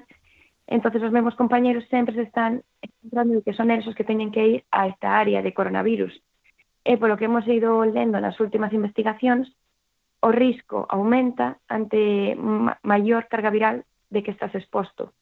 entonces 0.69 1.01
os 1.03 1.11
mesmos 1.11 1.35
compañeros 1.35 1.89
sempre 1.89 2.15
se 2.15 2.29
están 2.29 2.63
encontrando 2.85 3.43
que 3.43 3.57
son 3.57 3.73
esos 3.73 3.97
que 3.97 4.05
teñen 4.05 4.31
que 4.31 4.47
ir 4.47 4.61
a 4.71 4.87
esta 4.87 5.17
área 5.17 5.41
de 5.41 5.57
coronavirus. 5.57 6.13
E 6.85 7.01
polo 7.01 7.17
que 7.17 7.25
hemos 7.25 7.49
ido 7.49 7.85
lendo 7.89 8.21
nas 8.21 8.37
últimas 8.37 8.73
investigacións, 8.77 9.49
o 10.21 10.29
risco 10.29 10.85
aumenta 10.89 11.57
ante 11.69 12.37
maior 12.85 13.33
carga 13.33 13.51
viral 13.51 13.89
de 14.13 14.21
que 14.23 14.31
estás 14.31 14.53
exposto. 14.55 15.17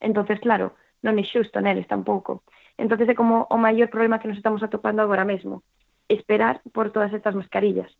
Entonces, 0.00 0.40
claro, 0.40 0.76
non 1.02 1.16
é 1.16 1.24
xusto 1.24 1.60
neles 1.60 1.88
tampouco. 1.88 2.42
Entonces 2.76 3.08
é 3.08 3.14
como 3.14 3.48
o 3.48 3.56
maior 3.56 3.88
problema 3.88 4.18
que 4.20 4.28
nos 4.28 4.36
estamos 4.36 4.62
atopando 4.62 5.00
agora 5.00 5.24
mesmo, 5.24 5.64
esperar 6.08 6.60
por 6.72 6.92
todas 6.92 7.12
estas 7.12 7.34
mascarillas. 7.34 7.90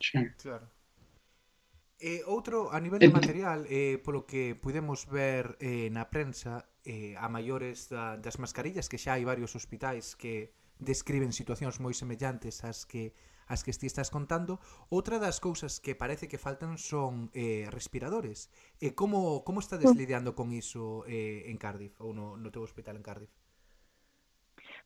Sí. 0.00 0.18
Claro. 0.40 0.68
Eh, 1.98 2.20
outro, 2.28 2.68
a 2.68 2.78
nivel 2.80 3.00
de 3.00 3.08
material, 3.08 3.64
eh, 3.72 3.96
polo 4.04 4.28
que 4.28 4.52
pudemos 4.52 5.08
ver 5.08 5.56
eh, 5.64 5.88
na 5.88 6.12
prensa, 6.12 6.68
eh, 6.84 7.16
a 7.16 7.24
maiores 7.32 7.88
da, 7.88 8.20
das 8.20 8.36
mascarillas, 8.36 8.92
que 8.92 9.00
xa 9.00 9.16
hai 9.16 9.24
varios 9.24 9.56
hospitais 9.56 10.12
que 10.12 10.52
describen 10.76 11.32
situacións 11.32 11.80
moi 11.80 11.96
semellantes 11.96 12.60
ás 12.68 12.84
que 12.84 13.16
as 13.46 13.62
que 13.62 13.72
ti 13.72 13.86
estás 13.86 14.10
contando, 14.10 14.58
outra 14.90 15.18
das 15.22 15.38
cousas 15.38 15.78
que 15.78 15.94
parece 15.94 16.26
que 16.26 16.38
faltan 16.38 16.78
son 16.78 17.30
eh, 17.32 17.70
respiradores. 17.70 18.50
E 18.82 18.92
como, 18.92 19.46
como 19.46 19.62
estades 19.62 19.94
mm. 19.94 19.98
lidiando 19.98 20.30
con 20.34 20.50
iso 20.50 21.06
eh, 21.06 21.46
en 21.46 21.56
Cardiff, 21.56 21.98
ou 22.02 22.10
no, 22.10 22.34
no 22.34 22.50
teu 22.50 22.66
hospital 22.66 22.98
en 22.98 23.06
Cardiff? 23.06 23.32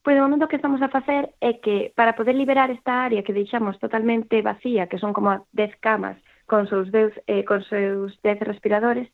Pois 0.02 0.16
de 0.16 0.22
momento 0.24 0.48
que 0.48 0.56
estamos 0.56 0.80
a 0.80 0.88
facer 0.88 1.36
é 1.40 1.60
que 1.60 1.92
para 1.92 2.16
poder 2.16 2.32
liberar 2.32 2.72
esta 2.72 3.04
área 3.04 3.22
que 3.22 3.36
deixamos 3.36 3.76
totalmente 3.78 4.40
vacía, 4.40 4.88
que 4.88 4.96
son 4.96 5.12
como 5.12 5.44
10 5.52 5.76
camas 5.80 6.16
con 6.48 6.66
seus 6.68 6.88
10 6.90 7.20
eh, 7.28 7.44
con 7.44 7.60
seus 7.64 8.16
10 8.24 8.40
respiradores, 8.40 9.12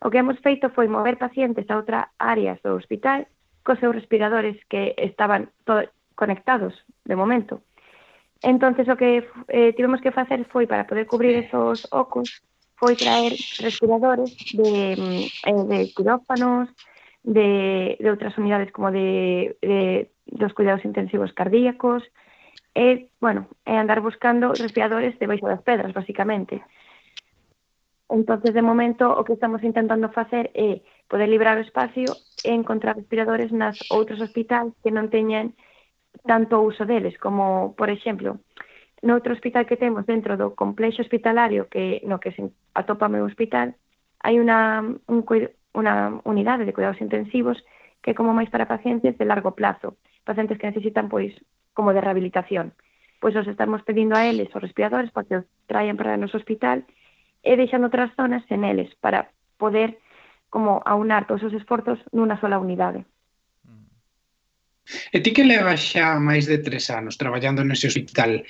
o 0.00 0.08
que 0.08 0.18
hemos 0.18 0.40
feito 0.40 0.72
foi 0.72 0.88
mover 0.88 1.20
pacientes 1.20 1.68
a 1.68 1.76
outra 1.76 2.12
área 2.16 2.56
do 2.64 2.76
hospital 2.76 3.28
cos 3.64 3.80
seus 3.80 3.96
respiradores 3.96 4.56
que 4.68 4.92
estaban 5.00 5.48
conectados 6.14 6.72
de 7.04 7.16
momento. 7.16 7.64
Entonces 8.44 8.86
o 8.92 8.96
que 8.96 9.24
eh, 9.48 9.72
tivemos 9.72 10.04
que 10.04 10.12
facer 10.12 10.44
foi 10.52 10.68
para 10.68 10.84
poder 10.84 11.08
cubrir 11.08 11.32
esos 11.48 11.88
ocos 11.90 12.44
foi 12.76 12.92
traer 12.92 13.32
respiradores 13.64 14.36
de, 14.52 14.72
mm, 15.00 15.24
eh, 15.48 15.64
de 15.72 15.78
quirófanos, 15.96 16.68
de, 17.24 17.96
de 17.96 18.08
outras 18.12 18.36
unidades 18.36 18.68
como 18.68 18.92
de, 18.92 19.56
de 19.64 20.12
dos 20.28 20.52
cuidados 20.52 20.84
intensivos 20.84 21.32
cardíacos, 21.32 22.04
e, 22.74 23.08
bueno, 23.20 23.48
e 23.64 23.72
andar 23.72 24.04
buscando 24.04 24.52
respiradores 24.52 25.16
debaixo 25.16 25.46
das 25.46 25.62
pedras, 25.62 25.94
basicamente. 25.94 26.60
Entonces, 28.10 28.52
de 28.52 28.60
momento, 28.60 29.08
o 29.08 29.24
que 29.24 29.32
estamos 29.32 29.62
intentando 29.64 30.12
facer 30.12 30.50
é 30.52 30.68
eh, 30.68 30.76
poder 31.08 31.28
librar 31.32 31.56
o 31.56 31.64
espacio 31.64 32.12
e 32.44 32.52
encontrar 32.52 32.98
respiradores 33.00 33.48
nas 33.54 33.80
outros 33.88 34.20
hospitais 34.20 34.74
que 34.84 34.92
non 34.92 35.08
teñan 35.08 35.56
tanto 36.22 36.62
uso 36.62 36.86
deles 36.86 37.18
como, 37.18 37.74
por 37.74 37.90
exemplo, 37.90 38.38
noutro 39.02 39.34
hospital 39.34 39.66
que 39.66 39.76
temos 39.76 40.06
dentro 40.06 40.36
do 40.38 40.54
complexo 40.54 41.02
hospitalario 41.02 41.68
que 41.68 42.00
no 42.06 42.22
que 42.22 42.32
se 42.32 42.48
atopa 42.72 43.10
meu 43.10 43.26
hospital, 43.26 43.74
hai 44.24 44.40
unha, 44.40 44.80
un, 45.10 45.20
unha 45.76 45.94
unidade 46.24 46.64
de 46.64 46.72
cuidados 46.72 47.02
intensivos 47.04 47.60
que 48.00 48.12
é 48.12 48.16
como 48.16 48.32
máis 48.32 48.48
para 48.48 48.68
pacientes 48.68 49.16
de 49.16 49.28
largo 49.28 49.52
plazo, 49.52 49.96
pacientes 50.24 50.56
que 50.56 50.68
necesitan 50.68 51.12
pois 51.12 51.36
como 51.76 51.92
de 51.92 52.00
rehabilitación. 52.00 52.72
Pois 53.20 53.36
os 53.36 53.48
estamos 53.48 53.84
pedindo 53.84 54.16
a 54.16 54.24
eles 54.24 54.48
os 54.56 54.64
respiradores 54.64 55.12
para 55.12 55.26
que 55.28 55.36
os 55.42 55.46
traian 55.68 55.96
para 56.00 56.16
o 56.16 56.20
noso 56.20 56.40
hospital 56.40 56.84
e 57.44 57.52
deixando 57.60 57.92
outras 57.92 58.12
zonas 58.16 58.44
en 58.48 58.64
eles 58.64 58.88
para 59.04 59.28
poder 59.60 60.00
como 60.48 60.80
aunar 60.84 61.28
todos 61.28 61.44
os 61.44 61.52
esforzos 61.52 62.00
nunha 62.12 62.40
sola 62.40 62.62
unidade. 62.62 63.04
E 65.12 65.20
ti 65.24 65.32
que 65.32 65.48
levas 65.48 65.80
xa 65.80 66.20
máis 66.20 66.44
de 66.44 66.60
tres 66.60 66.92
anos 66.92 67.16
traballando 67.16 67.64
nese 67.64 67.88
hospital, 67.88 68.44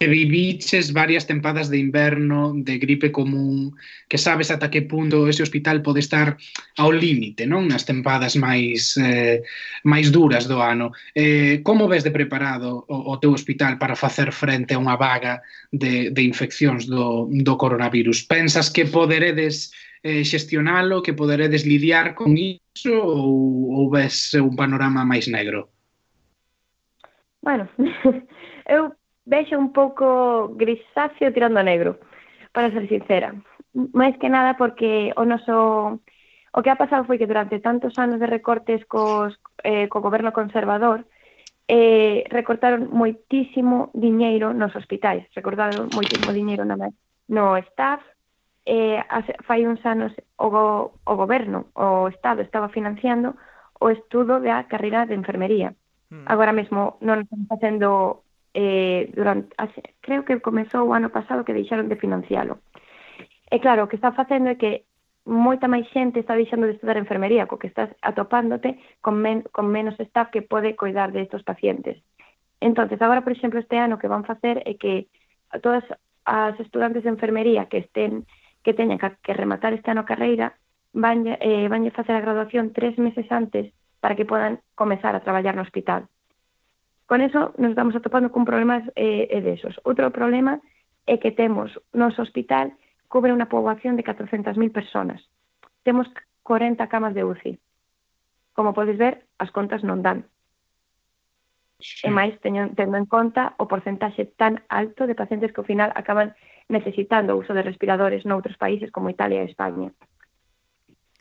que 0.00 0.06
viviches 0.08 0.96
varias 0.96 1.28
tempadas 1.28 1.68
de 1.68 1.76
inverno, 1.76 2.56
de 2.56 2.80
gripe 2.80 3.12
común, 3.12 3.76
que 4.08 4.16
sabes 4.16 4.48
ata 4.48 4.72
que 4.72 4.88
punto 4.88 5.28
ese 5.28 5.44
hospital 5.44 5.84
pode 5.84 6.00
estar 6.00 6.40
ao 6.80 6.88
límite, 6.88 7.44
non? 7.44 7.68
Nas 7.68 7.84
tempadas 7.84 8.32
máis 8.40 8.96
eh, 8.96 9.44
máis 9.84 10.08
duras 10.08 10.48
do 10.48 10.64
ano. 10.64 10.96
Eh, 11.12 11.60
como 11.60 11.84
ves 11.84 12.00
de 12.00 12.16
preparado 12.16 12.88
o, 12.88 13.12
o 13.12 13.20
teu 13.20 13.36
hospital 13.36 13.76
para 13.76 13.92
facer 13.92 14.32
frente 14.32 14.72
a 14.72 14.80
unha 14.80 14.96
vaga 14.96 15.44
de, 15.68 16.08
de 16.08 16.22
infeccións 16.24 16.88
do, 16.88 17.28
do 17.28 17.54
coronavirus? 17.60 18.24
Pensas 18.24 18.72
que 18.72 18.88
poderedes 18.88 19.68
eh, 20.02 20.24
xestionalo, 20.24 21.02
que 21.02 21.14
poderedes 21.14 21.66
lidiar 21.66 22.14
con 22.14 22.36
iso 22.36 22.94
ou, 22.94 23.74
ou 23.74 23.84
ves 23.90 24.34
un 24.34 24.54
panorama 24.54 25.04
máis 25.04 25.26
negro? 25.26 25.70
Bueno, 27.42 27.68
eu 28.66 28.92
vexo 29.26 29.58
un 29.58 29.72
pouco 29.72 30.54
grisáceo 30.54 31.32
tirando 31.32 31.58
a 31.60 31.66
negro, 31.66 31.98
para 32.52 32.70
ser 32.70 32.88
sincera. 32.88 33.34
Máis 33.92 34.16
que 34.18 34.28
nada 34.28 34.56
porque 34.56 35.12
o 35.16 35.24
noso... 35.24 36.00
O 36.56 36.62
que 36.64 36.72
ha 36.72 36.80
pasado 36.80 37.04
foi 37.04 37.20
que 37.20 37.28
durante 37.28 37.60
tantos 37.60 37.94
anos 38.00 38.18
de 38.18 38.26
recortes 38.26 38.82
cos, 38.88 39.36
eh, 39.62 39.86
co 39.92 40.00
goberno 40.00 40.32
conservador, 40.32 41.04
eh, 41.68 42.24
recortaron 42.32 42.88
moitísimo 42.88 43.92
diñeiro 43.92 44.56
nos 44.56 44.72
hospitais, 44.74 45.28
recortaron 45.36 45.92
moitísimo 45.92 46.32
diñeiro 46.32 46.64
na, 46.64 46.80
no 47.28 47.60
staff, 47.68 48.00
eh, 48.68 49.00
fai 49.48 49.66
uns 49.66 49.80
anos 49.88 50.12
o, 50.36 50.50
go, 50.50 50.92
o 51.08 51.16
goberno, 51.16 51.72
o 51.72 52.08
Estado, 52.08 52.42
estaba 52.42 52.68
financiando 52.68 53.34
o 53.80 53.88
estudo 53.88 54.40
da 54.44 54.68
carreira 54.68 55.08
de 55.08 55.16
enfermería. 55.16 55.72
Mm. 56.12 56.28
Agora 56.28 56.52
mesmo 56.52 57.00
non 57.00 57.24
están 57.24 57.48
facendo 57.48 58.20
eh, 58.52 59.08
durante, 59.16 59.56
creo 60.04 60.28
que 60.28 60.44
comezou 60.44 60.84
o 60.84 60.92
ano 60.92 61.08
pasado 61.08 61.48
que 61.48 61.56
deixaron 61.56 61.88
de 61.88 61.96
financialo. 61.96 62.60
E 63.48 63.56
claro, 63.64 63.88
o 63.88 63.88
que 63.88 63.96
está 63.96 64.12
facendo 64.12 64.52
é 64.52 64.60
que 64.60 64.84
moita 65.24 65.64
máis 65.64 65.88
xente 65.88 66.20
está 66.20 66.36
deixando 66.36 66.68
de 66.68 66.76
estudar 66.76 67.00
enfermería, 67.00 67.48
co 67.48 67.56
que 67.56 67.72
estás 67.72 67.88
atopándote 68.04 68.76
con, 69.00 69.16
men 69.16 69.48
con 69.48 69.72
menos 69.72 69.96
staff 69.96 70.28
que 70.28 70.44
pode 70.44 70.76
cuidar 70.76 71.16
de 71.16 71.24
estos 71.24 71.40
pacientes. 71.40 71.96
Entonces, 72.60 73.00
agora, 73.00 73.24
por 73.24 73.32
exemplo, 73.32 73.56
este 73.60 73.80
ano 73.80 73.96
que 73.96 74.12
van 74.12 74.28
facer 74.28 74.60
é 74.68 74.76
que 74.76 75.08
todas 75.64 75.84
as 76.28 76.52
estudantes 76.60 77.08
de 77.08 77.12
enfermería 77.16 77.72
que 77.72 77.80
estén 77.80 78.28
que 78.62 78.74
teñan 78.74 78.98
que 78.98 79.34
rematar 79.34 79.72
este 79.72 79.90
ano 79.90 80.02
a 80.02 80.08
carreira 80.10 80.54
vanlle, 80.92 81.38
eh, 81.40 81.68
vanlle 81.68 81.90
facer 81.90 82.16
a 82.16 82.24
graduación 82.24 82.72
tres 82.72 82.98
meses 82.98 83.30
antes 83.30 83.72
para 84.00 84.16
que 84.16 84.24
podan 84.24 84.60
comezar 84.74 85.14
a 85.14 85.20
traballar 85.20 85.54
no 85.54 85.62
hospital. 85.62 86.06
Con 87.06 87.20
eso 87.20 87.54
nos 87.56 87.70
estamos 87.70 87.96
atopando 87.96 88.30
con 88.30 88.44
problemas 88.44 88.84
eh, 88.94 89.40
desos. 89.40 89.80
Outro 89.84 90.12
problema 90.12 90.60
é 91.08 91.16
que 91.16 91.32
temos 91.32 91.72
noso 91.96 92.20
hospital 92.20 92.76
cubre 93.08 93.32
unha 93.32 93.48
poboación 93.48 93.96
de 93.96 94.04
400.000 94.04 94.54
personas. 94.68 95.24
Temos 95.82 96.04
40 96.44 96.84
camas 96.92 97.16
de 97.16 97.24
UCI. 97.24 97.56
Como 98.52 98.76
podes 98.76 99.00
ver, 99.00 99.24
as 99.40 99.48
contas 99.48 99.80
non 99.80 100.04
dan. 100.04 100.28
E 101.78 102.10
máis 102.12 102.36
teño, 102.44 102.74
tendo 102.76 102.98
en 102.98 103.06
conta 103.06 103.54
o 103.56 103.70
porcentaxe 103.70 104.28
tan 104.36 104.60
alto 104.68 105.06
de 105.06 105.16
pacientes 105.16 105.54
que 105.54 105.62
ao 105.62 105.70
final 105.70 105.94
acaban 105.94 106.36
necesitando 106.68 107.34
o 107.34 107.40
uso 107.40 107.56
de 107.56 107.64
respiradores 107.64 108.24
noutros 108.28 108.56
países 108.56 108.92
como 108.92 109.10
Italia 109.10 109.42
e 109.42 109.50
España. 109.50 109.88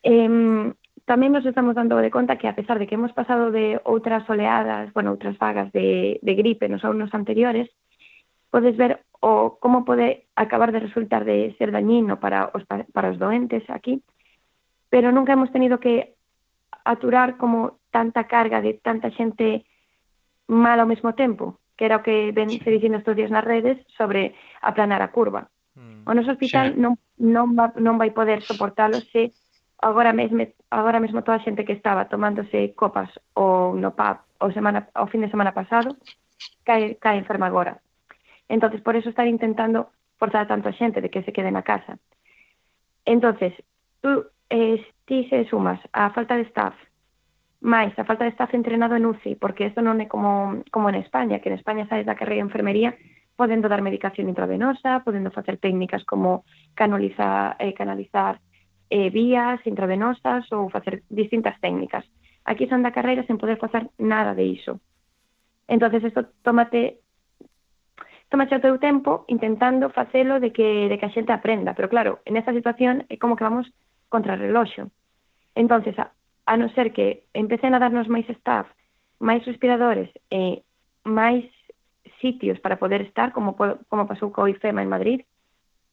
Eh, 0.04 0.72
tamén 1.08 1.32
nos 1.32 1.48
estamos 1.48 1.72
dando 1.72 1.96
de 2.04 2.12
conta 2.12 2.36
que 2.36 2.52
a 2.52 2.56
pesar 2.56 2.78
de 2.80 2.86
que 2.86 3.00
hemos 3.00 3.16
pasado 3.16 3.48
de 3.48 3.80
outras 3.88 4.28
oleadas, 4.28 4.92
bueno, 4.92 5.16
outras 5.16 5.40
vagas 5.40 5.72
de, 5.72 6.20
de 6.20 6.34
gripe 6.36 6.68
nos 6.68 6.84
anos 6.84 7.16
anteriores, 7.16 7.72
podes 8.52 8.76
ver 8.76 9.00
o 9.24 9.56
como 9.64 9.88
pode 9.88 10.28
acabar 10.36 10.76
de 10.76 10.84
resultar 10.84 11.24
de 11.24 11.56
ser 11.58 11.72
dañino 11.72 12.20
para 12.20 12.52
os, 12.54 12.68
para 12.68 13.10
os 13.10 13.18
doentes 13.18 13.64
aquí, 13.72 14.04
pero 14.92 15.16
nunca 15.16 15.34
hemos 15.34 15.52
tenido 15.52 15.80
que 15.80 16.14
aturar 16.84 17.38
como 17.38 17.80
tanta 17.90 18.28
carga 18.28 18.62
de 18.62 18.76
tanta 18.76 19.08
xente 19.16 19.64
mal 20.48 20.80
ao 20.80 20.92
mesmo 20.92 21.16
tempo 21.16 21.56
que 21.78 21.86
era 21.86 22.02
o 22.02 22.04
que 22.04 22.34
ven 22.34 22.50
se 22.50 22.74
dicindo 22.74 22.98
estes 22.98 23.16
días 23.16 23.32
nas 23.32 23.46
redes 23.46 23.78
sobre 23.96 24.34
aplanar 24.62 25.06
a 25.06 25.14
curva. 25.14 25.48
Mm. 25.78 26.10
O 26.10 26.12
noso 26.18 26.34
hospital 26.34 26.74
sí. 26.74 26.82
non, 26.82 26.98
non, 27.22 27.54
va, 27.54 27.72
non 27.78 28.02
vai 28.02 28.12
poder 28.12 28.42
soportalo 28.42 28.98
se 29.14 29.32
agora 29.78 30.12
mesmo 30.12 30.42
agora 30.74 31.00
mesmo 31.00 31.22
toda 31.22 31.38
a 31.38 31.46
xente 31.46 31.64
que 31.64 31.78
estaba 31.78 32.10
tomándose 32.10 32.74
copas 32.74 33.14
ou 33.38 33.78
no 33.78 33.94
pub 33.94 34.18
ou 34.42 34.50
semana 34.52 34.90
o 34.98 35.06
fin 35.06 35.22
de 35.22 35.30
semana 35.30 35.54
pasado 35.54 35.96
cae 36.66 36.98
cae 36.98 37.22
enferma 37.22 37.46
agora. 37.46 37.78
Entonces, 38.50 38.82
por 38.82 38.96
eso 38.96 39.10
están 39.10 39.28
intentando 39.28 39.92
forzar 40.18 40.48
tanto 40.48 40.70
a 40.70 40.74
xente 40.74 41.02
de 41.02 41.10
que 41.10 41.22
se 41.24 41.34
quede 41.34 41.52
na 41.52 41.62
casa. 41.62 42.00
Entonces, 43.06 43.54
tú 44.02 44.26
eh, 44.50 44.84
ti 45.06 45.28
se 45.30 45.46
sumas 45.46 45.80
a 45.94 46.10
falta 46.10 46.36
de 46.36 46.44
staff, 46.44 46.76
Mais 47.62 47.98
a 47.98 48.06
falta 48.06 48.24
de 48.24 48.32
staff 48.32 48.54
entrenado 48.54 48.96
en 48.96 49.06
UCI, 49.06 49.36
porque 49.36 49.66
isto 49.66 49.82
non 49.82 49.98
é 49.98 50.06
como, 50.06 50.62
como 50.70 50.90
en 50.94 51.02
España, 51.02 51.42
que 51.42 51.50
en 51.50 51.58
España 51.58 51.90
sabes 51.90 52.06
da 52.06 52.14
carreira 52.14 52.46
de 52.46 52.50
enfermería 52.50 52.94
podendo 53.38 53.70
dar 53.70 53.82
medicación 53.82 54.30
intravenosa, 54.30 55.02
podendo 55.06 55.32
facer 55.32 55.58
técnicas 55.58 56.04
como 56.06 56.44
canalizar, 56.74 57.56
eh, 57.60 57.74
canalizar 57.74 58.42
eh, 58.90 59.10
vías 59.10 59.62
intravenosas 59.66 60.50
ou 60.52 60.70
facer 60.70 61.06
distintas 61.10 61.58
técnicas. 61.62 62.06
Aquí 62.46 62.66
son 62.70 62.82
da 62.86 62.96
carreira 62.96 63.26
sen 63.26 63.42
poder 63.42 63.58
facer 63.58 63.90
nada 63.98 64.34
de 64.34 64.46
iso. 64.46 64.82
entonces 65.68 66.04
isto 66.04 66.26
tómate 66.42 67.00
tómate 68.30 68.56
o 68.56 68.64
teu 68.64 68.76
tempo 68.80 69.24
intentando 69.28 69.90
facelo 69.90 70.40
de 70.40 70.52
que, 70.52 70.88
de 70.88 70.96
que 70.98 71.08
a 71.08 71.14
xente 71.16 71.32
aprenda. 71.32 71.76
Pero 71.76 71.90
claro, 71.90 72.20
en 72.26 72.36
esta 72.36 72.52
situación 72.52 73.06
é 73.08 73.16
como 73.20 73.36
que 73.36 73.44
vamos 73.44 73.68
contra 74.10 74.36
reloxo. 74.36 74.92
entonces 75.56 75.98
a, 76.00 76.12
a 76.48 76.56
non 76.56 76.72
ser 76.72 76.96
que 76.96 77.28
empecen 77.36 77.76
a 77.76 77.82
darnos 77.84 78.08
máis 78.08 78.24
staff, 78.40 78.72
máis 79.20 79.44
respiradores 79.44 80.08
e 80.32 80.64
máis 81.04 81.44
sitios 82.24 82.58
para 82.64 82.80
poder 82.80 83.04
estar, 83.04 83.36
como, 83.36 83.60
como 83.60 84.08
pasou 84.08 84.32
co 84.32 84.48
IFEMA 84.48 84.82
en 84.82 84.90
Madrid, 84.90 85.20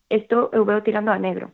isto 0.09 0.55
eu 0.55 0.63
veo 0.63 0.87
tirando 0.87 1.11
a 1.11 1.19
negro. 1.19 1.51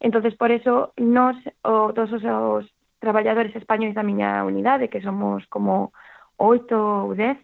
entonces 0.00 0.34
por 0.34 0.50
eso, 0.50 0.92
nos, 0.98 1.36
o, 1.62 1.92
todos 1.94 2.12
os, 2.12 2.24
os 2.24 2.64
traballadores 2.98 3.54
españoles 3.56 3.94
da 3.94 4.02
miña 4.02 4.44
unidade, 4.44 4.90
que 4.90 5.00
somos 5.00 5.46
como 5.46 5.92
oito 6.36 6.76
ou 6.76 7.14
dez, 7.14 7.38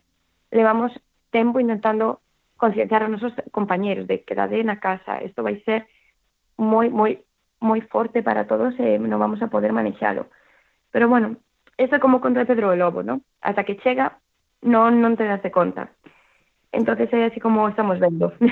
levamos 0.50 0.92
tempo 1.30 1.60
intentando 1.60 2.20
concienciar 2.58 3.02
aos 3.02 3.10
nosos 3.10 3.32
compañeros 3.50 4.06
de 4.06 4.20
quedade 4.26 4.60
na 4.62 4.76
casa. 4.76 5.24
Isto 5.24 5.42
vai 5.42 5.62
ser 5.64 5.88
moi, 6.58 6.90
moi, 6.90 7.24
moi 7.62 7.80
forte 7.88 8.20
para 8.20 8.44
todos 8.44 8.76
e 8.76 9.00
non 9.00 9.22
vamos 9.22 9.40
a 9.40 9.48
poder 9.48 9.72
manexalo. 9.72 10.28
Pero 10.92 11.08
bueno, 11.08 11.40
eso 11.80 11.96
é 11.96 12.00
como 12.04 12.20
contra 12.20 12.46
Pedro 12.46 12.70
o 12.70 12.78
Lobo, 12.78 13.02
¿no? 13.02 13.24
Hasta 13.40 13.64
que 13.64 13.80
chega, 13.80 14.20
non, 14.62 15.00
non 15.02 15.18
te 15.18 15.26
das 15.26 15.42
de 15.42 15.50
conta. 15.50 15.90
entonces 16.72 17.12
é 17.12 17.26
así 17.26 17.38
como 17.38 17.68
estamos 17.68 18.00
vendo. 18.00 18.32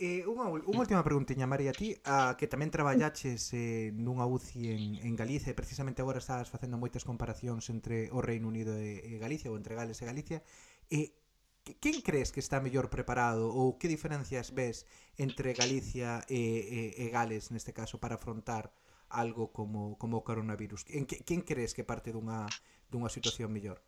Eh, 0.00 0.24
unha, 0.24 0.48
unha 0.48 0.80
última 0.80 1.04
preguntiña, 1.04 1.44
María, 1.44 1.76
ti 1.76 1.92
a 2.08 2.32
que 2.32 2.48
tamén 2.48 2.72
traballaches 2.72 3.52
eh, 3.52 3.92
nunha 3.92 4.24
UCI 4.24 4.72
en, 4.72 4.84
en 5.04 5.12
Galicia 5.12 5.52
e 5.52 5.58
precisamente 5.60 6.00
agora 6.00 6.24
estás 6.24 6.48
facendo 6.48 6.80
moitas 6.80 7.04
comparacións 7.04 7.68
entre 7.68 8.08
o 8.08 8.24
Reino 8.24 8.48
Unido 8.48 8.80
e, 8.80 8.96
e 9.04 9.20
Galicia 9.20 9.52
ou 9.52 9.60
entre 9.60 9.76
Gales 9.76 10.00
e 10.00 10.08
Galicia 10.08 10.40
eh, 10.88 11.12
quen 11.84 12.00
crees 12.00 12.32
que 12.32 12.40
está 12.40 12.64
mellor 12.64 12.88
preparado 12.88 13.52
ou 13.52 13.76
que 13.76 13.92
diferencias 13.92 14.56
ves 14.56 14.88
entre 15.20 15.52
Galicia 15.52 16.24
e, 16.32 16.96
e, 16.96 17.04
e 17.04 17.12
Gales 17.12 17.52
neste 17.52 17.76
caso 17.76 18.00
para 18.00 18.16
afrontar 18.16 18.72
algo 19.10 19.52
como, 19.52 19.98
como 19.98 20.18
o 20.18 20.24
coronavirus? 20.24 20.86
En 20.88 21.06
que, 21.06 21.20
quen 21.26 21.42
crees 21.42 21.74
que 21.74 21.84
parte 21.84 22.14
dunha, 22.14 22.46
dunha 22.88 23.10
situación 23.10 23.52
mellor? 23.52 23.82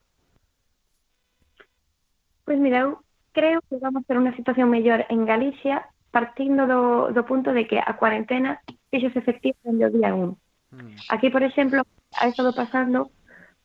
Pois 2.45 2.59
pues 2.59 2.59
mira, 2.59 2.85
eu 2.85 3.01
creo 3.33 3.63
que 3.71 3.79
vamos 3.79 4.05
ter 4.05 4.19
unha 4.19 4.35
situación 4.35 4.69
mellor 4.69 5.07
en 5.09 5.25
Galicia 5.25 5.89
partindo 6.13 6.69
do, 6.69 7.15
do 7.15 7.23
punto 7.25 7.55
de 7.57 7.65
que 7.65 7.81
a 7.81 7.97
cuarentena 7.97 8.61
fixos 8.93 9.17
efectiva 9.17 9.57
dende 9.65 9.89
o 9.89 9.95
día 9.95 10.13
1. 10.13 10.37
Mm. 10.77 10.95
Aquí, 11.09 11.31
por 11.31 11.43
exemplo, 11.43 11.81
ha 12.19 12.29
estado 12.29 12.53
pasando 12.53 13.11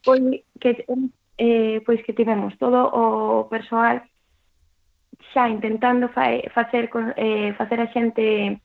pois 0.05 0.21
que 0.61 0.85
eh, 1.37 1.81
pois 1.85 1.99
que 2.05 2.13
tivemos 2.13 2.57
todo 2.57 2.87
o 2.87 3.49
persoal 3.49 4.01
xa 5.33 5.49
intentando 5.49 6.07
fa, 6.09 6.31
facer 6.53 6.89
eh, 7.17 7.53
facer 7.57 7.79
a 7.81 7.91
xente 7.91 8.61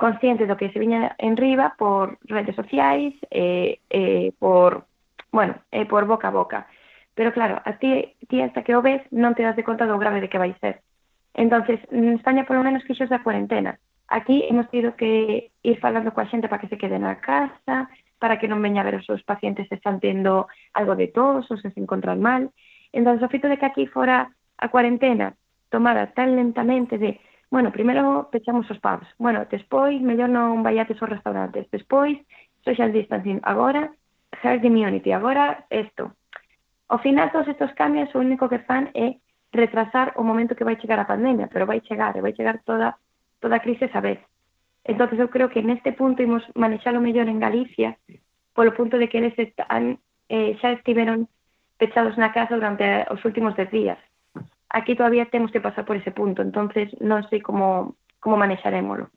consciente 0.00 0.48
do 0.48 0.56
que 0.56 0.72
se 0.72 0.80
viña 0.80 1.12
en 1.20 1.36
riba 1.36 1.76
por 1.76 2.16
redes 2.24 2.56
sociais 2.56 3.12
e, 3.28 3.84
eh 3.92 4.32
por, 4.40 4.88
bueno, 5.28 5.60
e 5.68 5.84
por 5.84 6.08
boca 6.08 6.32
a 6.32 6.34
boca. 6.34 6.66
Pero 7.12 7.36
claro, 7.36 7.60
a 7.60 7.76
ti, 7.76 8.16
ti 8.32 8.40
hasta 8.40 8.64
que 8.64 8.72
o 8.72 8.80
ves 8.80 9.04
non 9.12 9.36
te 9.36 9.44
das 9.44 9.60
de 9.60 9.66
conta 9.68 9.84
do 9.84 10.00
grave 10.00 10.24
de 10.24 10.32
que 10.32 10.40
vai 10.40 10.56
ser. 10.64 10.80
Entonces, 11.36 11.78
en 11.92 12.16
España 12.16 12.48
polo 12.48 12.64
menos 12.64 12.82
fixos 12.88 13.12
da 13.12 13.20
cuarentena. 13.20 13.76
Aquí 14.08 14.42
hemos 14.48 14.66
tido 14.72 14.96
que 14.96 15.52
ir 15.62 15.76
falando 15.78 16.16
coa 16.16 16.26
xente 16.32 16.48
para 16.48 16.64
que 16.64 16.72
se 16.72 16.80
quede 16.80 16.96
na 16.96 17.20
casa, 17.20 17.92
para 18.16 18.40
que 18.40 18.48
non 18.48 18.64
veña 18.64 18.80
a 18.80 18.88
ver 18.88 18.96
os 18.96 19.06
seus 19.06 19.20
pacientes 19.22 19.68
se 19.68 19.76
están 19.76 20.00
tendo 20.00 20.48
algo 20.72 20.96
de 20.96 21.12
tos 21.12 21.44
ou 21.52 21.60
se 21.60 21.68
se 21.68 21.78
encontran 21.78 22.24
mal. 22.24 22.48
Entón, 22.96 23.20
o 23.20 23.28
fito 23.28 23.52
de 23.52 23.60
que 23.60 23.68
aquí 23.68 23.84
fora 23.84 24.32
a 24.56 24.66
cuarentena 24.72 25.36
tomada 25.68 26.10
tan 26.16 26.34
lentamente 26.34 26.98
de 26.98 27.20
bueno, 27.50 27.72
primeiro 27.72 28.28
pechamos 28.30 28.70
os 28.70 28.78
pubs, 28.78 29.06
bueno, 29.18 29.44
despois 29.50 30.00
mellor 30.00 30.30
non 30.30 30.62
vaiates 30.62 30.96
aos 31.02 31.10
restaurantes, 31.10 31.66
despois 31.74 32.14
social 32.62 32.94
distancing, 32.94 33.42
agora 33.42 33.90
herd 34.42 34.64
immunity, 34.64 35.10
agora 35.10 35.66
isto. 35.70 36.14
Ao 36.88 36.98
final 37.02 37.30
todos 37.34 37.50
estes 37.50 37.74
cambios 37.74 38.14
o 38.14 38.22
único 38.22 38.48
que 38.48 38.62
fan 38.62 38.90
é 38.94 39.18
retrasar 39.50 40.14
o 40.14 40.22
momento 40.22 40.54
que 40.54 40.64
vai 40.64 40.78
chegar 40.78 40.98
a 41.02 41.10
pandemia, 41.10 41.50
pero 41.50 41.66
vai 41.66 41.82
chegar, 41.82 42.14
e 42.14 42.22
vai 42.22 42.34
chegar 42.34 42.62
toda 42.62 42.94
toda 43.42 43.56
a 43.56 43.64
crise 43.64 43.90
esa 43.90 44.00
vez. 44.00 44.20
Entonces 44.84 45.18
eu 45.18 45.28
creo 45.28 45.50
que 45.50 45.62
neste 45.62 45.92
punto 45.92 46.22
imos 46.22 46.46
manexalo 46.54 47.00
mellor 47.00 47.28
en 47.28 47.42
Galicia, 47.42 47.98
polo 48.54 48.74
punto 48.78 48.98
de 48.98 49.08
que 49.08 49.18
eles 49.18 49.36
están, 49.38 49.98
eh, 50.28 50.54
xa 50.60 50.72
estiveron 50.72 51.26
pechados 51.78 52.16
na 52.16 52.30
casa 52.30 52.54
durante 52.54 52.84
os 53.10 53.24
últimos 53.24 53.56
10 53.56 53.70
días 53.70 54.00
aquí 54.70 54.94
todavía 54.94 55.26
temos 55.26 55.50
que 55.50 55.60
pasar 55.60 55.84
por 55.84 55.96
ese 55.96 56.10
punto, 56.14 56.42
entonces 56.42 56.88
non 57.02 57.26
sei 57.28 57.42
como, 57.42 57.98
como 58.22 58.38
manexarémolo. 58.38 59.10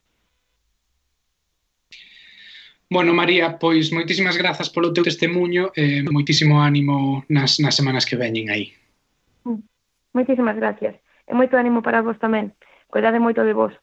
Bueno, 2.90 3.14
María, 3.14 3.58
pois 3.58 3.90
moitísimas 3.90 4.38
grazas 4.38 4.70
polo 4.70 4.94
teu 4.94 5.02
testemunho 5.02 5.74
e 5.74 6.02
eh, 6.02 6.06
moitísimo 6.06 6.62
ánimo 6.62 7.26
nas, 7.30 7.58
nas 7.58 7.74
semanas 7.74 8.06
que 8.06 8.20
veñen 8.20 8.54
aí. 8.54 8.74
Mm. 9.46 9.62
Moitísimas 10.14 10.58
gracias. 10.58 10.98
E 11.26 11.34
moito 11.34 11.58
ánimo 11.58 11.82
para 11.82 12.06
vos 12.06 12.20
tamén. 12.22 12.54
Cuidade 12.92 13.18
moito 13.18 13.42
de 13.42 13.54
vos. 13.58 13.74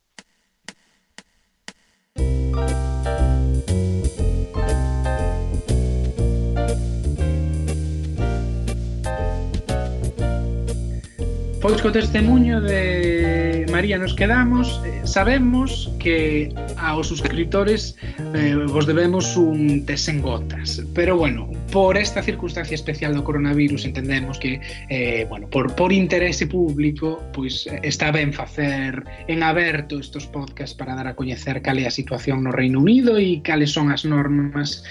Pois 11.61 11.77
co 11.85 11.93
testemunho 11.93 12.65
de 12.65 13.67
María 13.69 14.01
nos 14.01 14.17
quedamos. 14.17 14.81
Eh, 14.81 15.05
sabemos 15.05 15.93
que 16.01 16.49
aos 16.81 17.13
suscriptores 17.13 18.01
eh, 18.33 18.57
vos 18.69 18.87
debemos 18.87 19.37
un 19.37 19.85
tesengotas 19.85 20.81
Pero 20.95 21.19
bueno, 21.19 21.53
por 21.71 21.97
esta 21.97 22.23
circunstancia 22.23 22.75
especial 22.75 23.15
do 23.15 23.23
coronavirus 23.23 23.85
entendemos 23.85 24.39
que 24.41 24.61
eh, 24.89 25.27
bueno, 25.29 25.47
por, 25.53 25.77
por 25.77 25.93
interese 25.93 26.47
público 26.47 27.23
pois 27.37 27.69
eh, 27.69 27.79
está 27.85 28.11
ben 28.11 28.33
facer 28.33 29.05
en 29.29 29.45
aberto 29.45 30.01
estos 30.01 30.27
podcast 30.27 30.77
para 30.77 30.97
dar 30.97 31.07
a 31.07 31.15
coñecer 31.15 31.63
cal 31.63 31.79
é 31.79 31.87
a 31.87 31.93
situación 31.93 32.43
no 32.43 32.51
Reino 32.51 32.81
Unido 32.81 33.21
e 33.21 33.45
cales 33.45 33.71
son 33.71 33.93
as 33.93 34.03
normas 34.09 34.83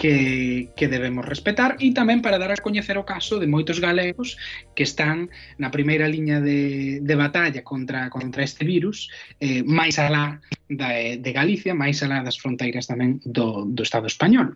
que, 0.00 0.70
que 0.76 0.88
debemos 0.88 1.26
respetar 1.26 1.76
e 1.82 1.90
tamén 1.90 2.22
para 2.22 2.38
dar 2.38 2.54
a 2.54 2.62
coñecer 2.62 2.96
o 2.96 3.08
caso 3.08 3.42
de 3.42 3.50
moitos 3.50 3.82
galegos 3.82 4.38
que 4.78 4.86
están 4.86 5.28
na 5.58 5.74
primeira 5.74 6.06
liña 6.06 6.38
de, 6.38 7.02
de 7.02 7.14
batalla 7.18 7.66
contra 7.66 8.06
contra 8.08 8.46
este 8.46 8.62
virus 8.62 9.10
eh, 9.42 9.66
máis 9.66 9.98
alá 9.98 10.38
da, 10.70 10.94
de 10.94 11.30
Galicia, 11.34 11.74
máis 11.74 11.98
alá 12.06 12.22
das 12.22 12.38
fronteiras 12.38 12.86
tamén 12.86 13.18
do, 13.26 13.66
do 13.66 13.82
Estado 13.82 14.06
español. 14.06 14.54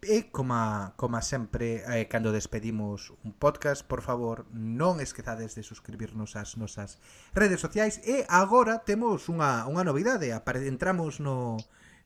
E 0.00 0.32
como, 0.32 0.96
como 0.96 1.20
sempre, 1.20 1.84
eh, 1.84 2.08
cando 2.08 2.32
despedimos 2.32 3.12
un 3.20 3.36
podcast, 3.36 3.84
por 3.84 4.00
favor, 4.00 4.48
non 4.56 4.96
esquezades 4.96 5.52
de 5.52 5.60
suscribirnos 5.60 6.40
ás 6.40 6.56
nosas 6.56 6.96
redes 7.36 7.60
sociais 7.60 8.00
e 8.08 8.24
agora 8.32 8.80
temos 8.80 9.28
unha, 9.28 9.68
unha 9.68 9.84
novidade, 9.84 10.32
entramos 10.64 11.20
no, 11.20 11.60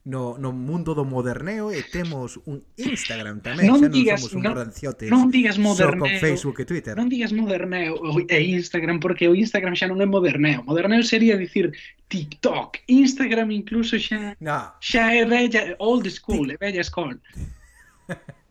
no, 0.04 0.36
no 0.36 0.52
mundo 0.52 0.94
do 0.94 1.04
moderneo 1.04 1.72
e 1.72 1.80
temos 1.80 2.36
un 2.44 2.60
Instagram 2.76 3.40
tamén, 3.40 3.64
non 3.64 3.80
xa 3.80 3.88
non 3.88 3.96
digas, 3.96 4.20
somos 4.20 4.36
un 4.36 4.42
non, 4.44 4.54
ranciotes 4.60 5.08
non 5.08 5.32
digas 5.32 5.56
moderneo, 5.56 6.04
con 6.04 6.12
Facebook 6.20 6.56
e 6.60 6.64
Twitter. 6.68 6.92
Non 6.92 7.08
digas 7.08 7.32
moderneo 7.32 7.96
e 8.28 8.38
Instagram, 8.52 9.00
porque 9.00 9.24
o 9.24 9.32
Instagram 9.32 9.72
xa 9.72 9.88
non 9.88 10.04
é 10.04 10.06
moderneo. 10.06 10.60
Moderneo 10.68 11.00
sería 11.00 11.40
dicir 11.40 11.72
TikTok. 12.12 12.84
Instagram 12.84 13.48
incluso 13.48 13.96
xa, 13.96 14.36
no. 14.44 14.76
xa 14.84 15.16
é 15.16 15.24
bella, 15.24 15.72
old 15.80 16.04
school, 16.12 16.52
é 16.52 16.60
bella 16.60 16.84
school. 16.84 17.16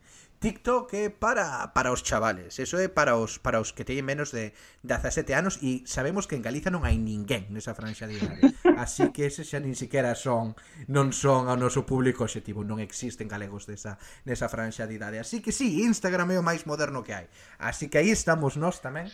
TikTok 0.44 0.92
é 0.94 1.10
para, 1.10 1.72
para 1.72 1.96
os 1.96 2.04
chavales, 2.04 2.60
eso 2.60 2.76
é 2.76 2.92
para 2.92 3.16
os 3.16 3.40
para 3.40 3.64
os 3.64 3.72
que 3.72 3.88
teñen 3.88 4.04
menos 4.04 4.36
de 4.36 4.52
17 4.84 5.32
anos 5.32 5.56
e 5.64 5.88
sabemos 5.88 6.28
que 6.28 6.36
en 6.36 6.44
Galiza 6.44 6.68
non 6.68 6.84
hai 6.84 7.00
ninguén 7.00 7.48
nesa 7.48 7.72
franxa 7.72 8.12
de 8.12 8.20
idade. 8.20 8.52
Así 8.76 9.08
que 9.16 9.32
ese 9.32 9.48
xa 9.48 9.64
nin 9.64 9.72
siquiera 9.72 10.20
son 10.20 10.52
non 10.92 11.16
son 11.16 11.48
ao 11.48 11.56
noso 11.56 11.88
público 11.88 12.28
obxectivo, 12.28 12.68
non 12.68 12.84
existen 12.84 13.32
galegos 13.32 13.72
desa 13.72 13.96
nesa 14.28 14.52
franxa 14.52 14.84
de 14.84 15.00
idade. 15.00 15.16
Así 15.24 15.40
que 15.40 15.56
sí, 15.56 15.88
Instagram 15.88 16.36
é 16.36 16.38
o 16.38 16.44
máis 16.44 16.68
moderno 16.68 17.08
que 17.08 17.16
hai. 17.16 17.32
Así 17.56 17.88
que 17.88 18.04
aí 18.04 18.12
estamos 18.12 18.60
nós 18.60 18.84
tamén 18.84 19.08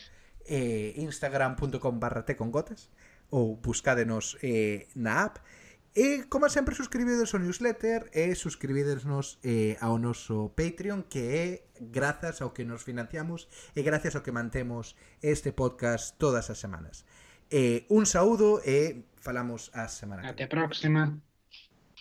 eh, 0.50 0.98
instagram.com 0.98 2.02
barra 2.02 2.26
con 2.34 2.50
gotas 2.50 2.90
ou 3.30 3.54
buscádenos 3.62 4.34
eh, 4.42 4.90
na 4.98 5.30
app 5.30 5.38
E, 5.96 6.30
como 6.30 6.50
sempre, 6.50 6.76
suscribides 6.76 7.34
ao 7.34 7.42
newsletter 7.42 8.14
e 8.14 8.36
suscribidesnos 8.38 9.42
eh, 9.42 9.76
ao 9.82 9.98
noso 9.98 10.54
Patreon, 10.54 11.10
que 11.10 11.22
é 11.22 11.46
grazas 11.82 12.42
ao 12.42 12.54
que 12.54 12.64
nos 12.64 12.86
financiamos 12.86 13.50
e 13.74 13.82
gracias 13.82 14.16
ao 14.16 14.22
que 14.22 14.32
mantemos 14.32 14.94
este 15.22 15.52
podcast 15.52 16.14
todas 16.22 16.50
as 16.50 16.62
semanas. 16.62 17.06
Eh, 17.50 17.90
un 17.90 18.06
saúdo 18.06 18.62
e 18.62 19.10
falamos 19.18 19.74
a 19.74 19.90
semana. 19.90 20.30
Até 20.30 20.46
a 20.46 20.50
próxima. 20.50 21.18